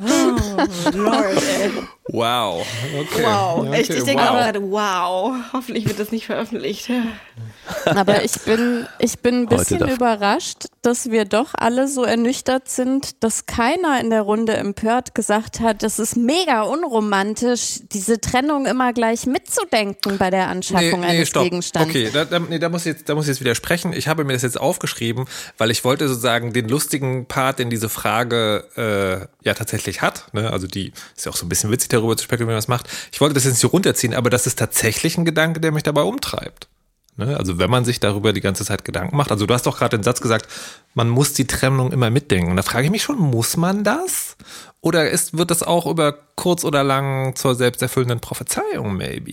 oh, 0.00 0.90
Lord, 0.92 1.42
ey. 1.42 1.70
Wow. 2.12 2.66
Okay. 3.00 3.22
Wow. 3.22 3.66
Okay, 3.66 3.80
Echt, 3.80 3.90
ich 3.90 4.04
denke 4.04 4.22
wow. 4.22 4.30
auch 4.30 4.34
gerade, 4.34 4.70
wow. 4.70 5.34
Hoffentlich 5.54 5.88
wird 5.88 5.98
das 5.98 6.12
nicht 6.12 6.26
veröffentlicht. 6.26 6.90
Aber 7.86 8.22
ich 8.22 8.38
bin, 8.42 8.86
ich 8.98 9.18
bin 9.20 9.42
ein 9.42 9.46
bisschen 9.46 9.88
überrascht, 9.88 10.66
dass 10.82 11.10
wir 11.10 11.24
doch 11.24 11.54
alle 11.54 11.88
so 11.88 12.04
ernüchtert 12.04 12.68
sind, 12.68 13.22
dass 13.22 13.46
keiner 13.46 13.98
in 14.00 14.10
der 14.10 14.22
Runde 14.22 14.54
empört 14.54 15.14
gesagt 15.14 15.60
hat, 15.60 15.82
das 15.82 15.98
ist 15.98 16.16
mega 16.16 16.62
unromantisch, 16.62 17.80
diese 17.92 18.20
Trennung 18.20 18.66
immer 18.66 18.92
gleich 18.92 19.24
mitzudenken 19.26 20.18
bei 20.18 20.28
der 20.28 20.48
Anschaffung 20.48 21.04
eines 21.04 21.32
Gegenstands. 21.32 21.88
Okay, 21.88 22.10
da, 22.12 22.26
da, 22.26 22.40
nee, 22.40 22.58
da 22.58 22.68
muss 22.68 22.82
ich 22.82 22.92
jetzt, 22.92 23.08
da 23.08 23.14
muss 23.14 23.24
ich 23.24 23.28
jetzt 23.30 23.40
widersprechen. 23.40 23.94
Ich 23.94 24.06
habe 24.08 24.24
mir 24.24 24.34
das 24.34 24.42
jetzt 24.42 24.60
aufgeschrieben, 24.60 25.26
weil 25.56 25.70
ich 25.70 25.82
wollte 25.84 26.08
sozusagen 26.08 26.52
den 26.52 26.68
lustigen 26.68 27.24
Part, 27.26 27.58
den 27.58 27.70
diese 27.70 27.88
Frage 27.88 28.64
äh, 28.76 29.46
ja 29.46 29.54
tatsächlich 29.54 30.02
hat. 30.02 30.26
Ne? 30.32 30.52
Also 30.52 30.66
die 30.66 30.92
ist 31.16 31.24
ja 31.24 31.32
auch 31.32 31.36
so 31.36 31.46
ein 31.46 31.48
bisschen 31.48 31.70
witzig 31.70 31.88
darüber 32.02 32.16
zu 32.16 32.24
spekulieren, 32.24 32.56
das 32.56 32.68
macht. 32.68 32.88
Ich 33.12 33.20
wollte 33.20 33.34
das 33.34 33.44
jetzt 33.44 33.60
so 33.60 33.68
runterziehen, 33.68 34.14
aber 34.14 34.30
das 34.30 34.46
ist 34.46 34.58
tatsächlich 34.58 35.16
ein 35.16 35.24
Gedanke, 35.24 35.60
der 35.60 35.72
mich 35.72 35.82
dabei 35.82 36.02
umtreibt. 36.02 36.68
Ne? 37.16 37.36
Also 37.36 37.58
wenn 37.58 37.70
man 37.70 37.84
sich 37.84 38.00
darüber 38.00 38.32
die 38.32 38.40
ganze 38.40 38.64
Zeit 38.64 38.84
Gedanken 38.84 39.16
macht. 39.16 39.30
Also 39.30 39.46
du 39.46 39.52
hast 39.52 39.66
doch 39.66 39.78
gerade 39.78 39.96
den 39.96 40.02
Satz 40.02 40.20
gesagt, 40.20 40.48
man 40.94 41.08
muss 41.08 41.34
die 41.34 41.46
Trennung 41.46 41.92
immer 41.92 42.10
mitdenken. 42.10 42.50
Und 42.50 42.56
da 42.56 42.62
frage 42.62 42.86
ich 42.86 42.90
mich 42.90 43.02
schon, 43.02 43.18
muss 43.18 43.56
man 43.56 43.84
das? 43.84 44.36
Oder 44.80 45.10
ist, 45.10 45.36
wird 45.36 45.50
das 45.50 45.62
auch 45.62 45.86
über 45.86 46.16
kurz 46.36 46.64
oder 46.64 46.82
lang 46.82 47.36
zur 47.36 47.54
selbsterfüllenden 47.54 48.20
Prophezeiung, 48.20 48.96
maybe? 48.96 49.32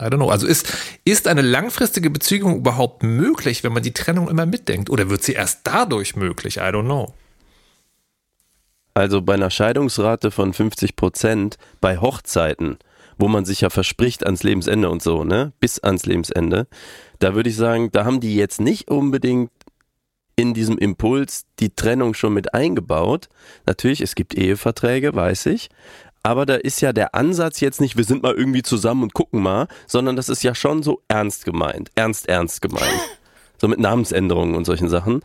I 0.00 0.04
don't 0.04 0.16
know. 0.16 0.30
Also 0.30 0.46
ist, 0.46 0.72
ist 1.04 1.26
eine 1.26 1.42
langfristige 1.42 2.08
Beziehung 2.08 2.56
überhaupt 2.56 3.02
möglich, 3.02 3.64
wenn 3.64 3.72
man 3.72 3.82
die 3.82 3.92
Trennung 3.92 4.28
immer 4.28 4.46
mitdenkt? 4.46 4.90
Oder 4.90 5.10
wird 5.10 5.22
sie 5.22 5.32
erst 5.32 5.60
dadurch 5.64 6.16
möglich? 6.16 6.56
I 6.56 6.60
don't 6.60 6.84
know. 6.84 7.14
Also 8.98 9.22
bei 9.22 9.34
einer 9.34 9.48
Scheidungsrate 9.48 10.32
von 10.32 10.52
50 10.52 10.96
Prozent 10.96 11.56
bei 11.80 11.98
Hochzeiten, 11.98 12.78
wo 13.16 13.28
man 13.28 13.44
sich 13.44 13.60
ja 13.60 13.70
verspricht 13.70 14.26
ans 14.26 14.42
Lebensende 14.42 14.90
und 14.90 15.04
so, 15.04 15.22
ne, 15.22 15.52
bis 15.60 15.78
ans 15.78 16.04
Lebensende, 16.04 16.66
da 17.20 17.36
würde 17.36 17.48
ich 17.48 17.54
sagen, 17.54 17.92
da 17.92 18.04
haben 18.04 18.18
die 18.18 18.34
jetzt 18.34 18.60
nicht 18.60 18.90
unbedingt 18.90 19.52
in 20.34 20.52
diesem 20.52 20.78
Impuls 20.78 21.44
die 21.60 21.70
Trennung 21.70 22.12
schon 22.12 22.34
mit 22.34 22.54
eingebaut. 22.54 23.28
Natürlich, 23.66 24.00
es 24.00 24.16
gibt 24.16 24.34
Eheverträge, 24.34 25.14
weiß 25.14 25.46
ich. 25.46 25.68
Aber 26.24 26.44
da 26.44 26.56
ist 26.56 26.80
ja 26.80 26.92
der 26.92 27.14
Ansatz 27.14 27.60
jetzt 27.60 27.80
nicht, 27.80 27.96
wir 27.96 28.04
sind 28.04 28.24
mal 28.24 28.34
irgendwie 28.34 28.62
zusammen 28.62 29.04
und 29.04 29.14
gucken 29.14 29.40
mal, 29.40 29.68
sondern 29.86 30.16
das 30.16 30.28
ist 30.28 30.42
ja 30.42 30.56
schon 30.56 30.82
so 30.82 31.02
ernst 31.06 31.44
gemeint. 31.44 31.90
Ernst, 31.94 32.28
ernst 32.28 32.62
gemeint. 32.62 32.82
So 33.60 33.66
mit 33.66 33.80
Namensänderungen 33.80 34.54
und 34.54 34.66
solchen 34.66 34.88
Sachen. 34.88 35.20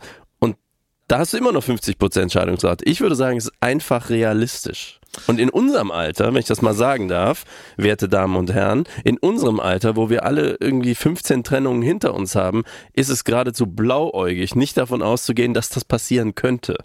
Da 1.06 1.18
hast 1.18 1.34
du 1.34 1.36
immer 1.36 1.52
noch 1.52 1.64
50% 1.64 2.32
Scheidungsrate. 2.32 2.84
Ich 2.84 3.00
würde 3.00 3.14
sagen, 3.14 3.36
es 3.36 3.46
ist 3.46 3.52
einfach 3.60 4.08
realistisch. 4.08 5.00
Und 5.26 5.38
in 5.38 5.50
unserem 5.50 5.90
Alter, 5.90 6.28
wenn 6.28 6.40
ich 6.40 6.46
das 6.46 6.62
mal 6.62 6.74
sagen 6.74 7.08
darf, 7.08 7.44
werte 7.76 8.08
Damen 8.08 8.36
und 8.36 8.52
Herren, 8.52 8.84
in 9.04 9.18
unserem 9.18 9.60
Alter, 9.60 9.96
wo 9.96 10.10
wir 10.10 10.24
alle 10.24 10.56
irgendwie 10.60 10.94
15 10.94 11.44
Trennungen 11.44 11.82
hinter 11.82 12.14
uns 12.14 12.34
haben, 12.34 12.64
ist 12.94 13.10
es 13.10 13.24
geradezu 13.24 13.66
blauäugig, 13.66 14.56
nicht 14.56 14.76
davon 14.76 15.02
auszugehen, 15.02 15.54
dass 15.54 15.68
das 15.68 15.84
passieren 15.84 16.34
könnte. 16.34 16.78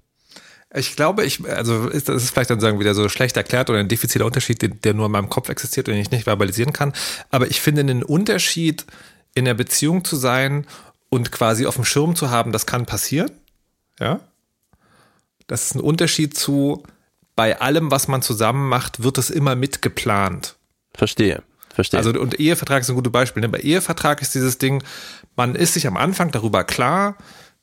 Ich 0.75 0.95
glaube, 0.95 1.25
ich, 1.25 1.43
also 1.49 1.87
ist, 1.87 2.09
das 2.09 2.23
ist 2.23 2.31
vielleicht 2.31 2.51
dann 2.51 2.59
sagen 2.59 2.79
wieder 2.79 2.93
so 2.93 3.09
schlecht 3.09 3.35
erklärt 3.37 3.71
oder 3.71 3.79
ein 3.79 3.87
diffiziler 3.87 4.25
Unterschied, 4.25 4.61
der, 4.61 4.69
der 4.69 4.93
nur 4.93 5.07
in 5.07 5.11
meinem 5.11 5.29
Kopf 5.29 5.49
existiert 5.49 5.87
und 5.87 5.95
den 5.95 6.01
ich 6.01 6.11
nicht 6.11 6.25
verbalisieren 6.25 6.73
kann. 6.73 6.93
Aber 7.31 7.47
ich 7.47 7.61
finde 7.61 7.81
einen 7.81 8.03
Unterschied, 8.03 8.85
in 9.33 9.45
der 9.45 9.53
Beziehung 9.53 10.03
zu 10.03 10.15
sein 10.15 10.65
und 11.09 11.31
quasi 11.31 11.65
auf 11.65 11.75
dem 11.75 11.85
Schirm 11.85 12.15
zu 12.15 12.29
haben, 12.29 12.51
das 12.51 12.65
kann 12.65 12.85
passieren. 12.85 13.31
Ja. 13.99 14.19
Das 15.47 15.65
ist 15.65 15.75
ein 15.75 15.81
Unterschied 15.81 16.37
zu, 16.37 16.83
bei 17.35 17.59
allem, 17.59 17.91
was 17.91 18.07
man 18.07 18.21
zusammen 18.21 18.69
macht, 18.69 19.03
wird 19.03 19.17
es 19.17 19.29
immer 19.29 19.55
mitgeplant. 19.55 20.55
Verstehe. 20.93 21.43
Verstehe. 21.73 21.97
Also, 21.97 22.11
und 22.19 22.39
Ehevertrag 22.39 22.81
ist 22.81 22.89
ein 22.89 22.95
gutes 22.95 23.11
Beispiel. 23.11 23.41
Ne? 23.41 23.49
Bei 23.49 23.59
Ehevertrag 23.59 24.21
ist 24.21 24.35
dieses 24.35 24.57
Ding, 24.57 24.83
man 25.35 25.55
ist 25.55 25.73
sich 25.73 25.87
am 25.87 25.97
Anfang 25.97 26.31
darüber 26.31 26.63
klar, 26.63 27.15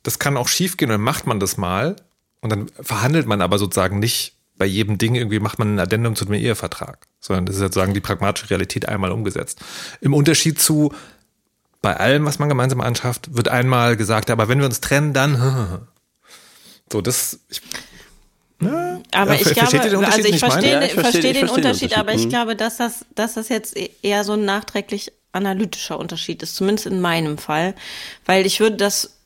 das 0.02 0.18
kann 0.18 0.36
auch 0.36 0.48
schiefgehen 0.48 0.90
und 0.90 0.94
dann 0.94 1.04
macht 1.04 1.26
man 1.26 1.40
das 1.40 1.56
mal. 1.56 1.96
Und 2.40 2.50
dann 2.50 2.68
verhandelt 2.80 3.26
man 3.26 3.40
aber 3.40 3.58
sozusagen 3.58 3.98
nicht 3.98 4.36
bei 4.56 4.66
jedem 4.66 4.98
Ding 4.98 5.14
irgendwie 5.14 5.38
macht 5.38 5.58
man 5.58 5.74
ein 5.74 5.80
Addendum 5.80 6.16
zu 6.16 6.24
dem 6.24 6.34
Ehevertrag, 6.34 7.06
sondern 7.20 7.46
das 7.46 7.56
ist 7.56 7.60
sozusagen 7.60 7.94
die 7.94 8.00
pragmatische 8.00 8.50
Realität 8.50 8.88
einmal 8.88 9.12
umgesetzt. 9.12 9.60
Im 10.00 10.14
Unterschied 10.14 10.60
zu 10.60 10.94
bei 11.82 11.96
allem, 11.96 12.24
was 12.24 12.38
man 12.38 12.48
gemeinsam 12.48 12.80
anschafft, 12.80 13.36
wird 13.36 13.48
einmal 13.48 13.96
gesagt, 13.96 14.30
aber 14.30 14.48
wenn 14.48 14.58
wir 14.58 14.66
uns 14.66 14.80
trennen, 14.80 15.12
dann 15.12 15.86
so 16.92 17.00
das 17.00 17.40
ich, 17.48 17.60
ja, 18.60 19.00
aber 19.12 19.34
ich 19.34 19.52
glaube, 19.52 20.06
also 20.06 20.28
ich 20.28 20.38
verstehe, 20.38 20.72
ja, 20.72 20.82
ich 20.82 20.92
verstehe, 20.92 20.94
verstehe 20.94 21.32
den, 21.34 21.42
Unterschied, 21.42 21.56
Unterschied, 21.56 21.98
aber 21.98 22.14
ich 22.14 22.24
mhm. 22.24 22.30
glaube, 22.30 22.56
dass 22.56 22.78
das, 22.78 23.04
dass 23.14 23.34
das 23.34 23.50
jetzt 23.50 23.76
eher 24.02 24.24
so 24.24 24.32
ein 24.32 24.46
nachträglich 24.46 25.12
analytischer 25.32 25.98
Unterschied 25.98 26.42
ist, 26.42 26.56
zumindest 26.56 26.86
in 26.86 27.00
meinem 27.00 27.36
Fall, 27.36 27.74
weil 28.24 28.46
ich 28.46 28.60
würde 28.60 28.76
das 28.76 29.18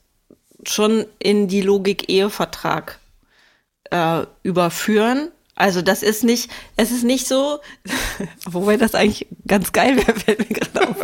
schon 0.66 1.06
in 1.20 1.46
die 1.46 1.62
Logik 1.62 2.08
Ehevertrag 2.08 2.98
äh, 3.90 4.24
überführen. 4.42 5.30
Also 5.60 5.82
das 5.82 6.02
ist 6.02 6.24
nicht, 6.24 6.50
es 6.78 6.90
ist 6.90 7.04
nicht 7.04 7.28
so, 7.28 7.58
wobei 8.46 8.78
das 8.78 8.94
eigentlich 8.94 9.26
ganz 9.46 9.72
geil 9.72 9.94
wäre, 9.98 10.14
fällt 10.18 10.38
mir 10.38 10.58
gerade 10.58 10.88
auf, 10.88 10.96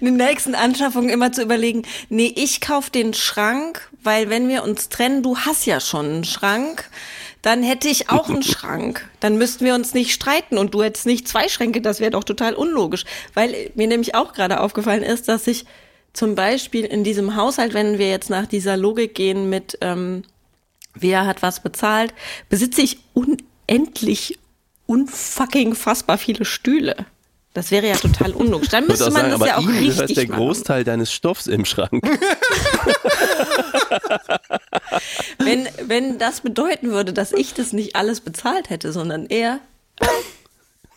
in 0.00 0.04
den 0.04 0.16
nächsten 0.16 0.56
Anschaffungen 0.56 1.10
immer 1.10 1.30
zu 1.30 1.42
überlegen, 1.42 1.82
nee, 2.08 2.32
ich 2.34 2.60
kauf 2.60 2.90
den 2.90 3.14
Schrank, 3.14 3.88
weil 4.02 4.28
wenn 4.28 4.48
wir 4.48 4.64
uns 4.64 4.88
trennen, 4.88 5.22
du 5.22 5.38
hast 5.38 5.64
ja 5.64 5.78
schon 5.78 6.06
einen 6.06 6.24
Schrank, 6.24 6.90
dann 7.40 7.62
hätte 7.62 7.86
ich 7.86 8.10
auch 8.10 8.28
einen 8.28 8.42
Schrank. 8.42 9.08
Dann 9.20 9.38
müssten 9.38 9.64
wir 9.64 9.76
uns 9.76 9.94
nicht 9.94 10.12
streiten 10.12 10.58
und 10.58 10.74
du 10.74 10.82
hättest 10.82 11.06
nicht 11.06 11.28
zwei 11.28 11.48
Schränke, 11.48 11.80
das 11.80 12.00
wäre 12.00 12.10
doch 12.10 12.24
total 12.24 12.54
unlogisch. 12.54 13.04
Weil 13.34 13.70
mir 13.76 13.86
nämlich 13.86 14.16
auch 14.16 14.32
gerade 14.32 14.58
aufgefallen 14.58 15.04
ist, 15.04 15.28
dass 15.28 15.46
ich 15.46 15.66
zum 16.14 16.34
Beispiel 16.34 16.84
in 16.84 17.04
diesem 17.04 17.36
Haushalt, 17.36 17.74
wenn 17.74 17.98
wir 17.98 18.10
jetzt 18.10 18.28
nach 18.28 18.46
dieser 18.46 18.76
Logik 18.76 19.14
gehen 19.14 19.48
mit, 19.48 19.78
ähm, 19.80 20.24
wer 20.94 21.26
hat 21.26 21.42
was 21.42 21.62
bezahlt, 21.62 22.12
besitze 22.48 22.82
ich 22.82 22.98
unendlich, 23.70 24.38
unfucking 24.86 25.74
fassbar 25.74 26.18
viele 26.18 26.44
Stühle. 26.44 27.06
Das 27.52 27.70
wäre 27.72 27.88
ja 27.88 27.96
total 27.96 28.32
unlogisch. 28.32 28.68
Dann 28.68 28.86
müsste 28.86 29.10
man 29.10 29.30
sagen, 29.30 29.40
das 29.40 29.48
ja 29.48 29.56
auch 29.58 29.66
richtig 29.66 29.96
Das 29.96 30.10
ist 30.10 30.16
der 30.16 30.28
machen. 30.28 30.36
Großteil 30.36 30.84
deines 30.84 31.12
Stoffs 31.12 31.48
im 31.48 31.64
Schrank. 31.64 32.04
wenn, 35.38 35.68
wenn 35.82 36.18
das 36.18 36.42
bedeuten 36.42 36.90
würde, 36.92 37.12
dass 37.12 37.32
ich 37.32 37.52
das 37.54 37.72
nicht 37.72 37.96
alles 37.96 38.20
bezahlt 38.20 38.70
hätte, 38.70 38.92
sondern 38.92 39.26
er. 39.26 39.60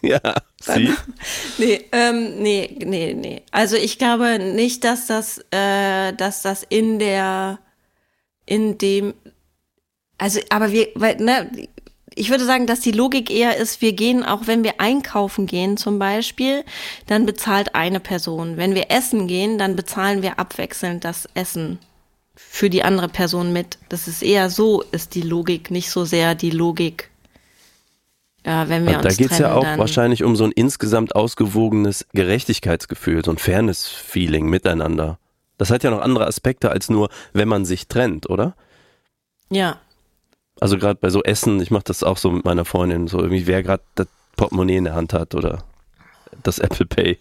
Ja, 0.05 0.19
sie? 0.59 0.93
Nee, 1.57 1.85
ähm, 1.93 2.35
nee, 2.43 2.77
nee, 2.83 3.13
nee. 3.13 3.41
Also 3.51 3.77
ich 3.77 3.97
glaube 3.97 4.37
nicht, 4.37 4.83
dass 4.83 5.07
das, 5.07 5.39
äh, 5.51 6.11
dass 6.11 6.41
das 6.41 6.63
in 6.67 6.99
der, 6.99 7.59
in 8.45 8.77
dem, 8.77 9.13
also, 10.17 10.41
aber 10.49 10.73
wir, 10.73 10.89
weil, 10.95 11.15
ne, 11.21 11.49
ich 12.15 12.29
würde 12.29 12.45
sagen, 12.45 12.67
dass 12.67 12.79
die 12.79 12.91
Logik 12.91 13.29
eher 13.29 13.57
ist, 13.57 13.81
wir 13.81 13.93
gehen, 13.93 14.23
auch 14.23 14.47
wenn 14.47 14.63
wir 14.63 14.79
einkaufen 14.79 15.45
gehen 15.45 15.77
zum 15.77 15.99
Beispiel, 15.99 16.63
dann 17.07 17.25
bezahlt 17.25 17.75
eine 17.75 17.99
Person. 17.99 18.57
Wenn 18.57 18.75
wir 18.75 18.91
essen 18.91 19.27
gehen, 19.27 19.57
dann 19.57 19.75
bezahlen 19.75 20.21
wir 20.21 20.39
abwechselnd 20.39 21.03
das 21.03 21.27
Essen 21.33 21.79
für 22.35 22.69
die 22.69 22.83
andere 22.83 23.09
Person 23.09 23.53
mit. 23.53 23.77
Das 23.89 24.07
ist 24.07 24.23
eher 24.23 24.49
so, 24.49 24.81
ist 24.91 25.15
die 25.15 25.21
Logik, 25.21 25.71
nicht 25.71 25.89
so 25.89 26.05
sehr 26.05 26.35
die 26.35 26.51
Logik, 26.51 27.09
ja, 28.45 28.67
wenn 28.67 28.83
wir 28.85 28.97
also 28.97 29.07
uns 29.07 29.17
Da 29.17 29.23
geht 29.23 29.31
es 29.31 29.39
ja 29.39 29.53
auch 29.53 29.77
wahrscheinlich 29.77 30.23
um 30.23 30.35
so 30.35 30.43
ein 30.43 30.51
insgesamt 30.51 31.15
ausgewogenes 31.15 32.05
Gerechtigkeitsgefühl, 32.13 33.23
so 33.23 33.31
ein 33.31 33.37
Fairness-Feeling 33.37 34.47
miteinander. 34.47 35.17
Das 35.57 35.69
hat 35.69 35.83
ja 35.83 35.91
noch 35.91 36.01
andere 36.01 36.27
Aspekte 36.27 36.71
als 36.71 36.89
nur, 36.89 37.09
wenn 37.31 37.47
man 37.47 37.63
sich 37.65 37.87
trennt, 37.87 38.29
oder? 38.29 38.55
Ja, 39.49 39.79
also 40.59 40.77
gerade 40.77 40.99
bei 40.99 41.09
so 41.09 41.23
Essen, 41.23 41.61
ich 41.61 41.71
mache 41.71 41.83
das 41.85 42.03
auch 42.03 42.17
so 42.17 42.31
mit 42.31 42.45
meiner 42.45 42.65
Freundin, 42.65 43.07
so 43.07 43.19
irgendwie 43.19 43.47
wer 43.47 43.63
gerade 43.63 43.83
das 43.95 44.07
Portemonnaie 44.35 44.77
in 44.77 44.85
der 44.85 44.95
Hand 44.95 45.13
hat 45.13 45.35
oder 45.35 45.63
das 46.43 46.59
Apple 46.59 46.85
Pay. 46.85 47.19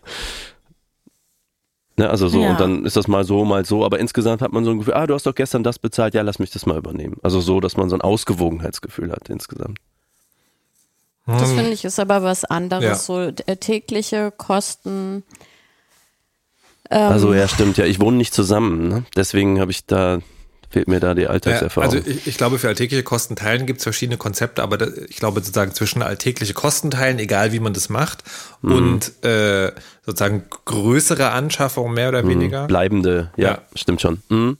Ne, 1.96 2.08
also 2.08 2.28
so, 2.28 2.40
ja. 2.40 2.50
und 2.50 2.60
dann 2.60 2.86
ist 2.86 2.96
das 2.96 3.06
mal 3.06 3.24
so, 3.24 3.44
mal 3.44 3.66
so, 3.66 3.84
aber 3.84 3.98
insgesamt 3.98 4.40
hat 4.40 4.52
man 4.52 4.64
so 4.64 4.70
ein 4.70 4.78
Gefühl, 4.78 4.94
ah, 4.94 5.06
du 5.06 5.14
hast 5.14 5.26
doch 5.26 5.34
gestern 5.34 5.62
das 5.62 5.78
bezahlt, 5.78 6.14
ja, 6.14 6.22
lass 6.22 6.38
mich 6.38 6.50
das 6.50 6.64
mal 6.64 6.78
übernehmen. 6.78 7.18
Also 7.22 7.40
so, 7.40 7.60
dass 7.60 7.76
man 7.76 7.90
so 7.90 7.96
ein 7.96 8.00
Ausgewogenheitsgefühl 8.00 9.12
hat 9.12 9.28
insgesamt. 9.28 9.78
Das 11.26 11.50
hm. 11.50 11.56
finde 11.56 11.72
ich 11.72 11.84
ist 11.84 12.00
aber 12.00 12.22
was 12.22 12.44
anderes, 12.44 12.84
ja. 12.84 12.94
so 12.94 13.20
äh, 13.20 13.56
tägliche 13.56 14.32
Kosten. 14.32 15.22
Ähm, 16.90 17.12
also 17.12 17.34
ja, 17.34 17.46
stimmt, 17.46 17.76
ja, 17.76 17.84
ich 17.84 18.00
wohne 18.00 18.16
nicht 18.16 18.34
zusammen, 18.34 18.88
ne? 18.88 19.04
deswegen 19.14 19.60
habe 19.60 19.70
ich 19.70 19.84
da 19.86 20.20
fehlt 20.72 20.88
mir 20.88 21.00
da 21.00 21.14
die 21.14 21.26
Alltagserfahrung. 21.26 21.90
also 21.92 22.08
ich, 22.08 22.26
ich, 22.26 22.36
glaube, 22.38 22.58
für 22.58 22.68
alltägliche 22.68 23.02
Kostenteilen 23.02 23.66
gibt 23.66 23.78
es 23.78 23.82
verschiedene 23.84 24.16
Konzepte, 24.16 24.62
aber 24.62 24.78
da, 24.78 24.86
ich 25.08 25.16
glaube 25.16 25.40
sozusagen 25.40 25.74
zwischen 25.74 26.02
alltägliche 26.02 26.54
Kostenteilen, 26.54 27.18
egal 27.18 27.52
wie 27.52 27.60
man 27.60 27.74
das 27.74 27.90
macht, 27.90 28.24
mhm. 28.62 28.72
und 28.72 29.24
äh, 29.24 29.72
sozusagen 30.04 30.44
größere 30.64 31.30
Anschaffungen 31.30 31.92
mehr 31.92 32.08
oder 32.08 32.22
mhm. 32.22 32.28
weniger. 32.28 32.66
Bleibende, 32.66 33.30
ja, 33.36 33.50
ja. 33.50 33.58
stimmt 33.74 34.00
schon. 34.00 34.22
Mhm. 34.30 34.56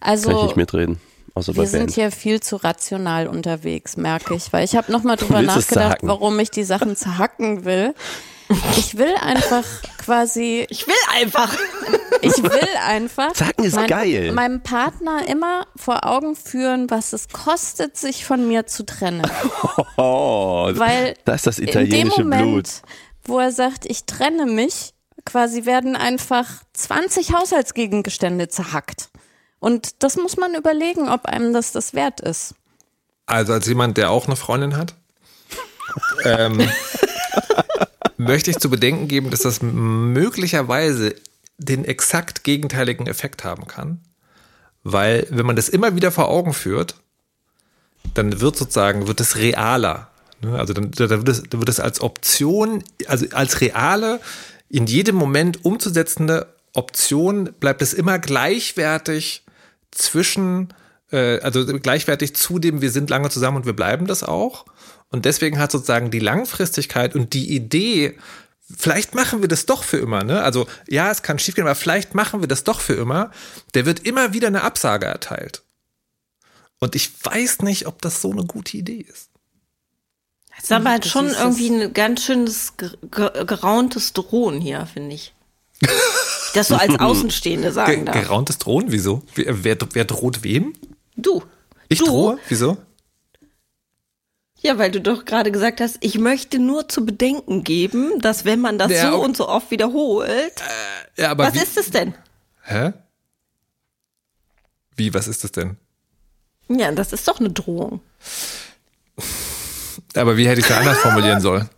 Also 0.00 0.28
Kann 0.28 0.38
ich 0.38 0.44
nicht 0.44 0.56
mitreden. 0.56 1.00
wir 1.34 1.66
sind 1.66 1.90
hier 1.90 2.12
viel 2.12 2.40
zu 2.40 2.56
rational 2.56 3.26
unterwegs, 3.26 3.96
merke 3.96 4.34
ich, 4.34 4.52
weil 4.52 4.64
ich 4.64 4.76
habe 4.76 4.92
nochmal 4.92 5.16
drüber 5.18 5.42
nachgedacht, 5.42 5.98
warum 6.02 6.38
ich 6.38 6.50
die 6.50 6.64
Sachen 6.64 6.94
zerhacken 6.94 7.64
will. 7.64 7.92
Ich 8.76 8.96
will 8.98 9.14
einfach 9.20 9.64
quasi. 10.04 10.66
Ich 10.70 10.86
will 10.86 10.94
einfach. 11.12 11.54
Ich 12.20 12.42
will 12.42 12.68
einfach. 12.82 13.34
Zacken 13.34 13.66
ist 13.66 13.76
mein, 13.76 13.86
geil. 13.86 14.32
Meinem 14.32 14.62
Partner 14.62 15.28
immer 15.28 15.66
vor 15.76 16.06
Augen 16.06 16.36
führen, 16.36 16.88
was 16.88 17.12
es 17.12 17.28
kostet, 17.28 17.98
sich 17.98 18.24
von 18.24 18.48
mir 18.48 18.66
zu 18.66 18.86
trennen. 18.86 19.30
Oh, 19.98 20.70
Weil 20.72 21.16
das 21.26 21.40
ist 21.40 21.46
das 21.46 21.58
italienische 21.58 22.22
in 22.22 22.30
dem 22.30 22.30
Moment, 22.30 22.42
Blut. 22.42 22.68
Wo 23.24 23.38
er 23.40 23.52
sagt, 23.52 23.84
ich 23.84 24.06
trenne 24.06 24.46
mich, 24.46 24.94
quasi 25.26 25.66
werden 25.66 25.96
einfach 25.96 26.46
20 26.72 27.34
Haushaltsgegenstände 27.34 28.48
zerhackt. 28.48 29.10
Und 29.58 30.02
das 30.02 30.16
muss 30.16 30.38
man 30.38 30.54
überlegen, 30.54 31.10
ob 31.10 31.26
einem 31.26 31.52
das 31.52 31.72
das 31.72 31.92
wert 31.92 32.20
ist. 32.22 32.54
Also 33.26 33.52
als 33.52 33.66
jemand, 33.66 33.98
der 33.98 34.10
auch 34.10 34.26
eine 34.26 34.36
Freundin 34.36 34.78
hat. 34.78 34.94
ähm, 36.24 36.66
möchte 38.16 38.50
ich 38.50 38.58
zu 38.58 38.70
bedenken 38.70 39.08
geben, 39.08 39.30
dass 39.30 39.42
das 39.42 39.62
möglicherweise 39.62 41.14
den 41.58 41.84
exakt 41.84 42.44
gegenteiligen 42.44 43.06
Effekt 43.06 43.44
haben 43.44 43.66
kann. 43.66 44.00
Weil, 44.82 45.26
wenn 45.30 45.46
man 45.46 45.56
das 45.56 45.68
immer 45.68 45.96
wieder 45.96 46.12
vor 46.12 46.28
Augen 46.28 46.52
führt, 46.52 46.96
dann 48.12 48.40
wird 48.40 48.56
sozusagen, 48.56 49.06
wird 49.06 49.20
es 49.20 49.36
realer. 49.36 50.10
Ne? 50.42 50.58
Also 50.58 50.74
dann, 50.74 50.90
da 50.90 51.08
wird 51.08 51.28
es, 51.28 51.42
da 51.48 51.58
wird 51.58 51.68
es 51.68 51.80
als 51.80 52.00
Option, 52.00 52.84
also 53.06 53.26
als 53.32 53.60
reale, 53.60 54.20
in 54.68 54.86
jedem 54.86 55.16
Moment 55.16 55.64
umzusetzende 55.64 56.46
Option 56.74 57.52
bleibt 57.60 57.80
es 57.80 57.94
immer 57.94 58.18
gleichwertig 58.18 59.44
zwischen, 59.90 60.74
äh, 61.10 61.38
also 61.40 61.64
gleichwertig 61.64 62.34
zu 62.34 62.58
dem, 62.58 62.82
wir 62.82 62.90
sind 62.90 63.10
lange 63.10 63.30
zusammen 63.30 63.58
und 63.58 63.66
wir 63.66 63.74
bleiben 63.74 64.06
das 64.06 64.22
auch. 64.22 64.66
Und 65.14 65.24
deswegen 65.26 65.58
hat 65.60 65.70
sozusagen 65.70 66.10
die 66.10 66.18
Langfristigkeit 66.18 67.14
und 67.14 67.34
die 67.34 67.54
Idee, 67.54 68.18
vielleicht 68.76 69.14
machen 69.14 69.42
wir 69.42 69.48
das 69.48 69.64
doch 69.64 69.84
für 69.84 69.98
immer, 69.98 70.24
ne? 70.24 70.42
Also 70.42 70.66
ja, 70.88 71.08
es 71.12 71.22
kann 71.22 71.38
schiefgehen, 71.38 71.68
aber 71.68 71.76
vielleicht 71.76 72.16
machen 72.16 72.40
wir 72.40 72.48
das 72.48 72.64
doch 72.64 72.80
für 72.80 72.94
immer. 72.94 73.30
Der 73.74 73.86
wird 73.86 74.00
immer 74.00 74.32
wieder 74.32 74.48
eine 74.48 74.62
Absage 74.62 75.06
erteilt. 75.06 75.62
Und 76.80 76.96
ich 76.96 77.12
weiß 77.24 77.62
nicht, 77.62 77.86
ob 77.86 78.02
das 78.02 78.20
so 78.20 78.32
eine 78.32 78.42
gute 78.44 78.76
Idee 78.76 79.06
ist. 79.08 79.28
Das 80.56 80.64
ist 80.64 80.72
aber 80.72 80.90
halt 80.90 81.04
Das 81.04 81.12
schon 81.12 81.26
ist 81.26 81.38
irgendwie 81.38 81.70
ein 81.70 81.94
ganz 81.94 82.24
schönes 82.24 82.76
ge- 82.76 82.90
ge- 83.10 83.44
gerauntes 83.44 84.12
Drohen 84.14 84.60
hier, 84.60 84.86
finde 84.92 85.14
ich. 85.14 85.32
Das 86.54 86.68
so 86.68 86.76
als 86.76 86.98
Außenstehende 87.00 87.68
Ge 87.68 87.72
sagen 87.74 88.04
darf. 88.06 88.14
gerauntes 88.14 88.58
Drohen, 88.58 88.86
wieso? 88.88 89.22
Wer, 89.34 89.64
wer, 89.64 89.76
wer 89.92 90.04
droht 90.04 90.44
wem? 90.44 90.72
Du. 91.16 91.42
Ich 91.88 91.98
Du? 91.98 92.06
drohe? 92.06 92.38
Wieso? 92.48 92.76
Ja, 94.64 94.78
weil 94.78 94.90
du 94.90 95.00
doch 95.00 95.26
gerade 95.26 95.52
gesagt 95.52 95.82
hast, 95.82 95.98
ich 96.00 96.18
möchte 96.18 96.58
nur 96.58 96.88
zu 96.88 97.04
bedenken 97.04 97.64
geben, 97.64 98.18
dass 98.20 98.46
wenn 98.46 98.60
man 98.60 98.78
das 98.78 98.90
Ja, 98.92 99.10
so 99.10 99.22
und 99.22 99.36
so 99.36 99.46
oft 99.46 99.70
wiederholt, 99.70 100.54
Ja, 101.16 101.30
aber 101.30 101.48
was 101.48 101.54
wie, 101.54 101.58
ist 101.58 101.76
es 101.76 101.90
denn? 101.90 102.14
Hä? 102.62 102.94
Wie, 104.96 105.12
was 105.12 105.28
ist 105.28 105.44
das 105.44 105.52
denn? 105.52 105.76
Ja, 106.68 106.90
das 106.92 107.12
ist 107.12 107.28
doch 107.28 107.40
eine 107.40 107.50
Drohung. 107.50 108.00
Aber 110.14 110.36
wie 110.38 110.48
hätte 110.48 110.60
ich 110.60 110.66
es 110.66 110.72
anders 110.72 110.98
formulieren 110.98 111.42
sollen? 111.42 111.68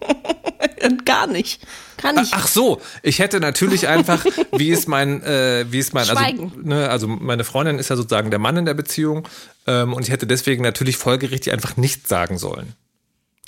Gar 1.04 1.28
nicht. 1.28 1.62
Kann 1.96 2.18
ich. 2.18 2.34
Ach 2.34 2.48
so, 2.48 2.80
ich 3.02 3.20
hätte 3.20 3.38
natürlich 3.38 3.86
einfach, 3.86 4.24
wie 4.52 4.70
ist 4.70 4.88
mein, 4.88 5.22
äh, 5.22 5.64
wie 5.70 5.78
ist 5.78 5.94
mein, 5.94 6.08
also, 6.10 6.50
ne, 6.60 6.90
also 6.90 7.06
meine 7.06 7.44
Freundin 7.44 7.78
ist 7.78 7.88
ja 7.90 7.96
sozusagen 7.96 8.30
der 8.30 8.40
Mann 8.40 8.56
in 8.56 8.64
der 8.64 8.74
Beziehung 8.74 9.28
ähm, 9.66 9.92
und 9.92 10.02
ich 10.02 10.10
hätte 10.10 10.26
deswegen 10.26 10.62
natürlich 10.62 10.96
folgerichtig 10.96 11.52
einfach 11.52 11.76
nichts 11.76 12.08
sagen 12.08 12.38
sollen. 12.38 12.74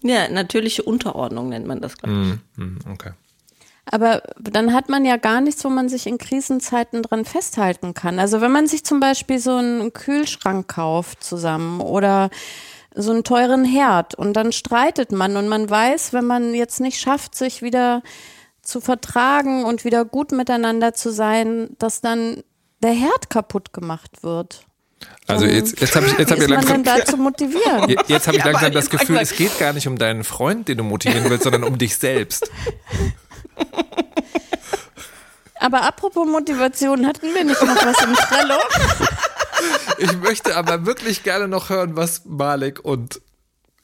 Ja, 0.03 0.29
natürliche 0.29 0.83
Unterordnung 0.83 1.49
nennt 1.49 1.67
man 1.67 1.81
das, 1.81 1.97
glaube 1.97 2.15
ich. 2.15 2.59
Hm, 2.59 2.79
okay. 2.93 3.13
Aber 3.87 4.23
dann 4.39 4.73
hat 4.73 4.89
man 4.89 5.05
ja 5.05 5.17
gar 5.17 5.41
nichts, 5.41 5.65
wo 5.65 5.69
man 5.69 5.89
sich 5.89 6.07
in 6.07 6.19
Krisenzeiten 6.19 7.03
dran 7.03 7.25
festhalten 7.25 7.95
kann. 7.95 8.19
Also 8.19 8.41
wenn 8.41 8.53
man 8.53 8.67
sich 8.67 8.85
zum 8.85 9.01
Beispiel 9.01 9.39
so 9.39 9.57
einen 9.57 9.93
Kühlschrank 9.93 10.69
kauft 10.69 11.23
zusammen 11.23 11.81
oder 11.81 12.31
so 12.95 13.13
einen 13.13 13.25
teuren 13.25 13.65
Herd 13.65 14.15
und 14.15 14.35
dann 14.35 14.53
streitet 14.53 15.13
man 15.13 15.37
und 15.37 15.49
man 15.49 15.69
weiß, 15.69 16.13
wenn 16.13 16.25
man 16.25 16.55
jetzt 16.55 16.81
nicht 16.81 17.01
schafft, 17.01 17.35
sich 17.35 17.61
wieder 17.61 18.03
zu 18.63 18.81
vertragen 18.81 19.65
und 19.65 19.85
wieder 19.85 20.05
gut 20.05 20.33
miteinander 20.33 20.95
zu 20.95 21.11
sein, 21.11 21.71
dass 21.79 22.01
dann 22.01 22.43
der 22.83 22.93
Herd 22.93 23.31
kaputt 23.31 23.73
gemacht 23.73 24.23
wird. 24.23 24.67
Also 25.27 25.47
jetzt, 25.47 25.81
jetzt 25.81 25.97
habe 25.97 26.07
ich, 26.07 26.19
jetzt 26.19 26.31
hab 26.31 26.39
ich 26.39 26.49
langsam, 26.49 26.83
denn 26.83 26.99
da 26.99 27.05
zu 27.05 27.17
motivieren? 27.17 27.89
Je- 27.89 27.97
jetzt 28.09 28.27
habe 28.27 28.37
ich 28.37 28.45
Ja, 28.45 28.51
langsam 28.51 28.73
das 28.73 28.85
jetzt 28.85 28.91
Gefühl, 28.91 29.17
es 29.19 29.35
geht 29.35 29.59
gar 29.59 29.73
nicht 29.73 29.89
um 29.89 29.97
deinen 29.97 30.23
Freund, 30.23 30.69
den 30.69 30.79
du 30.79 30.85
motivieren 30.85 31.31
willst, 31.31 31.45
sondern 31.45 31.65
um 31.65 31.79
dich 31.79 31.97
selbst. 31.97 32.51
Aber 35.61 35.83
apropos 35.83 36.27
Motivation, 36.29 37.07
hatten 37.07 37.33
wir 37.35 37.45
nicht 37.45 37.61
noch 37.63 37.77
was 37.87 38.03
im 38.03 38.15
Trello? 38.15 38.59
Ich 39.99 40.13
möchte 40.19 40.57
aber 40.57 40.85
wirklich 40.85 41.23
gerne 41.23 41.49
noch 41.49 41.71
hören, 41.71 41.97
was 41.97 42.23
Malik 42.27 42.85
und 42.85 43.21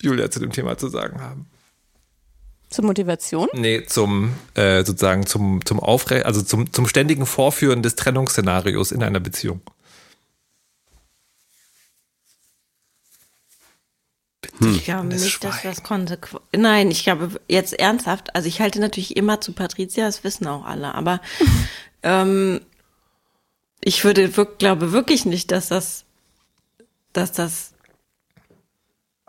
Julia 0.03 0.31
zu 0.31 0.41
dem 0.41 0.53
Thema 0.53 0.77
zu 0.77 0.89
sagen 0.89 1.21
haben. 1.23 1.47
Zur 2.69 2.85
Motivation? 2.85 3.49
Nee, 3.55 3.85
zum 3.87 4.33
äh, 4.55 4.85
sozusagen 4.85 5.27
zum 5.27 5.65
zum 5.65 5.81
Aufre 5.81 6.27
also 6.27 6.43
zum 6.43 6.73
zum 6.73 6.87
ständigen 6.87 7.27
Vorführen 7.27 7.83
des 7.83 7.97
Trennungsszenarios 7.97 8.93
in 8.93 9.03
einer 9.03 9.19
Beziehung. 9.21 9.61
Ich 14.61 14.85
glaube 14.85 15.07
nicht, 15.07 15.45
dass 15.45 15.55
Schweigen. 15.55 15.69
das 15.69 15.83
konsequent. 15.83 16.43
Nein, 16.57 16.91
ich 16.91 17.05
glaube 17.05 17.41
jetzt 17.49 17.79
ernsthaft. 17.79 18.35
Also 18.35 18.49
ich 18.49 18.61
halte 18.61 18.81
natürlich 18.81 19.17
immer 19.17 19.41
zu 19.41 19.53
Patricia, 19.53 20.07
das 20.07 20.25
wissen 20.25 20.47
auch 20.47 20.65
alle. 20.65 20.95
Aber 20.95 21.21
ähm, 22.03 22.61
ich 23.83 24.05
würde 24.05 24.29
glaube 24.29 24.93
wirklich 24.93 25.25
nicht, 25.25 25.51
dass 25.51 25.69
das, 25.69 26.05
dass 27.13 27.33
das 27.33 27.75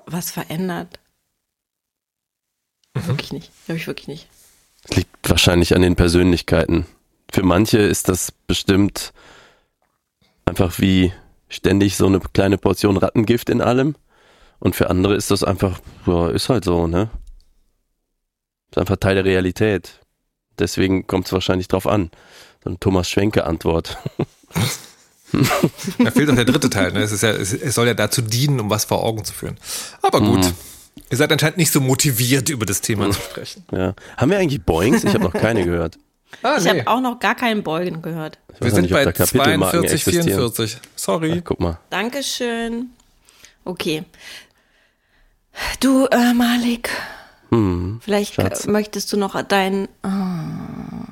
was 0.06 0.32
verändert. 0.32 1.00
Wirklich 2.94 3.32
nicht. 3.32 3.52
Glaube 3.66 3.80
ich 3.80 3.88
wirklich 3.88 4.08
nicht. 4.08 4.28
Das 4.84 4.98
liegt 4.98 5.30
wahrscheinlich 5.30 5.76
an 5.76 5.82
den 5.82 5.96
Persönlichkeiten. 5.96 6.86
Für 7.32 7.44
manche 7.44 7.78
ist 7.78 8.10
das 8.10 8.32
bestimmt 8.48 9.14
einfach 10.46 10.80
wie 10.80 11.14
ständig 11.48 11.96
so 11.96 12.08
eine 12.08 12.20
kleine 12.20 12.58
Portion 12.58 12.98
Rattengift 12.98 13.50
in 13.50 13.62
allem. 13.62 13.96
Und 14.62 14.76
für 14.76 14.90
andere 14.90 15.16
ist 15.16 15.32
das 15.32 15.44
einfach, 15.44 15.80
ja, 16.06 16.30
ist 16.30 16.48
halt 16.48 16.64
so, 16.64 16.88
ne? 16.88 17.10
Ist 18.70 18.78
einfach 18.78 18.96
Teil 18.96 19.16
der 19.16 19.26
Realität. 19.26 20.00
Deswegen 20.60 21.08
kommt 21.08 21.26
es 21.26 21.34
wahrscheinlich 21.34 21.68
drauf 21.68 21.88
an. 21.88 22.12
So 22.64 22.70
eine 22.70 22.80
Thomas 22.80 23.10
Schwenke-Antwort. 23.10 23.98
Da 25.98 26.12
fehlt 26.12 26.28
noch 26.28 26.36
der 26.36 26.44
dritte 26.44 26.70
Teil. 26.70 26.92
Ne? 26.92 27.00
Es, 27.00 27.14
ist 27.14 27.24
ja, 27.24 27.30
es, 27.32 27.54
es 27.54 27.76
soll 27.76 27.88
ja 27.88 27.94
dazu 27.94 28.22
dienen, 28.22 28.60
um 28.60 28.70
was 28.70 28.84
vor 28.84 29.02
Augen 29.02 29.24
zu 29.24 29.32
führen. 29.34 29.58
Aber 30.02 30.20
gut. 30.20 30.44
Mhm. 30.44 30.54
Ihr 31.10 31.16
seid 31.18 31.32
anscheinend 31.32 31.58
nicht 31.58 31.72
so 31.72 31.80
motiviert, 31.80 32.50
über 32.50 32.66
das 32.66 32.82
Thema 32.82 33.10
zu 33.12 33.22
sprechen. 33.22 33.64
Ja. 33.72 33.96
Haben 34.18 34.32
wir 34.32 34.40
eigentlich 34.40 34.62
Boings? 34.62 35.06
Ich 35.06 35.14
habe 35.14 35.24
noch 35.24 35.34
keine 35.34 35.64
gehört. 35.64 35.98
Ah, 36.44 36.58
Ich 36.60 36.68
habe 36.68 36.86
auch 36.86 37.00
noch 37.00 37.20
gar 37.20 37.36
keinen 37.36 37.64
Beugen 37.64 38.02
gehört. 38.02 38.40
Ich 38.56 38.62
Wir 38.62 38.72
sind 38.72 38.82
nicht, 38.84 38.92
bei 38.92 39.06
da 39.06 39.14
Kapitelmarken 39.14 39.80
42, 39.80 39.94
existieren. 39.94 40.28
44. 40.28 40.78
Sorry. 40.98 41.36
Ja, 41.36 41.42
guck 41.42 41.60
mal. 41.62 41.80
Dankeschön. 41.90 42.90
Okay. 43.64 44.04
Du, 45.80 46.06
äh, 46.08 46.34
Malik, 46.34 46.90
Hm. 47.50 48.00
vielleicht 48.04 48.36
Schatz. 48.36 48.66
äh, 48.66 48.72
möchtest 48.72 49.12
du 49.12 49.18
noch 49.18 49.42
dein, 49.44 49.88
ah, 50.04 51.11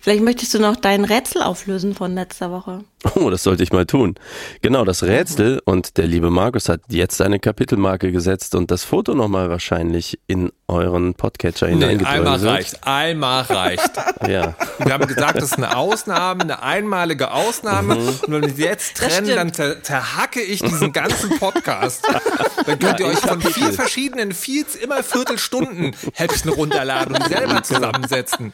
vielleicht 0.00 0.22
möchtest 0.22 0.54
du 0.54 0.58
noch 0.58 0.76
dein 0.76 1.04
Rätsel 1.04 1.42
auflösen 1.42 1.94
von 1.94 2.14
letzter 2.14 2.50
Woche. 2.50 2.84
Oh, 3.14 3.30
das 3.30 3.42
sollte 3.42 3.62
ich 3.62 3.72
mal 3.72 3.86
tun. 3.86 4.14
Genau, 4.62 4.84
das 4.84 5.02
Rätsel 5.02 5.60
und 5.64 5.96
der 5.96 6.06
liebe 6.06 6.30
Markus 6.30 6.68
hat 6.68 6.80
jetzt 6.88 7.20
eine 7.22 7.38
Kapitelmarke 7.38 8.10
gesetzt 8.10 8.54
und 8.54 8.70
das 8.70 8.84
Foto 8.84 9.14
nochmal 9.14 9.48
wahrscheinlich 9.50 10.18
in 10.26 10.50
euren 10.68 11.14
Podcatcher 11.14 11.68
Nee, 11.68 12.04
einmal 12.04 12.38
reicht. 12.38 12.86
Einmal 12.86 13.42
reicht. 13.42 13.90
Ja. 14.26 14.56
Wir 14.78 14.92
haben 14.94 15.06
gesagt, 15.06 15.36
das 15.36 15.44
ist 15.44 15.56
eine 15.58 15.76
Ausnahme, 15.76 16.40
eine 16.40 16.62
einmalige 16.62 17.30
Ausnahme. 17.30 17.96
Und 17.96 18.22
wenn 18.28 18.56
wir 18.56 18.66
jetzt 18.66 18.96
trennen, 18.96 19.28
dann 19.28 19.52
zer 19.52 19.82
zerhacke 19.82 20.42
ich 20.42 20.60
diesen 20.60 20.92
ganzen 20.92 21.38
Podcast. 21.38 22.02
Dann 22.66 22.78
könnt 22.78 22.98
ihr 22.98 23.06
euch 23.06 23.18
von 23.18 23.40
vier 23.40 23.72
verschiedenen 23.72 24.32
Feeds 24.32 24.74
immer 24.74 25.02
Viertelstunden 25.02 25.94
Häppchen 26.14 26.50
runterladen 26.50 27.14
und 27.14 27.28
selber 27.28 27.62
zusammensetzen. 27.62 28.52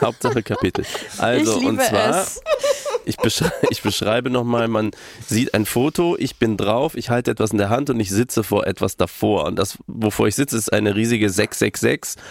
Hauptsache 0.00 0.42
Kapitel. 0.42 0.84
Also, 1.18 1.58
und 1.58 1.80
zwar, 1.80 2.22
es. 2.22 2.40
ich, 3.04 3.16
beschrei 3.16 3.50
ich 3.70 3.82
beschreibe 3.82 4.30
nochmal, 4.30 4.68
man 4.68 4.90
sieht 5.26 5.54
ein 5.54 5.66
Foto, 5.66 6.16
ich 6.18 6.36
bin 6.36 6.56
drauf, 6.56 6.96
ich 6.96 7.10
halte 7.10 7.30
etwas 7.30 7.50
in 7.50 7.58
der 7.58 7.68
Hand 7.68 7.90
und 7.90 8.00
ich 8.00 8.10
sitze 8.10 8.42
vor 8.42 8.66
etwas 8.66 8.96
davor. 8.96 9.44
Und 9.46 9.56
das, 9.56 9.78
wovor 9.86 10.28
ich 10.28 10.34
sitze, 10.34 10.56
ist 10.56 10.72
eine 10.72 10.94
riesige 10.94 11.28
666, 11.28 12.22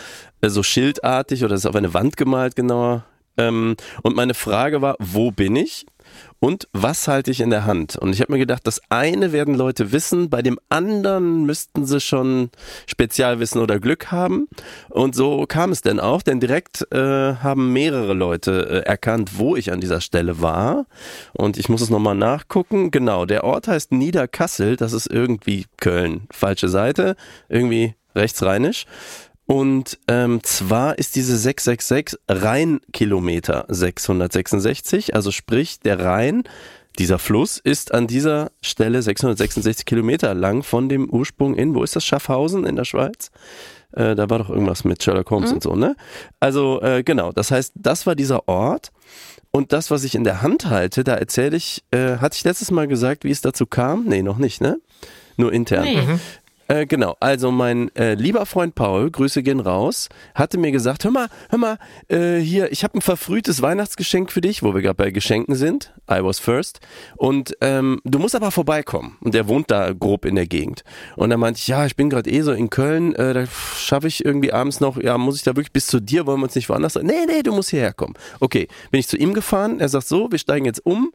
äh, 0.41 0.49
so 0.49 0.63
schildartig 0.63 1.43
oder 1.43 1.55
ist 1.55 1.65
auf 1.65 1.75
eine 1.75 1.93
Wand 1.93 2.17
gemalt 2.17 2.55
genauer. 2.55 3.05
Ähm, 3.37 3.75
und 4.01 4.15
meine 4.15 4.33
Frage 4.33 4.81
war, 4.81 4.95
wo 4.99 5.31
bin 5.31 5.55
ich? 5.55 5.85
Und 6.39 6.67
was 6.71 7.07
halte 7.07 7.31
ich 7.31 7.41
in 7.41 7.49
der 7.49 7.65
Hand? 7.65 7.97
Und 7.97 8.13
ich 8.13 8.21
habe 8.21 8.31
mir 8.31 8.39
gedacht, 8.39 8.65
das 8.65 8.81
eine 8.89 9.31
werden 9.33 9.55
Leute 9.55 9.91
wissen, 9.91 10.29
bei 10.29 10.41
dem 10.41 10.57
anderen 10.69 11.45
müssten 11.45 11.85
sie 11.85 11.99
schon 11.99 12.49
Spezialwissen 12.87 13.61
oder 13.61 13.79
Glück 13.79 14.11
haben. 14.11 14.47
Und 14.89 15.15
so 15.15 15.45
kam 15.47 15.71
es 15.71 15.81
denn 15.81 15.99
auch, 15.99 16.21
denn 16.21 16.39
direkt 16.39 16.87
äh, 16.93 17.35
haben 17.35 17.73
mehrere 17.73 18.13
Leute 18.13 18.83
äh, 18.85 18.87
erkannt, 18.87 19.37
wo 19.37 19.55
ich 19.55 19.71
an 19.71 19.81
dieser 19.81 20.01
Stelle 20.01 20.41
war. 20.41 20.85
Und 21.33 21.57
ich 21.57 21.67
muss 21.67 21.81
es 21.81 21.89
nochmal 21.89 22.15
nachgucken. 22.15 22.91
Genau, 22.91 23.25
der 23.25 23.43
Ort 23.43 23.67
heißt 23.67 23.91
Niederkassel, 23.91 24.77
das 24.77 24.93
ist 24.93 25.07
irgendwie 25.07 25.65
Köln. 25.77 26.27
Falsche 26.31 26.69
Seite, 26.69 27.15
irgendwie 27.49 27.95
rechtsrheinisch. 28.15 28.85
Und 29.51 29.97
ähm, 30.07 30.43
zwar 30.43 30.99
ist 30.99 31.15
diese 31.15 31.35
666 31.35 32.19
Rheinkilometer 32.29 33.65
666, 33.67 35.15
also 35.15 35.31
sprich 35.31 35.79
der 35.79 35.99
Rhein, 35.99 36.43
dieser 36.99 37.17
Fluss 37.17 37.57
ist 37.57 37.91
an 37.91 38.05
dieser 38.05 38.51
Stelle 38.61 39.01
666 39.01 39.87
Kilometer 39.87 40.35
lang 40.35 40.61
von 40.61 40.87
dem 40.87 41.09
Ursprung 41.09 41.55
in, 41.55 41.73
wo 41.73 41.81
ist 41.81 41.95
das, 41.95 42.05
Schaffhausen 42.05 42.63
in 42.63 42.75
der 42.75 42.85
Schweiz, 42.85 43.31
Äh, 43.91 44.13
da 44.13 44.29
war 44.29 44.37
doch 44.37 44.51
irgendwas 44.51 44.83
mit 44.83 45.01
Sherlock 45.01 45.31
Holmes 45.31 45.51
und 45.51 45.63
so, 45.63 45.75
ne? 45.75 45.95
Also 46.39 46.79
äh, 46.83 47.01
genau, 47.01 47.31
das 47.31 47.49
heißt, 47.49 47.73
das 47.73 48.05
war 48.05 48.13
dieser 48.13 48.47
Ort. 48.47 48.91
Und 49.49 49.73
das, 49.73 49.89
was 49.89 50.03
ich 50.03 50.13
in 50.13 50.23
der 50.23 50.43
Hand 50.43 50.67
halte, 50.67 51.03
da 51.03 51.15
erzähle 51.15 51.57
ich, 51.57 51.83
äh, 51.89 52.17
hatte 52.17 52.35
ich 52.37 52.43
letztes 52.43 52.69
Mal 52.69 52.87
gesagt, 52.87 53.23
wie 53.23 53.31
es 53.31 53.41
dazu 53.41 53.65
kam? 53.65 54.05
Nee, 54.05 54.21
noch 54.21 54.37
nicht, 54.37 54.61
ne? 54.61 54.79
Nur 55.37 55.53
intern. 55.53 55.85
Nee. 55.85 56.19
Äh, 56.69 56.85
genau, 56.85 57.17
also 57.19 57.49
mein 57.49 57.93
äh, 57.95 58.13
lieber 58.13 58.45
Freund 58.45 58.75
Paul, 58.75 59.09
Grüße 59.09 59.41
gehen 59.41 59.59
raus, 59.59 60.07
hatte 60.35 60.59
mir 60.59 60.71
gesagt, 60.71 61.03
hör 61.03 61.09
mal, 61.09 61.27
hör 61.49 61.57
mal, 61.57 61.79
äh, 62.09 62.37
hier, 62.37 62.71
ich 62.71 62.83
habe 62.83 62.95
ein 62.95 63.01
verfrühtes 63.01 63.63
Weihnachtsgeschenk 63.63 64.31
für 64.31 64.41
dich, 64.41 64.61
wo 64.61 64.75
wir 64.75 64.83
gerade 64.83 64.93
bei 64.93 65.09
Geschenken 65.09 65.55
sind. 65.55 65.91
I 66.11 66.23
was 66.23 66.37
first. 66.37 66.79
Und 67.17 67.57
ähm, 67.61 67.99
du 68.03 68.19
musst 68.19 68.35
aber 68.35 68.51
vorbeikommen. 68.51 69.17
Und 69.21 69.33
der 69.33 69.47
wohnt 69.47 69.71
da 69.71 69.93
grob 69.93 70.25
in 70.25 70.35
der 70.35 70.45
Gegend. 70.45 70.83
Und 71.15 71.31
dann 71.31 71.39
meinte 71.39 71.57
ich, 71.57 71.67
ja, 71.67 71.87
ich 71.87 71.95
bin 71.95 72.07
gerade 72.07 72.29
eh 72.29 72.41
so 72.41 72.51
in 72.51 72.69
Köln, 72.69 73.15
äh, 73.15 73.33
da 73.33 73.45
schaffe 73.47 74.07
ich 74.07 74.23
irgendwie 74.23 74.53
abends 74.53 74.79
noch, 74.79 75.01
ja, 75.01 75.17
muss 75.17 75.37
ich 75.37 75.43
da 75.43 75.55
wirklich 75.55 75.73
bis 75.73 75.87
zu 75.87 75.99
dir, 75.99 76.27
wollen 76.27 76.39
wir 76.39 76.43
uns 76.43 76.55
nicht 76.55 76.69
woanders? 76.69 76.93
Nee, 77.01 77.25
nee, 77.25 77.41
du 77.41 77.51
musst 77.51 77.71
hierher 77.71 77.93
kommen. 77.93 78.13
Okay, 78.39 78.67
bin 78.91 78.99
ich 78.99 79.07
zu 79.07 79.17
ihm 79.17 79.33
gefahren, 79.33 79.79
er 79.79 79.89
sagt 79.89 80.07
so, 80.07 80.31
wir 80.31 80.37
steigen 80.37 80.65
jetzt 80.65 80.85
um 80.85 81.11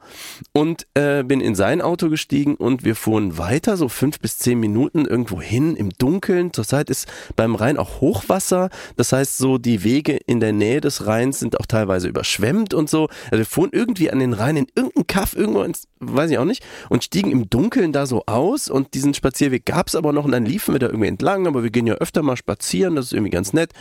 und 0.52 0.88
äh, 0.94 1.22
bin 1.22 1.40
in 1.40 1.55
sein 1.55 1.80
Auto 1.80 2.09
gestiegen 2.09 2.57
und 2.57 2.84
wir 2.84 2.96
fuhren 2.96 3.38
weiter, 3.38 3.76
so 3.76 3.88
fünf 3.88 4.18
bis 4.18 4.38
zehn 4.38 4.59
Minuten 4.59 5.05
irgendwo 5.05 5.43
hin 5.45 5.76
im 5.76 5.90
Dunkeln. 5.90 6.53
Zurzeit 6.53 6.90
ist 6.90 7.07
beim 7.36 7.55
Rhein 7.55 7.76
auch 7.76 8.01
Hochwasser. 8.01 8.70
Das 8.97 9.12
heißt, 9.12 9.38
so 9.38 9.59
die 9.59 9.84
Wege 9.84 10.16
in 10.26 10.40
der 10.40 10.53
Nähe 10.53 10.80
des 10.80 11.07
Rheins 11.07 11.38
sind 11.38 11.61
auch 11.61 11.66
teilweise 11.66 12.09
überschwemmt 12.09 12.74
und 12.74 12.90
so. 12.90 13.09
Also 13.26 13.38
wir 13.38 13.47
fuhren 13.47 13.70
irgendwie 13.72 14.11
an 14.11 14.18
den 14.18 14.32
Rhein 14.32 14.57
in 14.57 14.66
irgendeinen 14.74 15.07
Kaff, 15.07 15.36
irgendwo 15.36 15.62
ins, 15.62 15.88
weiß 16.01 16.30
ich 16.30 16.38
auch 16.38 16.45
nicht, 16.45 16.64
und 16.88 17.05
stiegen 17.05 17.30
im 17.30 17.49
Dunkeln 17.51 17.92
da 17.92 18.07
so 18.07 18.24
aus. 18.26 18.68
Und 18.68 18.95
diesen 18.95 19.14
Spazierweg 19.14 19.66
gab 19.66 19.88
es 19.88 19.95
aber 19.95 20.12
noch 20.12 20.24
und 20.24 20.32
dann 20.32 20.47
liefen 20.47 20.74
wir 20.74 20.78
da 20.78 20.86
irgendwie 20.86 21.09
entlang. 21.09 21.47
Aber 21.47 21.62
wir 21.62 21.70
gehen 21.70 21.86
ja 21.86 21.95
öfter 21.95 22.22
mal 22.22 22.36
spazieren, 22.36 22.97
das 22.97 23.07
ist 23.07 23.12
irgendwie 23.12 23.30
ganz 23.30 23.53
nett. 23.53 23.72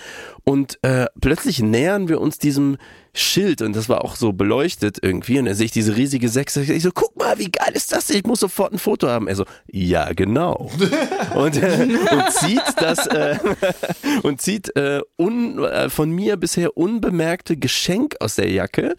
Und 0.43 0.79
äh, 0.83 1.07
plötzlich 1.19 1.61
nähern 1.61 2.09
wir 2.09 2.21
uns 2.21 2.37
diesem 2.37 2.77
Schild 3.15 3.61
und 3.61 3.75
das 3.75 3.89
war 3.89 4.03
auch 4.03 4.15
so 4.15 4.33
beleuchtet 4.33 4.97
irgendwie 5.01 5.37
und 5.37 5.45
da 5.45 5.53
sehe 5.53 5.65
ich 5.65 5.71
diese 5.71 5.95
riesige 5.95 6.29
Sechse. 6.29 6.63
Ich 6.63 6.81
so, 6.81 6.91
guck 6.91 7.15
mal, 7.15 7.37
wie 7.37 7.51
geil 7.51 7.71
ist 7.73 7.91
das? 7.91 8.09
Ich 8.09 8.25
muss 8.25 8.39
sofort 8.39 8.73
ein 8.73 8.79
Foto 8.79 9.07
haben. 9.07 9.27
Er 9.27 9.35
so, 9.35 9.45
ja 9.67 10.13
genau. 10.13 10.71
und, 11.35 11.61
äh, 11.61 11.87
und 12.11 12.31
zieht 12.31 12.63
das 12.77 13.05
äh, 13.05 13.37
und 14.23 14.41
zieht 14.41 14.75
äh, 14.75 15.01
un, 15.17 15.63
äh, 15.63 15.89
von 15.89 16.09
mir 16.09 16.37
bisher 16.37 16.75
unbemerkte 16.75 17.55
Geschenk 17.55 18.15
aus 18.19 18.35
der 18.35 18.49
Jacke. 18.49 18.95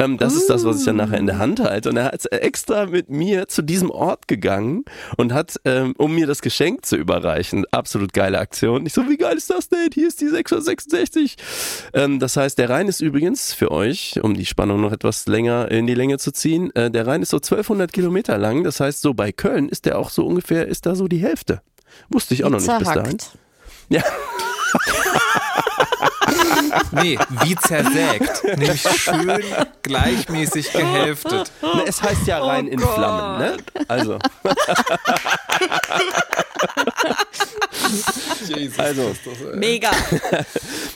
Ähm, 0.00 0.16
das 0.16 0.34
ist 0.34 0.48
das, 0.48 0.64
was 0.64 0.80
ich 0.80 0.84
dann 0.86 0.96
nachher 0.96 1.18
in 1.18 1.26
der 1.26 1.38
Hand 1.38 1.60
halte. 1.60 1.90
Und 1.90 1.96
er 1.96 2.06
hat 2.06 2.24
extra 2.32 2.86
mit 2.86 3.10
mir 3.10 3.48
zu 3.48 3.62
diesem 3.62 3.90
Ort 3.90 4.28
gegangen 4.28 4.84
und 5.16 5.32
hat, 5.32 5.60
ähm, 5.64 5.94
um 5.98 6.14
mir 6.14 6.26
das 6.26 6.40
Geschenk 6.40 6.86
zu 6.86 6.96
überreichen, 6.96 7.66
absolut 7.70 8.12
geile 8.12 8.38
Aktion. 8.38 8.86
Ich 8.86 8.94
so, 8.94 9.08
wie 9.08 9.18
geil 9.18 9.36
ist 9.36 9.50
das 9.50 9.68
denn? 9.68 9.90
Hier 9.92 10.08
ist 10.08 10.20
die 10.20 10.28
666. 10.28 11.36
Ähm, 11.92 12.18
das 12.18 12.36
heißt, 12.36 12.58
der 12.58 12.70
Rhein 12.70 12.88
ist 12.88 13.00
übrigens 13.02 13.52
für 13.52 13.70
euch, 13.70 14.18
um 14.22 14.34
die 14.34 14.46
Spannung 14.46 14.80
noch 14.80 14.92
etwas 14.92 15.26
länger 15.26 15.70
in 15.70 15.86
die 15.86 15.94
Länge 15.94 16.18
zu 16.18 16.32
ziehen, 16.32 16.74
äh, 16.74 16.90
der 16.90 17.06
Rhein 17.06 17.22
ist 17.22 17.30
so 17.30 17.36
1200 17.36 17.92
Kilometer 17.92 18.38
lang. 18.38 18.64
Das 18.64 18.80
heißt, 18.80 19.02
so 19.02 19.12
bei 19.12 19.32
Köln 19.32 19.68
ist 19.68 19.84
der 19.84 19.98
auch 19.98 20.08
so 20.08 20.26
ungefähr, 20.26 20.66
ist 20.66 20.86
da 20.86 20.94
so 20.94 21.08
die 21.08 21.18
Hälfte. 21.18 21.60
Wusste 22.08 22.34
ich 22.34 22.44
auch 22.44 22.50
noch 22.50 22.60
nicht 22.60 22.78
bis 22.78 22.88
dahin. 22.88 23.18
Ja, 23.88 24.02
Nee, 26.92 27.18
wie 27.42 27.56
zersägt. 27.56 28.44
Nämlich 28.44 28.82
schön 28.82 29.42
gleichmäßig 29.82 30.72
gehälftet. 30.72 31.52
ne, 31.62 31.84
es 31.86 32.02
heißt 32.02 32.26
ja 32.26 32.38
Rhein 32.44 32.66
in 32.66 32.78
Flammen, 32.78 33.38
ne? 33.38 33.56
Also. 33.88 34.18
also, 38.78 39.14
Mega. 39.54 39.90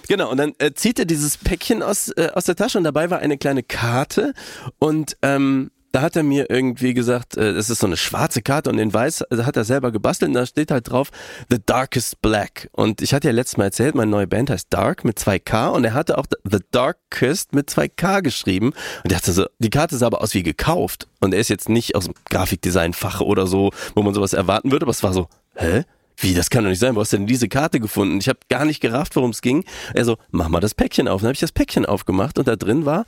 Genau, 0.09 0.31
und 0.31 0.37
dann 0.37 0.53
äh, 0.59 0.73
zieht 0.75 0.99
er 0.99 1.05
dieses 1.05 1.37
Päckchen 1.39 1.83
aus, 1.83 2.09
äh, 2.09 2.31
aus 2.35 2.45
der 2.45 2.57
Tasche 2.57 2.79
und 2.79 2.85
dabei 2.85 3.11
war 3.11 3.19
eine 3.21 3.39
kleine 3.39 3.63
Karte 3.63 4.35
und 4.79 5.17
ähm, 5.23 5.71
da 5.95 6.03
hat 6.03 6.17
er 6.17 6.25
mir 6.25 6.51
irgendwie 6.51 6.93
gesagt, 6.93 7.37
äh, 7.37 7.55
das 7.55 7.71
ist 7.71 7.79
so 7.79 7.87
eine 7.87 7.97
schwarze 7.97 8.43
Karte 8.43 8.69
und 8.69 8.81
in 8.81 8.93
weiß 8.93 9.21
äh, 9.31 9.45
hat 9.45 9.57
er 9.57 9.63
selber 9.63 9.93
gebastelt 9.93 10.31
und 10.31 10.35
da 10.35 10.45
steht 10.45 10.73
halt 10.73 10.91
drauf 10.91 11.11
The 11.51 11.59
Darkest 11.65 12.21
Black. 12.21 12.69
Und 12.73 13.01
ich 13.01 13.15
hatte 13.15 13.29
ja 13.29 13.33
letztes 13.33 13.59
Mal 13.59 13.67
erzählt, 13.67 13.95
meine 13.95 14.11
neue 14.11 14.27
Band 14.27 14.51
heißt 14.51 14.67
Dark 14.71 15.05
mit 15.05 15.21
2K 15.21 15.69
und 15.69 15.85
er 15.85 15.95
hatte 15.95 16.19
auch 16.19 16.27
The 16.43 16.59
Darkest 16.73 17.55
mit 17.55 17.71
2K 17.71 18.23
geschrieben 18.23 18.73
und 19.05 19.13
der 19.13 19.19
hatte 19.19 19.33
so, 19.33 19.47
die 19.61 19.71
Karte 19.71 19.97
sah 19.97 20.07
aber 20.07 20.21
aus 20.21 20.35
wie 20.35 20.43
gekauft 20.43 21.07
und 21.21 21.33
er 21.33 21.39
ist 21.39 21.49
jetzt 21.49 21.69
nicht 21.69 21.95
aus 21.95 22.07
dem 22.07 22.15
Grafikdesign-Fach 22.29 23.21
oder 23.21 23.47
so, 23.47 23.71
wo 23.95 24.03
man 24.03 24.15
sowas 24.15 24.33
erwarten 24.33 24.73
würde, 24.73 24.87
aber 24.87 24.91
es 24.91 25.05
war 25.05 25.13
so, 25.13 25.29
hä? 25.55 25.85
Wie, 26.17 26.35
das 26.35 26.51
kann 26.51 26.65
doch 26.65 26.71
nicht 26.71 26.81
sein. 26.81 26.97
Wo 26.97 27.01
hast 27.01 27.13
du 27.13 27.19
denn 27.19 27.27
diese 27.27 27.49
Karte 27.49 27.79
gefunden? 27.79 28.19
Ich 28.19 28.29
habe 28.29 28.39
gar 28.49 28.65
nicht 28.65 28.81
gerafft, 28.81 29.15
worum 29.15 29.31
es 29.31 29.43
ging. 29.43 29.65
Er 29.95 30.05
so, 30.05 30.17
mach 30.31 30.49
mal 30.49 30.61
das 30.61 30.75
Päckchen 30.75 31.09
auf. 31.09 31.21
Dann 31.21 31.29
habe 31.29 31.35
ich 31.35 31.41
das 31.41 31.51
Päckchen 31.51 31.87
aufgemacht 31.87 32.39
und 32.39 32.47
da 32.47 32.55
drin 32.55 32.85
war 32.85 33.05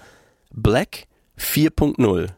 Black 0.52 1.06
4.0. 1.38 2.30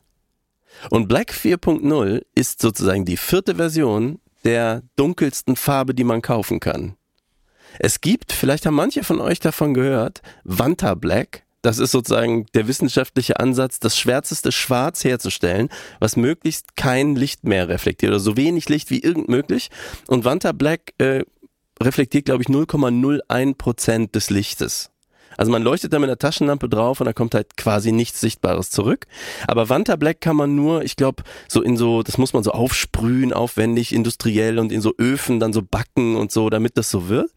Und 0.91 1.09
Black 1.09 1.33
4.0 1.33 2.23
ist 2.35 2.61
sozusagen 2.61 3.05
die 3.05 3.17
vierte 3.17 3.57
Version 3.57 4.21
der 4.45 4.83
dunkelsten 4.97 5.57
Farbe, 5.57 5.95
die 5.95 6.05
man 6.05 6.23
kaufen 6.23 6.61
kann. 6.61 6.97
Es 7.79 8.01
gibt, 8.01 8.33
vielleicht 8.33 8.67
haben 8.67 8.75
manche 8.75 9.05
von 9.05 9.21
euch 9.21 9.41
davon 9.41 9.75
gehört, 9.75 10.23
Vanta 10.45 10.95
Black. 10.95 11.45
Das 11.61 11.79
ist 11.79 11.91
sozusagen 11.91 12.47
der 12.55 12.69
wissenschaftliche 12.69 13.41
Ansatz, 13.41 13.81
das 13.81 13.99
schwärzeste 13.99 14.53
Schwarz 14.53 15.03
herzustellen, 15.03 15.69
was 15.99 16.17
möglichst 16.17 16.77
kein 16.77 17.17
Licht 17.17 17.45
mehr 17.45 17.69
reflektiert 17.69 18.11
oder 18.11 18.21
so 18.21 18.37
wenig 18.37 18.69
Licht 18.69 18.91
wie 18.91 19.01
irgend 19.01 19.29
möglich. 19.29 19.71
Und 20.07 20.25
Vanta 20.25 20.53
Black 20.53 20.95
äh, 20.99 21.25
reflektiert, 21.83 22.27
glaube 22.27 22.43
ich, 22.43 22.49
0,01 22.49 23.57
Prozent 23.57 24.15
des 24.15 24.31
Lichtes. 24.31 24.91
Also 25.39 25.53
man 25.53 25.63
leuchtet 25.63 25.93
da 25.93 25.99
mit 25.99 26.11
einer 26.11 26.19
Taschenlampe 26.19 26.69
drauf 26.69 27.01
und 27.01 27.07
da 27.07 27.13
kommt 27.15 27.35
halt 27.35 27.57
quasi 27.57 27.93
nichts 27.93 28.21
Sichtbares 28.21 28.71
zurück. 28.71 29.07
Aber 29.47 29.69
Vanta 29.69 29.97
Black 29.97 30.21
kann 30.21 30.37
man 30.37 30.55
nur, 30.55 30.83
ich 30.83 30.97
glaube, 30.97 31.23
so 31.47 31.63
in 31.63 31.77
so, 31.77 32.03
das 32.03 32.19
muss 32.19 32.33
man 32.33 32.43
so 32.43 32.51
aufsprühen, 32.51 33.33
aufwendig, 33.33 33.95
industriell 33.95 34.59
und 34.59 34.73
in 34.73 34.81
so 34.81 34.95
Öfen 34.99 35.41
dann 35.41 35.53
so 35.53 35.63
backen 35.63 36.17
und 36.17 36.33
so, 36.33 36.51
damit 36.51 36.77
das 36.77 36.91
so 36.91 37.09
wird. 37.09 37.31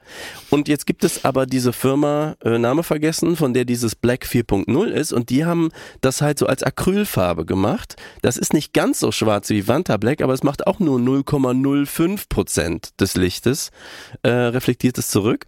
Und 0.49 0.67
jetzt 0.67 0.85
gibt 0.85 1.03
es 1.03 1.23
aber 1.23 1.45
diese 1.45 1.73
Firma, 1.73 2.35
äh, 2.43 2.57
Name 2.57 2.83
vergessen, 2.83 3.35
von 3.35 3.53
der 3.53 3.65
dieses 3.65 3.95
Black 3.95 4.25
4.0 4.25 4.87
ist 4.87 5.13
und 5.13 5.29
die 5.29 5.45
haben 5.45 5.69
das 6.01 6.21
halt 6.21 6.39
so 6.39 6.47
als 6.47 6.63
Acrylfarbe 6.63 7.45
gemacht. 7.45 7.95
Das 8.23 8.37
ist 8.37 8.53
nicht 8.53 8.73
ganz 8.73 8.99
so 8.99 9.11
schwarz 9.11 9.49
wie 9.49 9.67
Vanta 9.67 9.97
Black, 9.97 10.21
aber 10.21 10.33
es 10.33 10.41
macht 10.41 10.65
auch 10.65 10.79
nur 10.79 10.99
0,05 10.99 12.29
Prozent 12.29 12.99
des 12.99 13.15
Lichtes, 13.15 13.69
äh, 14.23 14.29
reflektiert 14.29 14.97
es 14.97 15.09
zurück. 15.09 15.45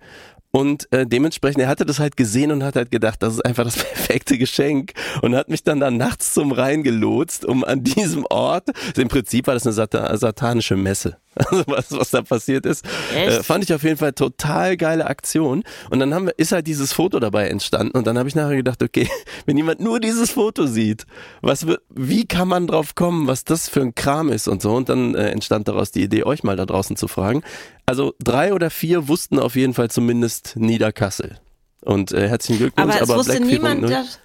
Und 0.56 0.88
äh, 0.94 1.08
dementsprechend, 1.08 1.64
er 1.64 1.68
hatte 1.68 1.84
das 1.84 1.98
halt 1.98 2.16
gesehen 2.16 2.52
und 2.52 2.64
hat 2.64 2.76
halt 2.76 2.92
gedacht, 2.92 3.24
das 3.24 3.34
ist 3.34 3.42
einfach 3.44 3.64
das 3.64 3.76
perfekte 3.84 4.38
Geschenk 4.38 4.94
und 5.24 5.36
hat 5.36 5.50
mich 5.50 5.64
dann 5.64 5.80
da 5.80 5.90
nachts 5.90 6.32
zum 6.36 6.52
Rhein 6.52 6.84
gelotst, 6.84 7.44
um 7.44 7.64
an 7.64 7.84
diesem 7.84 8.24
Ort, 8.30 8.70
also 8.88 9.02
im 9.02 9.08
Prinzip 9.08 9.48
war 9.48 9.56
das 9.56 9.66
eine 9.66 9.74
sata 9.74 10.16
satanische 10.16 10.76
Messe, 10.76 11.18
also 11.36 11.64
was, 11.66 11.92
was 11.92 12.12
da 12.12 12.22
passiert 12.22 12.68
ist, 12.68 12.86
äh, 13.16 13.42
fand 13.42 13.64
ich 13.64 13.74
auf 13.74 13.82
jeden 13.82 13.98
Fall 13.98 14.14
total 14.14 14.78
geile 14.78 15.08
Aktion. 15.08 15.64
Und 15.90 16.00
dann 16.00 16.14
haben 16.14 16.28
wir, 16.28 16.38
ist 16.38 16.52
halt 16.52 16.68
dieses 16.68 16.94
Foto 16.94 17.20
dabei 17.20 17.48
entstanden 17.48 17.98
und 17.98 18.06
dann 18.06 18.20
habe 18.20 18.30
ich 18.30 18.36
nachher 18.36 18.56
gedacht, 18.56 18.84
okay, 18.84 19.10
wenn 19.48 19.58
jemand 19.58 19.80
nur 19.80 20.00
dieses 20.00 20.30
Foto 20.30 20.68
sieht, 20.68 21.08
was 21.42 21.66
wird, 21.66 21.82
wie 21.90 22.28
kann 22.28 22.48
man 22.48 22.68
drauf 22.68 22.94
kommen, 22.94 23.26
was 23.26 23.44
das 23.44 23.70
für 23.70 23.82
ein 23.82 23.96
Kram 23.96 24.30
ist 24.30 24.48
und 24.48 24.62
so. 24.62 24.76
Und 24.76 24.90
dann 24.90 25.16
äh, 25.16 25.30
entstand 25.30 25.68
daraus 25.68 25.90
die 25.90 26.04
Idee, 26.04 26.26
euch 26.26 26.44
mal 26.44 26.58
da 26.58 26.68
draußen 26.68 26.96
zu 26.96 27.08
fragen. 27.08 27.42
Also 27.86 28.16
drei 28.20 28.54
oder 28.54 28.70
vier 28.70 29.08
wussten 29.08 29.40
auf 29.40 29.56
jeden 29.56 29.74
Fall 29.74 29.90
zumindest 29.92 30.56
Niederkassel. 30.56 31.40
Und 31.82 32.12
äh, 32.14 32.30
herzlichen 32.30 32.60
Glückwunsch. 32.60 32.96
Aber 32.96 33.04
es 33.04 33.10
wusste 33.10 33.34
Black 33.38 33.46
niemand, 33.46 33.84
4.0 33.84 33.90
das, 33.90 34.20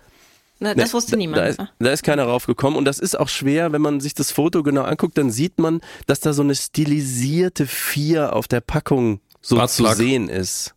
na, 0.60 0.74
das 0.74 0.94
wusste 0.94 1.12
da, 1.12 1.16
niemand. 1.16 1.38
Da 1.38 1.44
ist, 1.46 1.60
ah. 1.60 1.70
da 1.78 1.90
ist 1.90 2.02
keiner 2.04 2.24
raufgekommen 2.24 2.78
und 2.78 2.84
das 2.84 2.98
ist 2.98 3.18
auch 3.18 3.28
schwer, 3.28 3.72
wenn 3.72 3.82
man 3.82 4.00
sich 4.00 4.14
das 4.14 4.30
Foto 4.30 4.62
genau 4.62 4.82
anguckt, 4.82 5.18
dann 5.18 5.30
sieht 5.30 5.58
man, 5.58 5.80
dass 6.06 6.20
da 6.20 6.32
so 6.32 6.42
eine 6.42 6.54
stilisierte 6.54 7.66
Vier 7.66 8.34
auf 8.34 8.48
der 8.48 8.60
Packung 8.60 9.20
so 9.40 9.56
Buttplug. 9.56 9.90
zu 9.90 9.96
sehen 9.96 10.28
ist. 10.28 10.74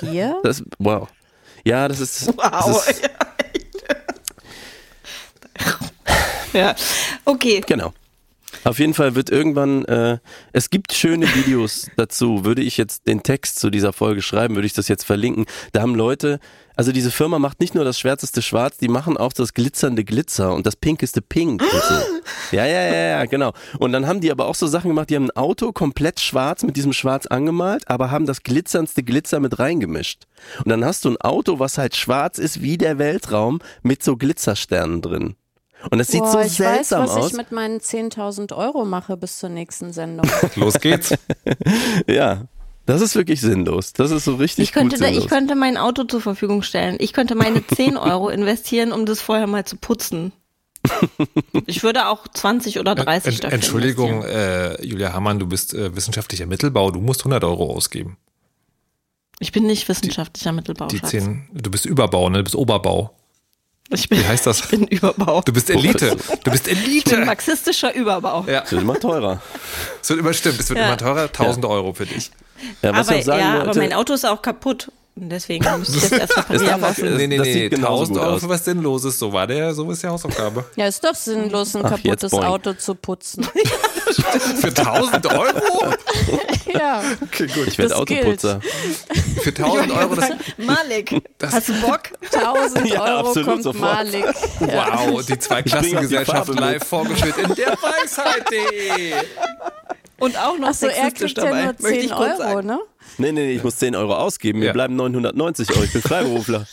Hier? 0.00 0.38
Das, 0.42 0.62
wow. 0.78 1.08
Ja, 1.64 1.88
das 1.88 2.00
ist, 2.00 2.28
das 2.28 2.36
Wow. 2.36 2.88
ist 2.88 3.02
Ja, 6.52 6.74
okay. 7.24 7.62
genau. 7.66 7.94
Auf 8.64 8.78
jeden 8.78 8.94
Fall 8.94 9.14
wird 9.14 9.30
irgendwann, 9.30 9.84
äh, 9.86 10.18
es 10.52 10.70
gibt 10.70 10.92
schöne 10.92 11.26
Videos 11.34 11.90
dazu. 11.96 12.44
Würde 12.44 12.62
ich 12.62 12.76
jetzt 12.76 13.08
den 13.08 13.22
Text 13.22 13.58
zu 13.58 13.70
dieser 13.70 13.92
Folge 13.92 14.22
schreiben, 14.22 14.54
würde 14.54 14.66
ich 14.66 14.72
das 14.72 14.88
jetzt 14.88 15.04
verlinken. 15.04 15.46
Da 15.72 15.82
haben 15.82 15.94
Leute, 15.94 16.38
also 16.76 16.92
diese 16.92 17.10
Firma 17.10 17.38
macht 17.38 17.60
nicht 17.60 17.74
nur 17.74 17.84
das 17.84 17.98
schwärzeste 17.98 18.40
Schwarz, 18.40 18.78
die 18.78 18.88
machen 18.88 19.16
auch 19.16 19.32
das 19.32 19.52
glitzernde 19.52 20.04
Glitzer 20.04 20.54
und 20.54 20.64
das 20.64 20.76
pinkeste 20.76 21.22
Pink. 21.22 21.62
So. 21.62 21.94
Ja, 22.50 22.66
ja, 22.66 22.82
ja, 22.82 22.94
ja, 22.94 23.24
genau. 23.24 23.54
Und 23.78 23.92
dann 23.92 24.06
haben 24.06 24.20
die 24.20 24.30
aber 24.30 24.46
auch 24.46 24.54
so 24.54 24.66
Sachen 24.66 24.88
gemacht, 24.88 25.08
die 25.08 25.16
haben 25.16 25.30
ein 25.30 25.36
Auto 25.36 25.72
komplett 25.72 26.20
schwarz 26.20 26.62
mit 26.64 26.76
diesem 26.76 26.92
Schwarz 26.92 27.26
angemalt, 27.26 27.88
aber 27.88 28.10
haben 28.10 28.26
das 28.26 28.42
glitzerndste 28.42 29.02
Glitzer 29.02 29.40
mit 29.40 29.58
reingemischt. 29.58 30.26
Und 30.58 30.68
dann 30.68 30.84
hast 30.84 31.06
du 31.06 31.10
ein 31.10 31.16
Auto, 31.16 31.60
was 31.60 31.78
halt 31.78 31.96
schwarz 31.96 32.38
ist 32.38 32.60
wie 32.60 32.76
der 32.76 32.98
Weltraum 32.98 33.60
mit 33.82 34.02
so 34.02 34.18
Glitzersternen 34.18 35.00
drin. 35.00 35.36
Und 35.90 35.98
das 35.98 36.08
sieht 36.08 36.20
Boah, 36.20 36.32
so 36.32 36.38
ich 36.40 36.58
weiß, 36.60 36.88
seltsam 36.88 37.02
was 37.04 37.10
aus. 37.16 37.30
ich 37.30 37.36
mit 37.36 37.52
meinen 37.52 37.78
10.000 37.80 38.54
Euro 38.56 38.84
mache 38.84 39.16
bis 39.16 39.38
zur 39.38 39.48
nächsten 39.50 39.92
Sendung. 39.92 40.28
Los 40.56 40.74
geht's. 40.80 41.14
Ja. 42.06 42.46
Das 42.84 43.00
ist 43.00 43.14
wirklich 43.14 43.40
sinnlos. 43.40 43.92
Das 43.92 44.10
ist 44.10 44.24
so 44.24 44.34
richtig 44.34 44.64
Ich 44.64 44.72
könnte, 44.72 44.96
sinnlos. 44.96 45.22
ich 45.24 45.28
könnte 45.30 45.54
mein 45.54 45.76
Auto 45.76 46.02
zur 46.02 46.20
Verfügung 46.20 46.62
stellen. 46.62 46.96
Ich 46.98 47.12
könnte 47.12 47.36
meine 47.36 47.64
10 47.74 47.96
Euro 47.96 48.28
investieren, 48.28 48.90
um 48.92 49.06
das 49.06 49.20
vorher 49.20 49.46
mal 49.46 49.64
zu 49.64 49.76
putzen. 49.76 50.32
Ich 51.66 51.84
würde 51.84 52.08
auch 52.08 52.26
20 52.26 52.80
oder 52.80 52.96
30 52.96 53.34
Ent, 53.34 53.44
dafür 53.44 53.54
Entschuldigung, 53.54 54.10
investieren. 54.24 54.74
äh, 54.80 54.84
Julia 54.84 55.12
Hamann, 55.12 55.38
du 55.38 55.46
bist 55.46 55.74
äh, 55.74 55.94
wissenschaftlicher 55.94 56.46
Mittelbau, 56.46 56.90
du 56.90 57.00
musst 57.00 57.20
100 57.20 57.44
Euro 57.44 57.72
ausgeben. 57.72 58.16
Ich 59.38 59.52
bin 59.52 59.64
nicht 59.66 59.88
wissenschaftlicher 59.88 60.50
Mittelbau. 60.50 60.86
Die 60.88 60.98
Schatz. 60.98 61.10
10, 61.10 61.50
du 61.52 61.70
bist 61.70 61.86
Überbau, 61.86 62.28
ne? 62.30 62.38
Du 62.38 62.44
bist 62.44 62.56
Oberbau. 62.56 63.16
Ich 63.92 64.08
bin, 64.08 64.18
Wie 64.20 64.24
heißt 64.26 64.46
das? 64.46 64.60
Ich 64.60 64.68
bin 64.68 64.86
Überbau. 64.86 65.42
Du 65.42 65.52
bist 65.52 65.68
Elite. 65.70 66.16
Du 66.44 66.50
bist 66.50 66.66
Ich 66.68 66.74
bin 66.78 66.84
Elite. 66.84 67.24
marxistischer 67.24 67.94
Überbau. 67.94 68.44
Ja, 68.48 68.60
Das 68.62 68.72
wird 68.72 68.82
immer 68.82 68.98
teurer. 68.98 69.40
es 70.00 70.08
wird 70.10 70.20
immer 70.20 70.32
stimmt, 70.32 70.60
es 70.60 70.68
wird 70.70 70.78
Ja. 70.78 70.86
immer 70.88 70.96
teurer, 70.96 71.28
1000 71.32 71.64
Euro 71.66 71.92
für 71.92 72.06
dich. 72.06 72.30
Ja, 72.80 72.92
was 72.94 73.08
aber, 73.08 73.16
ich 73.18 73.22
auch 73.22 73.26
sagen 73.26 73.40
ja, 73.40 73.54
wollte, 73.58 73.70
aber 73.70 73.78
mein 73.80 73.92
Auto 73.92 74.12
ist 74.14 74.24
auch 74.24 74.40
kaputt. 74.40 74.90
Und 75.14 75.28
deswegen 75.28 75.64
müsste 75.78 75.96
ich 75.98 76.02
das 76.08 76.12
erst 76.12 76.36
reparieren 76.38 76.80
lassen. 76.80 77.04
Das- 77.04 77.18
nee, 77.18 77.26
nee, 77.26 77.36
das 77.36 77.46
nee, 77.46 77.52
sieht 77.52 77.70
genauso 77.74 78.02
1000 78.04 78.18
gut 78.18 78.26
Euro 78.26 78.38
für 78.38 78.48
was 78.48 78.64
Sinnloses, 78.64 79.18
so 79.18 79.32
war 79.32 79.46
der, 79.46 79.74
so 79.74 79.90
ist 79.90 80.02
die 80.02 80.06
Hausaufgabe. 80.08 80.64
Ja, 80.76 80.86
ist 80.86 81.04
doch 81.04 81.14
sinnlos, 81.14 81.76
ein 81.76 81.84
Ach, 81.84 81.90
kaputtes. 81.90 82.32
Auto 82.32 82.72
zu 82.72 82.94
putzen. 82.94 83.46
Für 84.60 84.68
1000 84.68 85.26
Euro? 85.26 85.94
ja. 86.74 87.02
Okay, 87.22 87.46
gut. 87.46 87.68
ich 87.68 87.78
werde 87.78 87.90
das 87.90 87.92
Autoputzer. 87.92 88.60
Für 89.42 89.48
1000 89.50 89.90
Euro, 89.92 90.14
das, 90.16 90.30
Malik, 90.58 91.22
hast 91.42 91.68
du 91.68 91.80
Bock? 91.80 92.00
1000 92.30 92.88
Ja, 92.90 93.02
Euro 93.04 93.28
absolut, 93.28 93.48
kommt 93.48 93.62
sofort. 93.62 93.90
Malik. 93.94 94.26
wow, 94.60 95.24
die 95.24 95.38
Zweiklassengesellschaft 95.38 96.48
live 96.58 96.84
vorgeführt 96.84 97.38
in 97.38 97.54
der 97.54 97.68
Weisheit.de. 97.72 99.14
Und 100.22 100.38
auch 100.38 100.58
noch 100.58 100.68
Achso, 100.68 100.86
er 100.86 100.92
sexistisch 100.94 101.34
kriegt 101.34 101.38
ja 101.38 101.44
dabei, 101.44 101.62
nur 101.64 101.72
möchte 101.80 101.88
10 101.88 102.00
ich 102.04 102.10
kurz 102.12 102.28
Euro, 102.38 102.38
sagen. 102.54 102.66
ne? 102.66 102.78
Nee, 103.18 103.32
nee, 103.32 103.46
nee, 103.46 103.52
ich 103.54 103.64
muss 103.64 103.76
10 103.76 103.96
Euro 103.96 104.14
ausgeben. 104.14 104.60
Mir 104.60 104.66
Ja. 104.66 104.72
bleiben 104.72 104.94
990 104.96 105.70
Euro. 105.72 105.82
Ich 105.84 105.92
bin 105.92 106.02
Freiberufler. 106.02 106.66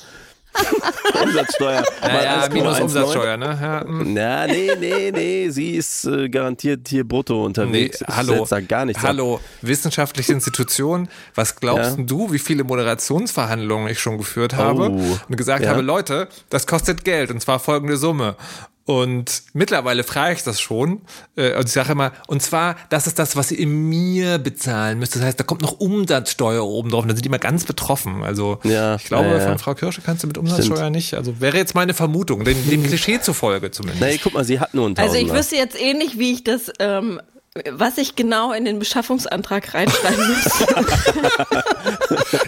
Umsatzsteuer. 1.24 1.84
Naja, 2.02 2.44
1,19. 2.46 2.54
minus 2.54 2.80
Umsatzsteuer, 2.80 3.38
ne? 3.38 3.58
Ja, 3.62 3.82
hm. 3.82 4.14
Na, 4.14 4.48
nee, 4.48 4.72
nee, 4.80 5.12
nee, 5.12 5.50
sie 5.50 5.76
ist 5.76 6.06
äh, 6.06 6.28
garantiert 6.30 6.88
hier 6.88 7.08
brutto 7.08 7.36
Nee, 7.36 7.46
unterwegs. 7.46 8.02
Ich 8.02 8.08
hallo, 8.16 8.34
setz 8.40 8.50
da 8.50 8.60
gar 8.62 8.86
nichts 8.86 9.02
ab. 9.04 9.10
hallo, 9.10 9.40
wissenschaftliche 9.62 10.34
Institution. 10.34 11.08
Was 11.36 11.56
glaubst 11.56 11.92
Ja. 11.92 11.96
denn 11.96 12.08
du, 12.08 12.32
wie 12.32 12.40
viele 12.40 12.64
Moderationsverhandlungen 12.64 13.90
ich 13.90 14.00
schon 14.00 14.18
geführt 14.18 14.56
habe 14.56 14.90
Oh, 14.90 15.18
und 15.28 15.38
gesagt 15.38 15.64
ja. 15.64 15.70
habe, 15.72 15.82
Leute, 15.82 16.28
das 16.50 16.66
kostet 16.68 17.04
Geld 17.04 17.32
und 17.32 17.42
zwar 17.42 17.60
folgende 17.60 17.98
Summe. 17.98 18.36
Und 18.90 19.44
mittlerweile 19.54 20.04
frage 20.04 20.34
ich 20.34 20.42
das 20.42 20.60
schon. 20.60 21.02
Äh, 21.36 21.54
und 21.56 21.68
ich 21.68 21.74
sage 21.74 21.92
immer, 21.92 22.12
und 22.26 22.42
zwar, 22.42 22.76
das 22.90 23.06
ist 23.06 23.20
das, 23.20 23.36
was 23.36 23.52
ihr 23.52 23.68
mir 23.68 24.40
bezahlen 24.40 24.98
müsst. 24.98 25.16
Das 25.16 25.22
heißt, 25.22 25.40
da 25.40 25.44
kommt 25.44 25.62
noch 25.62 25.80
Umsatzsteuer 25.80 26.66
oben 26.66 26.90
drauf. 26.90 27.04
Und 27.04 27.10
da 27.10 27.14
sind 27.14 27.24
die 27.24 27.28
immer 27.28 27.38
ganz 27.38 27.66
betroffen. 27.66 28.24
Also 28.24 28.58
Ja, 28.64 28.96
ich 28.96 29.04
glaube, 29.04 29.28
ja, 29.28 29.38
ja. 29.38 29.48
von 29.48 29.60
Frau 29.60 29.76
Kirsche 29.76 30.02
kannst 30.04 30.24
du 30.24 30.28
mit 30.28 30.40
Umsatzsteuer 30.40 30.90
nicht. 30.90 31.14
Also 31.14 31.40
wäre 31.40 31.56
jetzt 31.56 31.76
meine 31.76 31.94
Vermutung, 31.94 32.44
dem, 32.44 32.68
dem 32.68 32.82
Klischee 32.88 33.22
zufolge 33.22 33.70
zumindest. 33.70 34.02
Nee, 34.02 34.20
guck 34.24 34.34
mal, 34.34 34.44
sie 34.44 34.60
hat 34.60 34.74
nur 34.74 34.88
einen 34.88 34.98
Also 34.98 35.18
ich 35.18 35.32
wüsste 35.32 35.56
jetzt 35.56 35.80
eh 35.80 35.94
nicht, 35.94 36.18
wie 36.18 36.34
ich 36.34 36.44
das, 36.44 36.72
ähm, 36.80 37.22
was 37.72 37.98
ich 37.98 38.16
genau 38.16 38.54
in 38.54 38.64
den 38.66 38.80
Beschaffungsantrag 38.80 39.74
reinschreiben 39.74 40.28
müsste. 40.28 40.68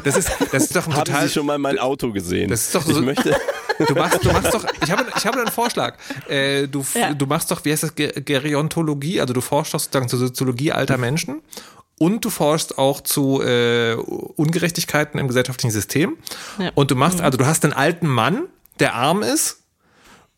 Das 0.04 0.16
ist, 0.18 0.30
das 0.52 0.64
ist 0.64 0.76
doch 0.76 0.88
ein 0.88 0.94
Haben 0.96 1.06
total. 1.06 1.28
Sie 1.28 1.34
schon 1.34 1.46
mal 1.46 1.58
mein 1.58 1.80
Auto 1.80 2.12
gesehen? 2.12 2.50
Das 2.50 2.62
ist 2.68 2.76
doch 2.76 2.88
ich 2.88 2.94
so- 2.96 3.02
möchte, 3.02 3.36
Du 3.88 3.96
machst, 3.96 4.24
du 4.24 4.32
machst 4.32 4.54
doch, 4.54 4.64
ich 4.84 4.92
habe, 4.92 5.06
ich 5.18 5.26
habe 5.26 5.40
einen 5.40 5.48
Vorschlag. 5.52 5.96
Äh, 6.30 6.68
du, 6.68 6.86
Ja. 6.94 7.14
du 7.16 7.26
machst 7.26 7.50
doch, 7.50 7.66
wie 7.66 7.72
heißt 7.72 7.82
das, 7.84 7.96
Ge- 7.96 8.22
Gerontologie, 8.22 9.20
also 9.20 9.34
du 9.34 9.42
forschst 9.42 9.74
doch 9.74 9.80
sozusagen 9.80 10.08
zur 10.08 10.20
Soziologie 10.20 10.72
alter 10.72 10.98
Menschen 11.00 11.42
und 11.98 12.24
du 12.24 12.30
forschst 12.30 12.78
auch 12.78 13.02
zu 13.02 13.42
äh, 13.42 13.96
Ungerechtigkeiten 13.96 15.20
im 15.20 15.28
gesellschaftlichen 15.28 15.72
System. 15.72 16.18
Ja. 16.60 16.70
Und 16.76 16.92
du 16.92 16.96
machst, 16.96 17.22
also 17.22 17.40
du 17.40 17.46
hast 17.48 17.64
einen 17.64 17.74
alten 17.74 18.08
Mann, 18.08 18.44
der 18.80 18.94
arm 18.94 19.24
ist. 19.24 19.61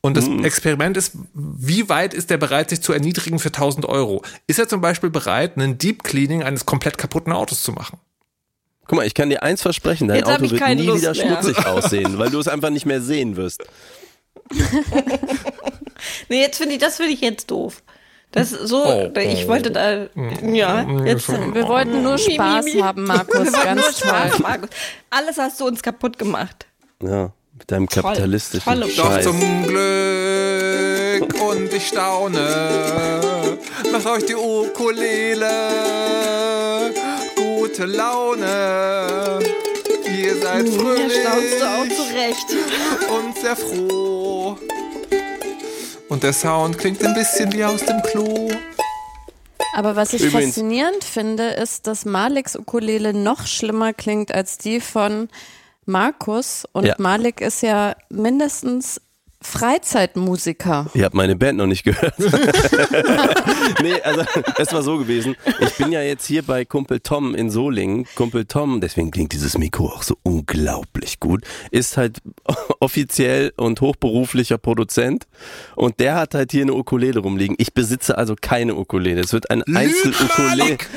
Und 0.06 0.18
das 0.18 0.28
Mhm. 0.28 0.44
Experiment 0.44 0.98
ist, 0.98 1.14
wie 1.34 1.88
weit 1.88 2.14
ist 2.14 2.30
er 2.30 2.38
bereit, 2.38 2.70
sich 2.70 2.82
zu 2.82 2.92
erniedrigen 2.92 3.40
für 3.40 3.52
1000 3.54 3.86
Euro? 3.86 4.22
Ist 4.48 4.60
er 4.60 4.68
zum 4.68 4.82
Beispiel 4.82 5.10
bereit, 5.10 5.56
einen 5.58 5.78
Deep 5.78 6.04
Cleaning 6.04 6.44
eines 6.44 6.66
komplett 6.66 6.98
kaputten 6.98 7.32
Autos 7.34 7.64
zu 7.64 7.72
machen? 7.72 8.00
guck 8.86 8.98
mal, 8.98 9.08
ich 9.08 9.14
kann 9.14 9.30
dir 9.30 9.42
eins 9.44 9.62
versprechen, 9.62 10.10
dein 10.10 10.18
Jetzt 10.18 10.28
Auto 10.30 10.44
ich 10.44 10.52
wird 10.52 10.62
keine 10.62 10.82
nie 10.82 10.88
Lust 10.88 11.02
wieder 11.02 11.14
mehr. 11.14 11.42
schmutzig 11.42 11.66
aussehen, 11.66 12.18
weil 12.20 12.30
du 12.30 12.38
es 12.38 12.50
einfach 12.50 12.70
nicht 12.70 12.86
mehr 12.86 13.02
sehen 13.02 13.38
wirst. 13.38 13.64
nee, 16.30 16.42
jetzt 16.42 16.58
finde 16.58 16.74
ich, 16.76 16.80
das 16.82 16.98
finde 16.98 17.14
ich 17.14 17.22
jetzt 17.22 17.50
doof. 17.50 17.82
Das 18.32 18.52
ist 18.52 18.68
so, 18.68 18.84
Oh, 18.86 19.12
ich 19.20 19.48
wollte 19.48 19.72
da, 19.72 20.08
ja, 20.44 20.82
jetzt. 21.06 21.30
Wir 21.54 21.68
wollten 21.68 22.02
nur 22.02 22.18
Spaß 22.18 22.66
haben, 22.82 23.06
Markus. 23.06 23.36
Wir 23.36 23.54
wollten 23.54 23.54
nur 23.54 23.64
Ganz 23.64 24.00
Spaß, 24.00 24.32
toll. 24.32 24.40
Markus. 24.42 24.70
Alles 25.12 25.38
hast 25.38 25.60
du 25.62 25.66
uns 25.68 25.82
kaputt 25.84 26.18
gemacht. 26.18 26.66
Ja, 27.02 27.32
mit 27.58 27.72
deinem 27.72 27.88
kapitalistischen 27.88 28.64
Tolle- 28.74 28.88
Doch 28.88 29.06
Scheiß. 29.12 29.24
zum 29.26 29.68
Glück 29.68 31.42
und 31.42 31.74
ich 31.74 31.88
staune, 31.88 33.58
macht 33.92 34.06
euch 34.08 34.26
die 34.26 34.36
Ukulele 34.36 35.50
gute 37.36 37.86
Laune. 37.86 39.40
Ihr 40.18 40.36
seid 40.38 40.68
fröhlich 40.70 41.14
staunst 41.22 41.60
du 41.60 41.66
auch 41.66 41.88
zurecht. 42.08 42.46
und 43.10 43.38
sehr 43.38 43.56
froh. 43.56 44.58
Und 46.10 46.24
der 46.24 46.34
Sound 46.34 46.78
klingt 46.78 47.04
ein 47.04 47.14
bisschen 47.16 47.52
wie 47.54 47.64
aus 47.64 47.84
dem 47.84 48.02
Klo. 48.04 48.50
Aber 49.76 49.96
was 49.96 50.14
ich 50.14 50.22
Übrigens- 50.24 50.56
faszinierend 50.56 51.04
finde, 51.04 51.48
ist, 51.50 51.88
dass 51.88 52.06
Maliks 52.06 52.56
Ukulele 52.56 53.14
noch 53.14 53.48
schlimmer 53.48 53.94
klingt 53.94 54.32
als 54.34 54.60
die 54.60 54.80
von 54.80 55.30
Markus. 55.86 56.66
Und 56.72 56.86
Ja. 56.86 56.96
Malik 56.98 57.42
ist 57.42 57.62
ja 57.62 57.96
mindestens 58.10 59.00
Freizeitmusiker. 59.46 60.88
Ihr 60.94 61.04
habt 61.04 61.16
meine 61.16 61.36
Band 61.36 61.58
noch 61.58 61.66
nicht 61.68 61.84
gehört. 61.84 62.14
nee, 63.82 64.00
also 64.02 64.22
es 64.58 64.72
war 64.72 64.84
so 64.84 64.98
gewesen. 64.98 65.36
Ich 65.60 65.76
bin 65.76 65.92
ja 65.92 66.02
jetzt 66.02 66.26
hier 66.26 66.44
bei 66.44 66.64
Kumpel 66.64 67.02
Tom 67.02 67.36
in 67.36 67.50
Solingen. 67.50 68.06
Kumpel 68.16 68.46
Tom, 68.46 68.80
deswegen 68.80 69.12
klingt 69.12 69.34
dieses 69.34 69.58
Mikro 69.58 69.88
auch 69.88 70.04
so 70.04 70.16
unglaublich 70.24 71.20
gut, 71.20 71.44
ist 71.72 71.98
halt 71.98 72.20
offiziell 72.80 73.52
und 73.58 73.82
hochberuflicher 73.82 74.58
Produzent 74.58 75.28
und 75.76 76.00
der 76.00 76.16
hat 76.16 76.36
halt 76.36 76.52
hier 76.52 76.62
eine 76.62 76.74
Ukulele 76.74 77.20
rumliegen. 77.20 77.56
Ich 77.60 77.74
besitze 77.74 78.18
also 78.18 78.36
keine 78.40 78.76
Ukulele. 78.76 79.22
Es 79.22 79.34
wird 79.34 79.50
ein 79.52 79.64
Einzel-Ukulele. 79.64 80.78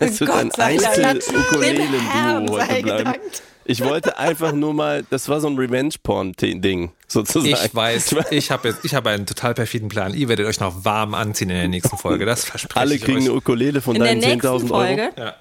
Es 0.00 0.20
wird 0.20 0.30
ein 0.30 0.48
Gott 0.48 0.58
Herrn 0.58 0.76
Einzel-Ukulelen-Duo 0.76 2.58
heute 2.60 2.82
bleiben. 2.82 2.98
gedankt. 2.98 3.42
Ich 3.66 3.82
wollte 3.82 4.18
einfach 4.18 4.52
nur 4.52 4.74
mal, 4.74 5.04
das 5.10 5.28
war 5.28 5.40
so 5.40 5.48
ein 5.48 5.56
Revenge-Porn-Ding, 5.56 6.92
sozusagen. 7.08 7.46
Ich 7.64 7.74
weiß, 7.74 8.14
ich 8.30 8.50
habe 8.50 8.68
jetzt, 8.68 8.84
ich 8.84 8.94
habe 8.94 9.10
einen 9.10 9.26
total 9.26 9.54
perfiden 9.54 9.88
Plan. 9.88 10.12
Ihr 10.14 10.28
werdet 10.28 10.46
euch 10.46 10.60
noch 10.60 10.84
warm 10.84 11.14
anziehen 11.14 11.50
in 11.50 11.56
der 11.56 11.68
nächsten 11.68 11.96
Folge. 11.96 12.26
Das 12.26 12.44
verspreche 12.44 12.80
Alle 12.80 12.94
ich 12.94 13.02
kriegen 13.02 13.18
euch. 13.18 13.24
eine 13.24 13.34
Ukulele 13.34 13.80
von 13.80 13.96
In 13.96 14.02
der 14.02 14.10
deinen 14.12 14.20
nächsten 14.20 14.46
10.000 14.46 14.68
Folge. 14.68 15.02
Euro. 15.16 15.26
Ja. 15.28 15.34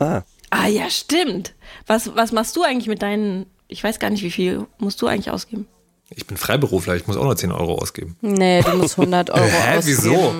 Ah, 0.00 0.22
Ah 0.50 0.66
ja, 0.68 0.88
stimmt. 0.90 1.54
Was, 1.86 2.14
was 2.14 2.30
machst 2.32 2.54
du 2.56 2.62
eigentlich 2.62 2.86
mit 2.86 3.02
deinen, 3.02 3.46
ich 3.66 3.82
weiß 3.82 3.98
gar 3.98 4.10
nicht, 4.10 4.22
wie 4.22 4.30
viel 4.30 4.66
musst 4.78 5.02
du 5.02 5.06
eigentlich 5.08 5.30
ausgeben? 5.30 5.66
Ich 6.10 6.26
bin 6.26 6.36
Freiberufler, 6.36 6.94
ich 6.94 7.06
muss 7.08 7.16
auch 7.16 7.24
nur 7.24 7.36
10 7.36 7.50
Euro 7.50 7.74
ausgeben. 7.76 8.16
Nee, 8.20 8.62
du 8.62 8.76
musst 8.76 8.96
100 8.98 9.30
Euro 9.30 9.44
Hä, 9.44 9.78
ausgeben. 9.78 9.98
wieso? 9.98 10.34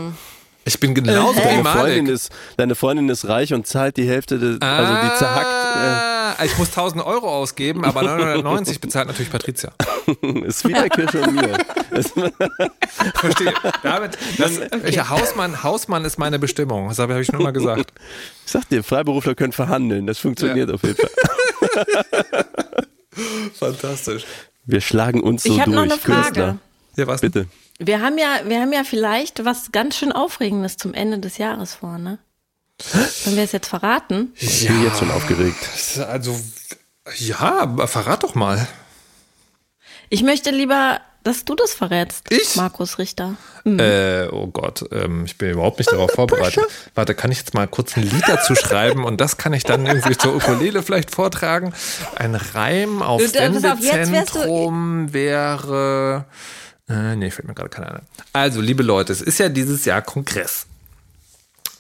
Ich 0.66 0.80
bin 0.80 0.94
genauso 0.94 1.36
wie 1.36 1.42
deine, 1.42 1.62
Freundin 1.62 2.04
Malik. 2.04 2.08
ist, 2.08 2.32
deine 2.56 2.74
Freundin 2.74 3.08
ist 3.10 3.28
reich 3.28 3.52
und 3.52 3.66
zahlt 3.66 3.96
die 3.98 4.08
Hälfte, 4.08 4.38
des, 4.38 4.60
also 4.62 4.94
die 4.94 5.18
zerhackt. 5.18 5.46
Ah, 5.46 6.44
ich 6.44 6.56
muss 6.56 6.68
1000 6.68 7.04
Euro 7.04 7.28
ausgeben, 7.28 7.84
aber 7.84 8.02
990 8.04 8.80
bezahlt 8.80 9.08
natürlich 9.08 9.30
Patricia. 9.30 9.72
Äh, 10.22 10.40
ist 10.46 10.66
wie 10.66 10.72
bei 10.72 10.88
Kirsche 10.88 11.20
und 11.20 11.34
mir. 11.34 11.58
Verstehe. 13.14 13.52
Damit, 13.82 14.16
das, 14.38 14.60
welcher 14.82 15.10
Hausmann, 15.10 15.62
Hausmann 15.62 16.04
ist 16.04 16.18
meine 16.18 16.38
Bestimmung. 16.38 16.88
Das 16.88 16.98
habe 16.98 17.20
ich 17.20 17.26
schon 17.26 17.40
immer 17.40 17.52
gesagt. 17.52 17.92
Ich 18.46 18.52
sag 18.52 18.68
dir, 18.68 18.82
Freiberufler 18.82 19.34
können 19.34 19.52
verhandeln. 19.52 20.06
Das 20.06 20.18
funktioniert 20.18 20.70
auf 20.70 20.82
jeden 20.82 20.96
Fall. 20.96 22.44
Fantastisch. 23.58 24.24
Wir 24.64 24.80
schlagen 24.80 25.20
uns 25.20 25.42
so 25.42 25.52
ich 25.52 25.60
habe 25.60 25.72
durch, 25.72 25.88
noch 25.88 25.92
eine 25.92 26.00
Frage. 26.00 26.22
Künstler. 26.22 26.58
Ja, 26.96 27.06
was? 27.06 27.20
Bitte. 27.20 27.46
Wir 27.78 28.00
haben 28.00 28.18
ja, 28.18 28.40
wir 28.44 28.60
haben 28.60 28.72
ja 28.72 28.84
vielleicht 28.84 29.44
was 29.44 29.72
ganz 29.72 29.96
schön 29.96 30.12
Aufregendes 30.12 30.76
zum 30.76 30.94
Ende 30.94 31.18
des 31.18 31.38
Jahres 31.38 31.74
vor, 31.74 31.98
ne? 31.98 32.18
Sollen 32.80 33.36
wir 33.36 33.44
es 33.44 33.52
jetzt 33.52 33.68
verraten? 33.68 34.32
Ich 34.36 34.66
bin 34.66 34.82
jetzt 34.82 34.98
schon 34.98 35.10
aufgeregt. 35.10 35.56
Also, 36.08 36.38
ja, 37.18 37.60
aber 37.60 37.86
verrat 37.88 38.22
doch 38.22 38.34
mal. 38.34 38.66
Ich 40.08 40.22
möchte 40.22 40.50
lieber, 40.50 41.00
dass 41.22 41.44
du 41.44 41.54
das 41.54 41.72
verrätst, 41.72 42.30
Ich? 42.30 42.56
Markus 42.56 42.98
Richter. 42.98 43.36
Äh, 43.64 44.26
oh 44.30 44.48
Gott, 44.48 44.84
ähm, 44.92 45.24
ich 45.24 45.38
bin 45.38 45.50
überhaupt 45.50 45.78
nicht 45.78 45.90
darauf 45.90 46.10
vorbereitet. 46.10 46.64
Warte, 46.94 47.14
kann 47.14 47.32
ich 47.32 47.38
jetzt 47.38 47.54
mal 47.54 47.66
kurz 47.66 47.96
ein 47.96 48.02
Lied 48.02 48.24
dazu 48.26 48.54
schreiben 48.56 49.04
und 49.04 49.20
das 49.20 49.38
kann 49.38 49.52
ich 49.52 49.64
dann 49.64 49.86
irgendwie 49.86 50.16
zur 50.16 50.36
Ukulele 50.36 50.82
vielleicht 50.82 51.10
vortragen? 51.10 51.72
Ein 52.16 52.34
Reim 52.34 53.02
auf 53.02 53.22
Du, 53.22 53.32
pass 53.32 53.64
auf, 53.64 53.80
Sendezentrum 53.80 55.12
wäre. 55.12 56.26
Äh, 56.89 57.16
nee, 57.16 57.30
fällt 57.30 57.49
mir 57.49 57.55
gerade 57.55 57.70
keiner 57.70 57.95
ein. 57.95 58.03
Also, 58.32 58.61
liebe 58.61 58.82
Leute, 58.82 59.12
es 59.12 59.22
ist 59.22 59.39
ja 59.39 59.49
dieses 59.49 59.85
Jahr 59.85 60.03
Kongress. 60.03 60.66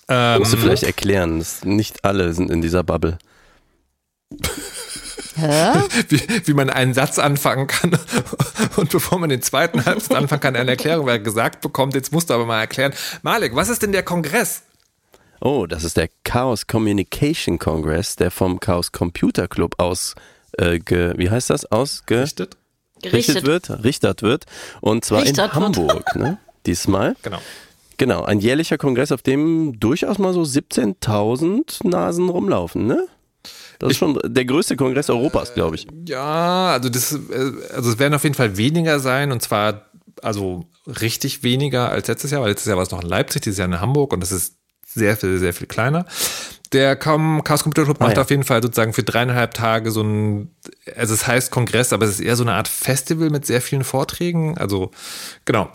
Ähm, 0.08 0.38
Musst 0.40 0.52
du 0.52 0.56
vielleicht 0.58 0.82
erklären, 0.82 1.38
dass 1.38 1.64
nicht 1.64 2.04
alle 2.04 2.32
sind 2.32 2.50
in 2.50 2.62
dieser 2.62 2.82
Bubble. 2.82 3.18
Hä? 5.36 5.72
wie, 6.08 6.22
wie 6.46 6.54
man 6.54 6.70
einen 6.70 6.94
Satz 6.94 7.18
anfangen 7.18 7.66
kann 7.66 7.98
und 8.76 8.90
bevor 8.90 9.18
man 9.18 9.30
den 9.30 9.42
zweiten 9.42 9.80
Satz 9.80 10.10
anfangen 10.10 10.40
kann, 10.40 10.54
eine 10.56 10.70
Erklärung, 10.70 11.06
weil 11.06 11.16
er 11.16 11.20
gesagt 11.20 11.60
bekommt, 11.60 11.94
jetzt 11.94 12.12
musst 12.12 12.30
du 12.30 12.34
aber 12.34 12.46
mal 12.46 12.60
erklären. 12.60 12.94
Malik, 13.22 13.56
was 13.56 13.68
ist 13.68 13.82
denn 13.82 13.90
der 13.90 14.04
Kongress? 14.04 14.62
Oh, 15.40 15.66
das 15.66 15.82
ist 15.82 15.96
der 15.96 16.08
Chaos 16.22 16.68
Communication 16.68 17.58
Congress, 17.58 18.14
der 18.14 18.30
vom 18.30 18.60
Chaos 18.60 18.92
Computer 18.92 19.48
Club 19.48 19.74
aus, 19.78 20.14
äh, 20.52 20.78
ge, 20.78 21.14
wie 21.16 21.30
heißt 21.30 21.50
das, 21.50 21.66
ausgerichtet 21.66 22.56
Gerichtet. 23.02 23.44
wird, 23.44 23.84
richtert 23.84 24.22
wird. 24.22 24.44
Und 24.80 25.04
zwar 25.04 25.22
Richtert 25.22 25.54
in. 25.54 25.62
Hamburg, 25.62 26.16
ne? 26.16 26.38
Diesmal. 26.66 27.16
Genau. 27.22 27.38
Genau, 27.96 28.24
ein 28.24 28.40
jährlicher 28.40 28.78
Kongress, 28.78 29.12
auf 29.12 29.22
dem 29.22 29.78
durchaus 29.78 30.18
mal 30.18 30.32
so 30.32 30.42
17.000 30.42 31.86
Nasen 31.86 32.28
rumlaufen, 32.28 32.86
ne? 32.86 33.06
Das 33.78 33.92
ist 33.92 33.98
schon 33.98 34.18
der 34.24 34.44
größte 34.44 34.76
Kongress 34.76 35.10
Europas, 35.10 35.54
glaube 35.54 35.76
ich. 35.76 35.86
Ja, 36.08 36.72
also 36.72 36.88
das, 36.88 37.12
äh, 37.12 37.52
also 37.74 37.90
es 37.90 37.98
werden 37.98 38.14
auf 38.14 38.22
jeden 38.22 38.34
Fall 38.34 38.56
weniger 38.56 38.98
sein 39.00 39.30
und 39.30 39.42
zwar 39.42 39.90
also 40.22 40.64
richtig 40.86 41.42
weniger 41.42 41.90
als 41.90 42.08
letztes 42.08 42.30
Jahr, 42.30 42.42
weil 42.42 42.50
letztes 42.50 42.68
Jahr 42.68 42.76
war 42.76 42.84
es 42.84 42.90
noch 42.90 43.02
in 43.02 43.08
Leipzig, 43.08 43.42
dieses 43.42 43.58
Jahr 43.58 43.68
in 43.68 43.80
Hamburg 43.80 44.12
und 44.12 44.20
das 44.20 44.32
ist 44.32 44.54
sehr 44.86 45.16
viel, 45.16 45.38
sehr 45.38 45.52
viel 45.52 45.66
kleiner. 45.66 46.06
Der 46.74 46.96
Chaos 46.96 47.62
Computer 47.62 47.84
Club 47.84 47.98
Ah, 48.00 48.04
macht 48.06 48.16
ja. 48.16 48.22
auf 48.22 48.30
jeden 48.30 48.44
Fall 48.44 48.62
sozusagen 48.62 48.92
für 48.92 49.04
dreieinhalb 49.04 49.54
Tage 49.54 49.90
so 49.90 50.02
ein, 50.02 50.50
also 50.96 51.14
es 51.14 51.26
heißt 51.26 51.50
Kongress, 51.50 51.92
aber 51.92 52.04
es 52.04 52.12
ist 52.12 52.20
eher 52.20 52.36
so 52.36 52.42
eine 52.42 52.52
Art 52.54 52.68
Festival 52.68 53.30
mit 53.30 53.46
sehr 53.46 53.62
vielen 53.62 53.84
Vorträgen. 53.84 54.58
Also 54.58 54.90
genau. 55.44 55.70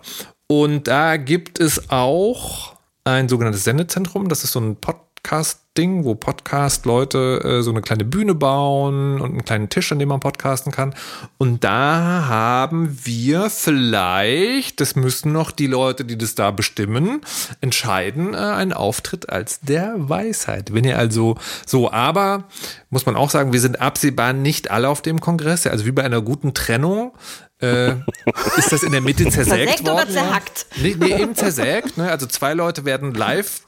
Und 0.46 0.86
da 0.88 1.16
gibt 1.16 1.58
es 1.58 1.90
auch 1.90 2.74
ein 3.04 3.28
sogenanntes 3.28 3.64
Sendezentrum. 3.64 4.28
Das 4.28 4.44
ist 4.44 4.52
so 4.52 4.60
ein 4.60 4.76
Podcast-Ding, 5.22 6.04
wo 6.04 6.14
Podcast-Leute 6.14 7.42
äh, 7.44 7.62
so 7.62 7.70
eine 7.70 7.82
kleine 7.82 8.04
Bühne 8.04 8.34
bauen 8.34 9.20
und 9.20 9.30
einen 9.30 9.44
kleinen 9.44 9.68
Tisch, 9.68 9.92
an 9.92 9.98
dem 9.98 10.08
man 10.08 10.18
podcasten 10.18 10.72
kann. 10.72 10.94
Und 11.36 11.62
da 11.62 12.26
haben 12.26 12.98
wir 13.04 13.50
vielleicht, 13.50 14.80
das 14.80 14.96
müssen 14.96 15.32
noch 15.32 15.50
die 15.50 15.66
Leute, 15.66 16.04
die 16.04 16.16
das 16.16 16.34
da 16.34 16.50
bestimmen, 16.50 17.20
entscheiden, 17.60 18.34
äh, 18.34 18.38
einen 18.38 18.72
Auftritt 18.72 19.28
als 19.28 19.60
der 19.60 19.94
Weisheit. 19.96 20.72
Wenn 20.72 20.84
ihr 20.84 20.98
also 20.98 21.36
so, 21.66 21.92
aber 21.92 22.44
muss 22.88 23.04
man 23.06 23.14
auch 23.14 23.30
sagen, 23.30 23.52
wir 23.52 23.60
sind 23.60 23.80
absehbar 23.80 24.32
nicht 24.32 24.70
alle 24.70 24.88
auf 24.88 25.02
dem 25.02 25.20
Kongress. 25.20 25.66
Also 25.66 25.84
wie 25.84 25.92
bei 25.92 26.02
einer 26.02 26.22
guten 26.22 26.54
Trennung. 26.54 27.12
Äh, 27.60 27.90
ist 28.56 28.72
das 28.72 28.82
in 28.82 28.92
der 28.92 29.02
Mitte 29.02 29.24
zersägt 29.24 29.48
Zersägt 29.48 29.80
oder 29.82 29.92
worden? 29.92 30.10
zerhackt? 30.12 30.66
Nee, 30.76 30.96
nee, 30.98 31.22
eben 31.22 31.34
zersägt. 31.34 31.98
Ne? 31.98 32.10
Also 32.10 32.26
zwei 32.26 32.54
Leute 32.54 32.86
werden 32.86 33.12
live 33.12 33.60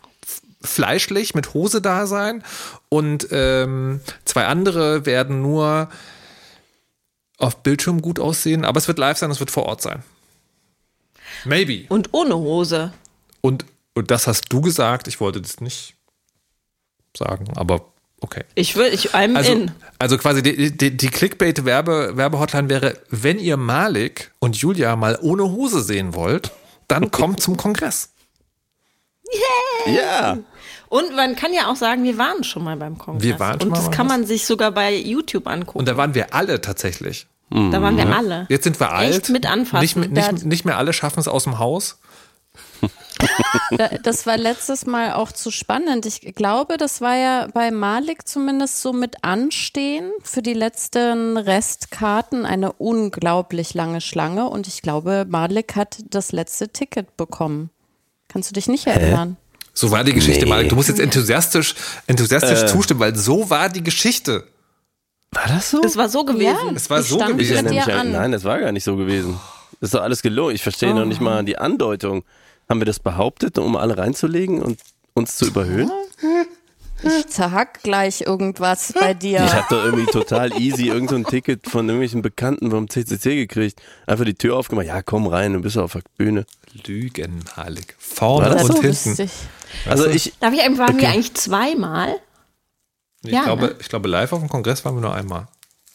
fleischlich 0.65 1.35
mit 1.35 1.55
Hose 1.55 1.81
da 1.81 2.07
sein 2.07 2.43
und 2.89 3.29
ähm, 3.31 4.01
zwei 4.25 4.47
andere 4.47 5.07
werden 5.07 5.43
nur 5.43 5.89
auf 7.39 7.63
Bildschirm 7.63 8.01
gut 8.03 8.21
aussehen, 8.21 8.65
aber 8.65 8.79
es 8.79 8.89
wird 8.89 8.99
live 8.99 9.19
sein, 9.19 9.31
es 9.31 9.41
wird 9.41 9.51
vor 9.51 9.67
Ort 9.67 9.83
sein. 9.83 10.03
Maybe. 11.45 11.87
Und 11.89 12.11
ohne 12.13 12.37
Hose. 12.37 12.93
Und, 13.41 13.65
und 13.95 14.11
das 14.11 14.27
hast 14.27 14.45
du 14.53 14.61
gesagt, 14.61 15.09
ich 15.09 15.21
wollte 15.21 15.41
das 15.41 15.61
nicht 15.61 15.95
sagen, 17.17 17.53
aber 17.57 17.87
okay. 18.21 18.45
Ich 18.55 18.77
will, 18.77 18.93
ich, 18.93 19.15
I'm 19.15 19.37
Also, 19.37 19.53
in. 19.53 19.73
also 19.99 20.19
quasi 20.19 20.43
die, 20.43 20.77
die, 20.77 20.97
die 20.97 21.09
Clickbait-Werbe, 21.09 22.17
Werbehotline 22.17 22.69
wäre, 22.69 22.99
wenn 23.11 23.39
ihr 23.39 23.57
Malik 23.57 24.31
und 24.39 24.57
Julia 24.57 24.95
mal 24.95 25.19
ohne 25.21 25.45
Hose 25.51 25.83
sehen 25.83 26.15
wollt, 26.15 26.53
dann 26.87 27.11
kommt 27.11 27.41
zum 27.43 27.57
Kongress. 27.57 28.11
Ja. 29.87 30.39
Und 30.93 31.17
man 31.17 31.37
kann 31.37 31.55
ja 31.55 31.69
auch 31.71 31.77
sagen, 31.77 32.05
wir 32.05 32.19
waren 32.19 32.45
schon 32.45 32.65
mal 32.65 32.77
beim 32.77 32.99
Kongress. 32.99 33.23
Wir 33.23 33.41
waren 33.41 33.59
schon 33.59 33.69
Und 33.69 33.71
mal 33.71 33.77
das 33.77 33.87
beim 33.87 33.95
kann 33.97 34.07
man 34.09 34.27
sich 34.27 34.45
sogar 34.47 34.73
bei 34.73 34.95
YouTube 34.95 35.47
angucken. 35.47 35.79
Und 35.79 35.89
da 35.89 35.97
waren 35.97 36.15
wir 36.15 36.35
alle 36.35 36.61
tatsächlich. 36.61 37.27
da 37.49 37.81
waren 37.81 37.97
wir 37.97 38.15
alle. 38.15 38.45
Jetzt 38.51 38.65
sind 38.65 38.79
wir 38.79 38.93
alt. 38.93 39.15
Echt 39.17 39.29
mit 39.31 39.47
anfassen. 39.47 40.01
Nicht, 40.01 40.13
nicht, 40.33 40.45
nicht 40.45 40.65
mehr 40.67 40.77
alle 40.77 40.93
schaffen 40.93 41.19
es 41.21 41.29
aus 41.29 41.45
dem 41.45 41.59
Haus. 41.59 41.99
Da- 43.71 43.89
Das 44.03 44.27
war 44.27 44.37
letztes 44.37 44.85
Mal 44.85 45.13
auch 45.13 45.33
zu 45.33 45.51
spannend. 45.51 46.05
Ich 46.07 46.21
glaube, 46.35 46.77
das 46.77 47.01
war 47.01 47.17
ja 47.17 47.47
bei 47.55 47.71
Malik 47.71 48.27
zumindest 48.29 48.83
so 48.83 48.93
mit 48.93 49.17
Anstehen 49.25 50.11
für 50.23 50.43
die 50.43 50.53
letzten 50.55 51.37
Restkarten 51.39 52.45
eine 52.45 52.73
unglaublich 52.73 53.75
lange 53.75 54.01
Schlange 54.01 54.49
und 54.49 54.67
ich 54.69 54.83
glaube, 54.83 55.25
Malik 55.29 55.75
hat 55.77 55.99
das 56.11 56.33
letzte 56.33 56.69
Ticket 56.69 57.17
bekommen. 57.17 57.71
Kannst 58.29 58.51
du 58.51 58.55
dich 58.55 58.67
nicht 58.69 58.87
erinnern? 58.87 59.37
So 59.75 59.91
war 59.91 60.05
die 60.05 60.13
Geschichte, 60.13 60.45
Nee. 60.45 60.51
Malik. 60.51 60.69
Du 60.69 60.77
musst 60.77 60.89
jetzt 60.89 61.01
enthusiastisch, 61.01 61.75
enthusiastisch 62.07 62.67
zustimmen, 62.71 63.01
weil 63.01 63.17
so 63.17 63.49
war 63.49 63.69
die 63.69 63.83
Geschichte. 63.83 64.45
War 65.33 65.49
das 65.49 65.71
so? 65.71 65.83
Es 65.83 65.97
war 65.97 66.09
so 66.11 66.25
gewesen. 66.25 66.77
Es 66.77 66.91
war 66.91 67.01
ich 67.01 67.07
so 67.07 67.19
gewesen. 67.19 67.67
An, 67.91 68.13
nein, 68.13 68.33
das 68.33 68.45
war 68.45 68.59
gar 68.61 68.71
nicht 68.73 68.85
so 68.85 68.97
gewesen. 68.97 69.41
Das 69.81 69.89
ist 69.89 69.95
doch 69.95 70.03
alles 70.03 70.21
gelogen. 70.23 70.55
Ich 70.55 70.63
verstehe 70.63 70.95
noch 70.95 71.07
nicht 71.07 71.21
mal 71.21 71.43
die 71.45 71.57
Andeutung. 71.57 72.23
Haben 72.69 72.81
wir 72.81 72.85
das 72.85 73.01
behauptet, 73.01 73.59
um 73.59 73.77
alle 73.77 73.97
reinzulegen 73.97 74.63
und 74.63 74.79
uns 75.15 75.37
zu 75.37 75.47
überhöhen? 75.47 75.91
Ich 77.03 77.27
zerhack 77.29 77.83
gleich 77.83 78.21
irgendwas 78.21 78.93
bei 78.93 79.13
dir. 79.15 79.43
Ich 79.45 79.53
habe 79.53 79.67
doch 79.71 79.85
irgendwie 79.85 80.07
total 80.07 80.53
easy 80.61 80.87
irgendein 80.89 81.09
so 81.09 81.15
ein 81.17 81.25
Ticket 81.25 81.67
von 81.69 81.89
irgendwelchen 81.89 82.23
Bekannten 82.23 82.71
vom 82.71 82.89
CCC 82.89 83.35
gekriegt. 83.35 83.81
Einfach 84.07 84.25
die 84.25 84.35
Tür 84.35 84.57
aufgemacht. 84.57 84.87
Ja, 84.87 85.03
komm 85.03 85.27
rein, 85.27 85.55
du 85.55 85.61
bist 85.61 85.77
auf 85.79 85.95
der 85.95 86.03
Bühne. 86.17 86.45
Lügen, 86.87 87.43
Malik. 87.57 87.97
Vorne 87.99 88.55
und 88.55 88.67
so 88.67 88.75
hinten. 88.75 88.89
lustig. 88.89 89.31
Also 89.87 90.07
ich, 90.07 90.33
Darf 90.41 90.53
ich 90.53 90.61
waren 90.61 90.77
wir 90.77 90.95
Okay. 90.95 91.07
eigentlich 91.07 91.35
zweimal? 91.35 92.15
Ich, 93.25 93.33
Ja, 93.33 93.45
glaube, 93.45 93.67
ne? 93.67 93.75
ich 93.81 93.89
glaube, 93.89 94.09
live 94.09 94.33
auf 94.33 94.41
dem 94.41 94.49
Kongress 94.49 94.85
waren 94.85 94.97
wir 94.97 95.01
nur 95.03 95.15
einmal. 95.15 95.47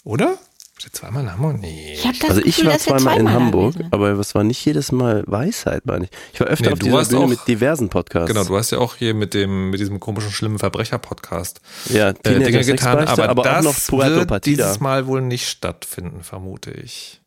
Oder? 0.03 0.38
Der 0.84 0.93
zweimal 0.93 1.23
in 1.23 1.32
Hamburg? 1.32 1.57
Nee. 1.59 1.95
Ich 1.95 2.19
das 2.19 2.30
also 2.30 2.39
ich 2.41 2.45
Gefühl, 2.57 2.65
war 2.67 2.73
dass 2.73 2.86
wir 2.86 2.97
zweimal 2.97 3.19
in 3.19 3.32
Hamburg, 3.34 3.73
gewesen. 3.73 3.89
aber 3.91 4.09
es 4.11 4.36
war 4.36 4.43
nicht 4.43 4.63
jedes 4.63 4.91
Mal 4.91 5.23
Weisheit, 5.25 5.88
meine 5.88 6.05
ich. 6.05 6.11
Ich 6.34 6.39
war 6.39 6.47
öfter 6.47 6.67
Nee, 6.67 6.73
auf 6.73 6.80
du 6.80 6.86
dieser 6.86 7.05
Bühne 7.05 7.19
auch- 7.25 7.28
mit 7.30 7.47
diversen 7.47 7.89
Podcasts. 7.89 8.28
Genau, 8.32 8.43
du 8.43 8.55
hast 8.55 8.69
ja 8.71 8.78
auch 8.78 8.95
hier 8.95 9.15
mit 9.15 9.34
dem, 9.34 9.71
mit 9.71 9.80
diesem 9.80 9.99
komischen, 9.99 10.30
schlimmen 10.32 10.59
Verbrecher-Podcast 10.59 11.61
ja, 11.89 12.09
äh, 12.09 12.13
Dinge 12.13 12.45
getan, 12.51 12.63
Sexbeichte, 12.63 13.11
aber, 13.11 13.30
aber 13.30 13.41
das 13.43 13.57
auch 13.57 13.63
noch 13.73 13.86
Puerto 13.88 14.15
wird 14.17 14.28
Partida. 14.30 14.65
dieses 14.65 14.80
Mal 14.80 15.07
wohl 15.07 15.21
nicht 15.21 15.49
stattfinden, 15.49 16.21
vermute 16.23 16.69
ich. 16.71 17.21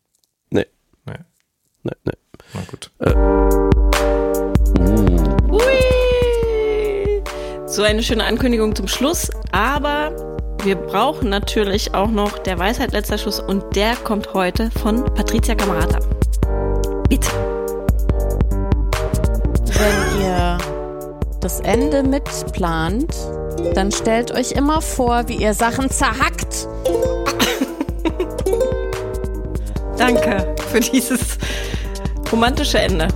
Nee. 0.50 0.66
Nee. 1.06 1.14
Nee, 1.82 1.92
nee. 2.04 2.12
Na 2.54 2.60
gut. 2.70 2.90
Hui! 5.50 5.99
So 7.70 7.84
eine 7.84 8.02
schöne 8.02 8.24
Ankündigung 8.24 8.74
zum 8.74 8.88
Schluss, 8.88 9.30
aber 9.52 10.10
wir 10.64 10.74
brauchen 10.74 11.28
natürlich 11.28 11.94
auch 11.94 12.10
noch 12.10 12.36
der 12.38 12.58
Weisheit 12.58 12.90
letzter 12.90 13.16
Schluss 13.16 13.38
und 13.38 13.76
der 13.76 13.94
kommt 13.94 14.34
heute 14.34 14.72
von 14.82 15.04
Patricia 15.14 15.54
Camerata. 15.54 16.00
Bitte. 17.08 17.30
Wenn 19.66 20.20
ihr 20.20 20.58
das 21.40 21.60
Ende 21.60 22.02
mitplant, 22.02 23.14
dann 23.76 23.92
stellt 23.92 24.32
euch 24.32 24.50
immer 24.50 24.82
vor, 24.82 25.28
wie 25.28 25.36
ihr 25.36 25.54
Sachen 25.54 25.88
zerhackt. 25.90 26.66
Danke 29.96 30.56
für 30.72 30.80
dieses 30.80 31.38
romantische 32.32 32.80
Ende. 32.80 33.06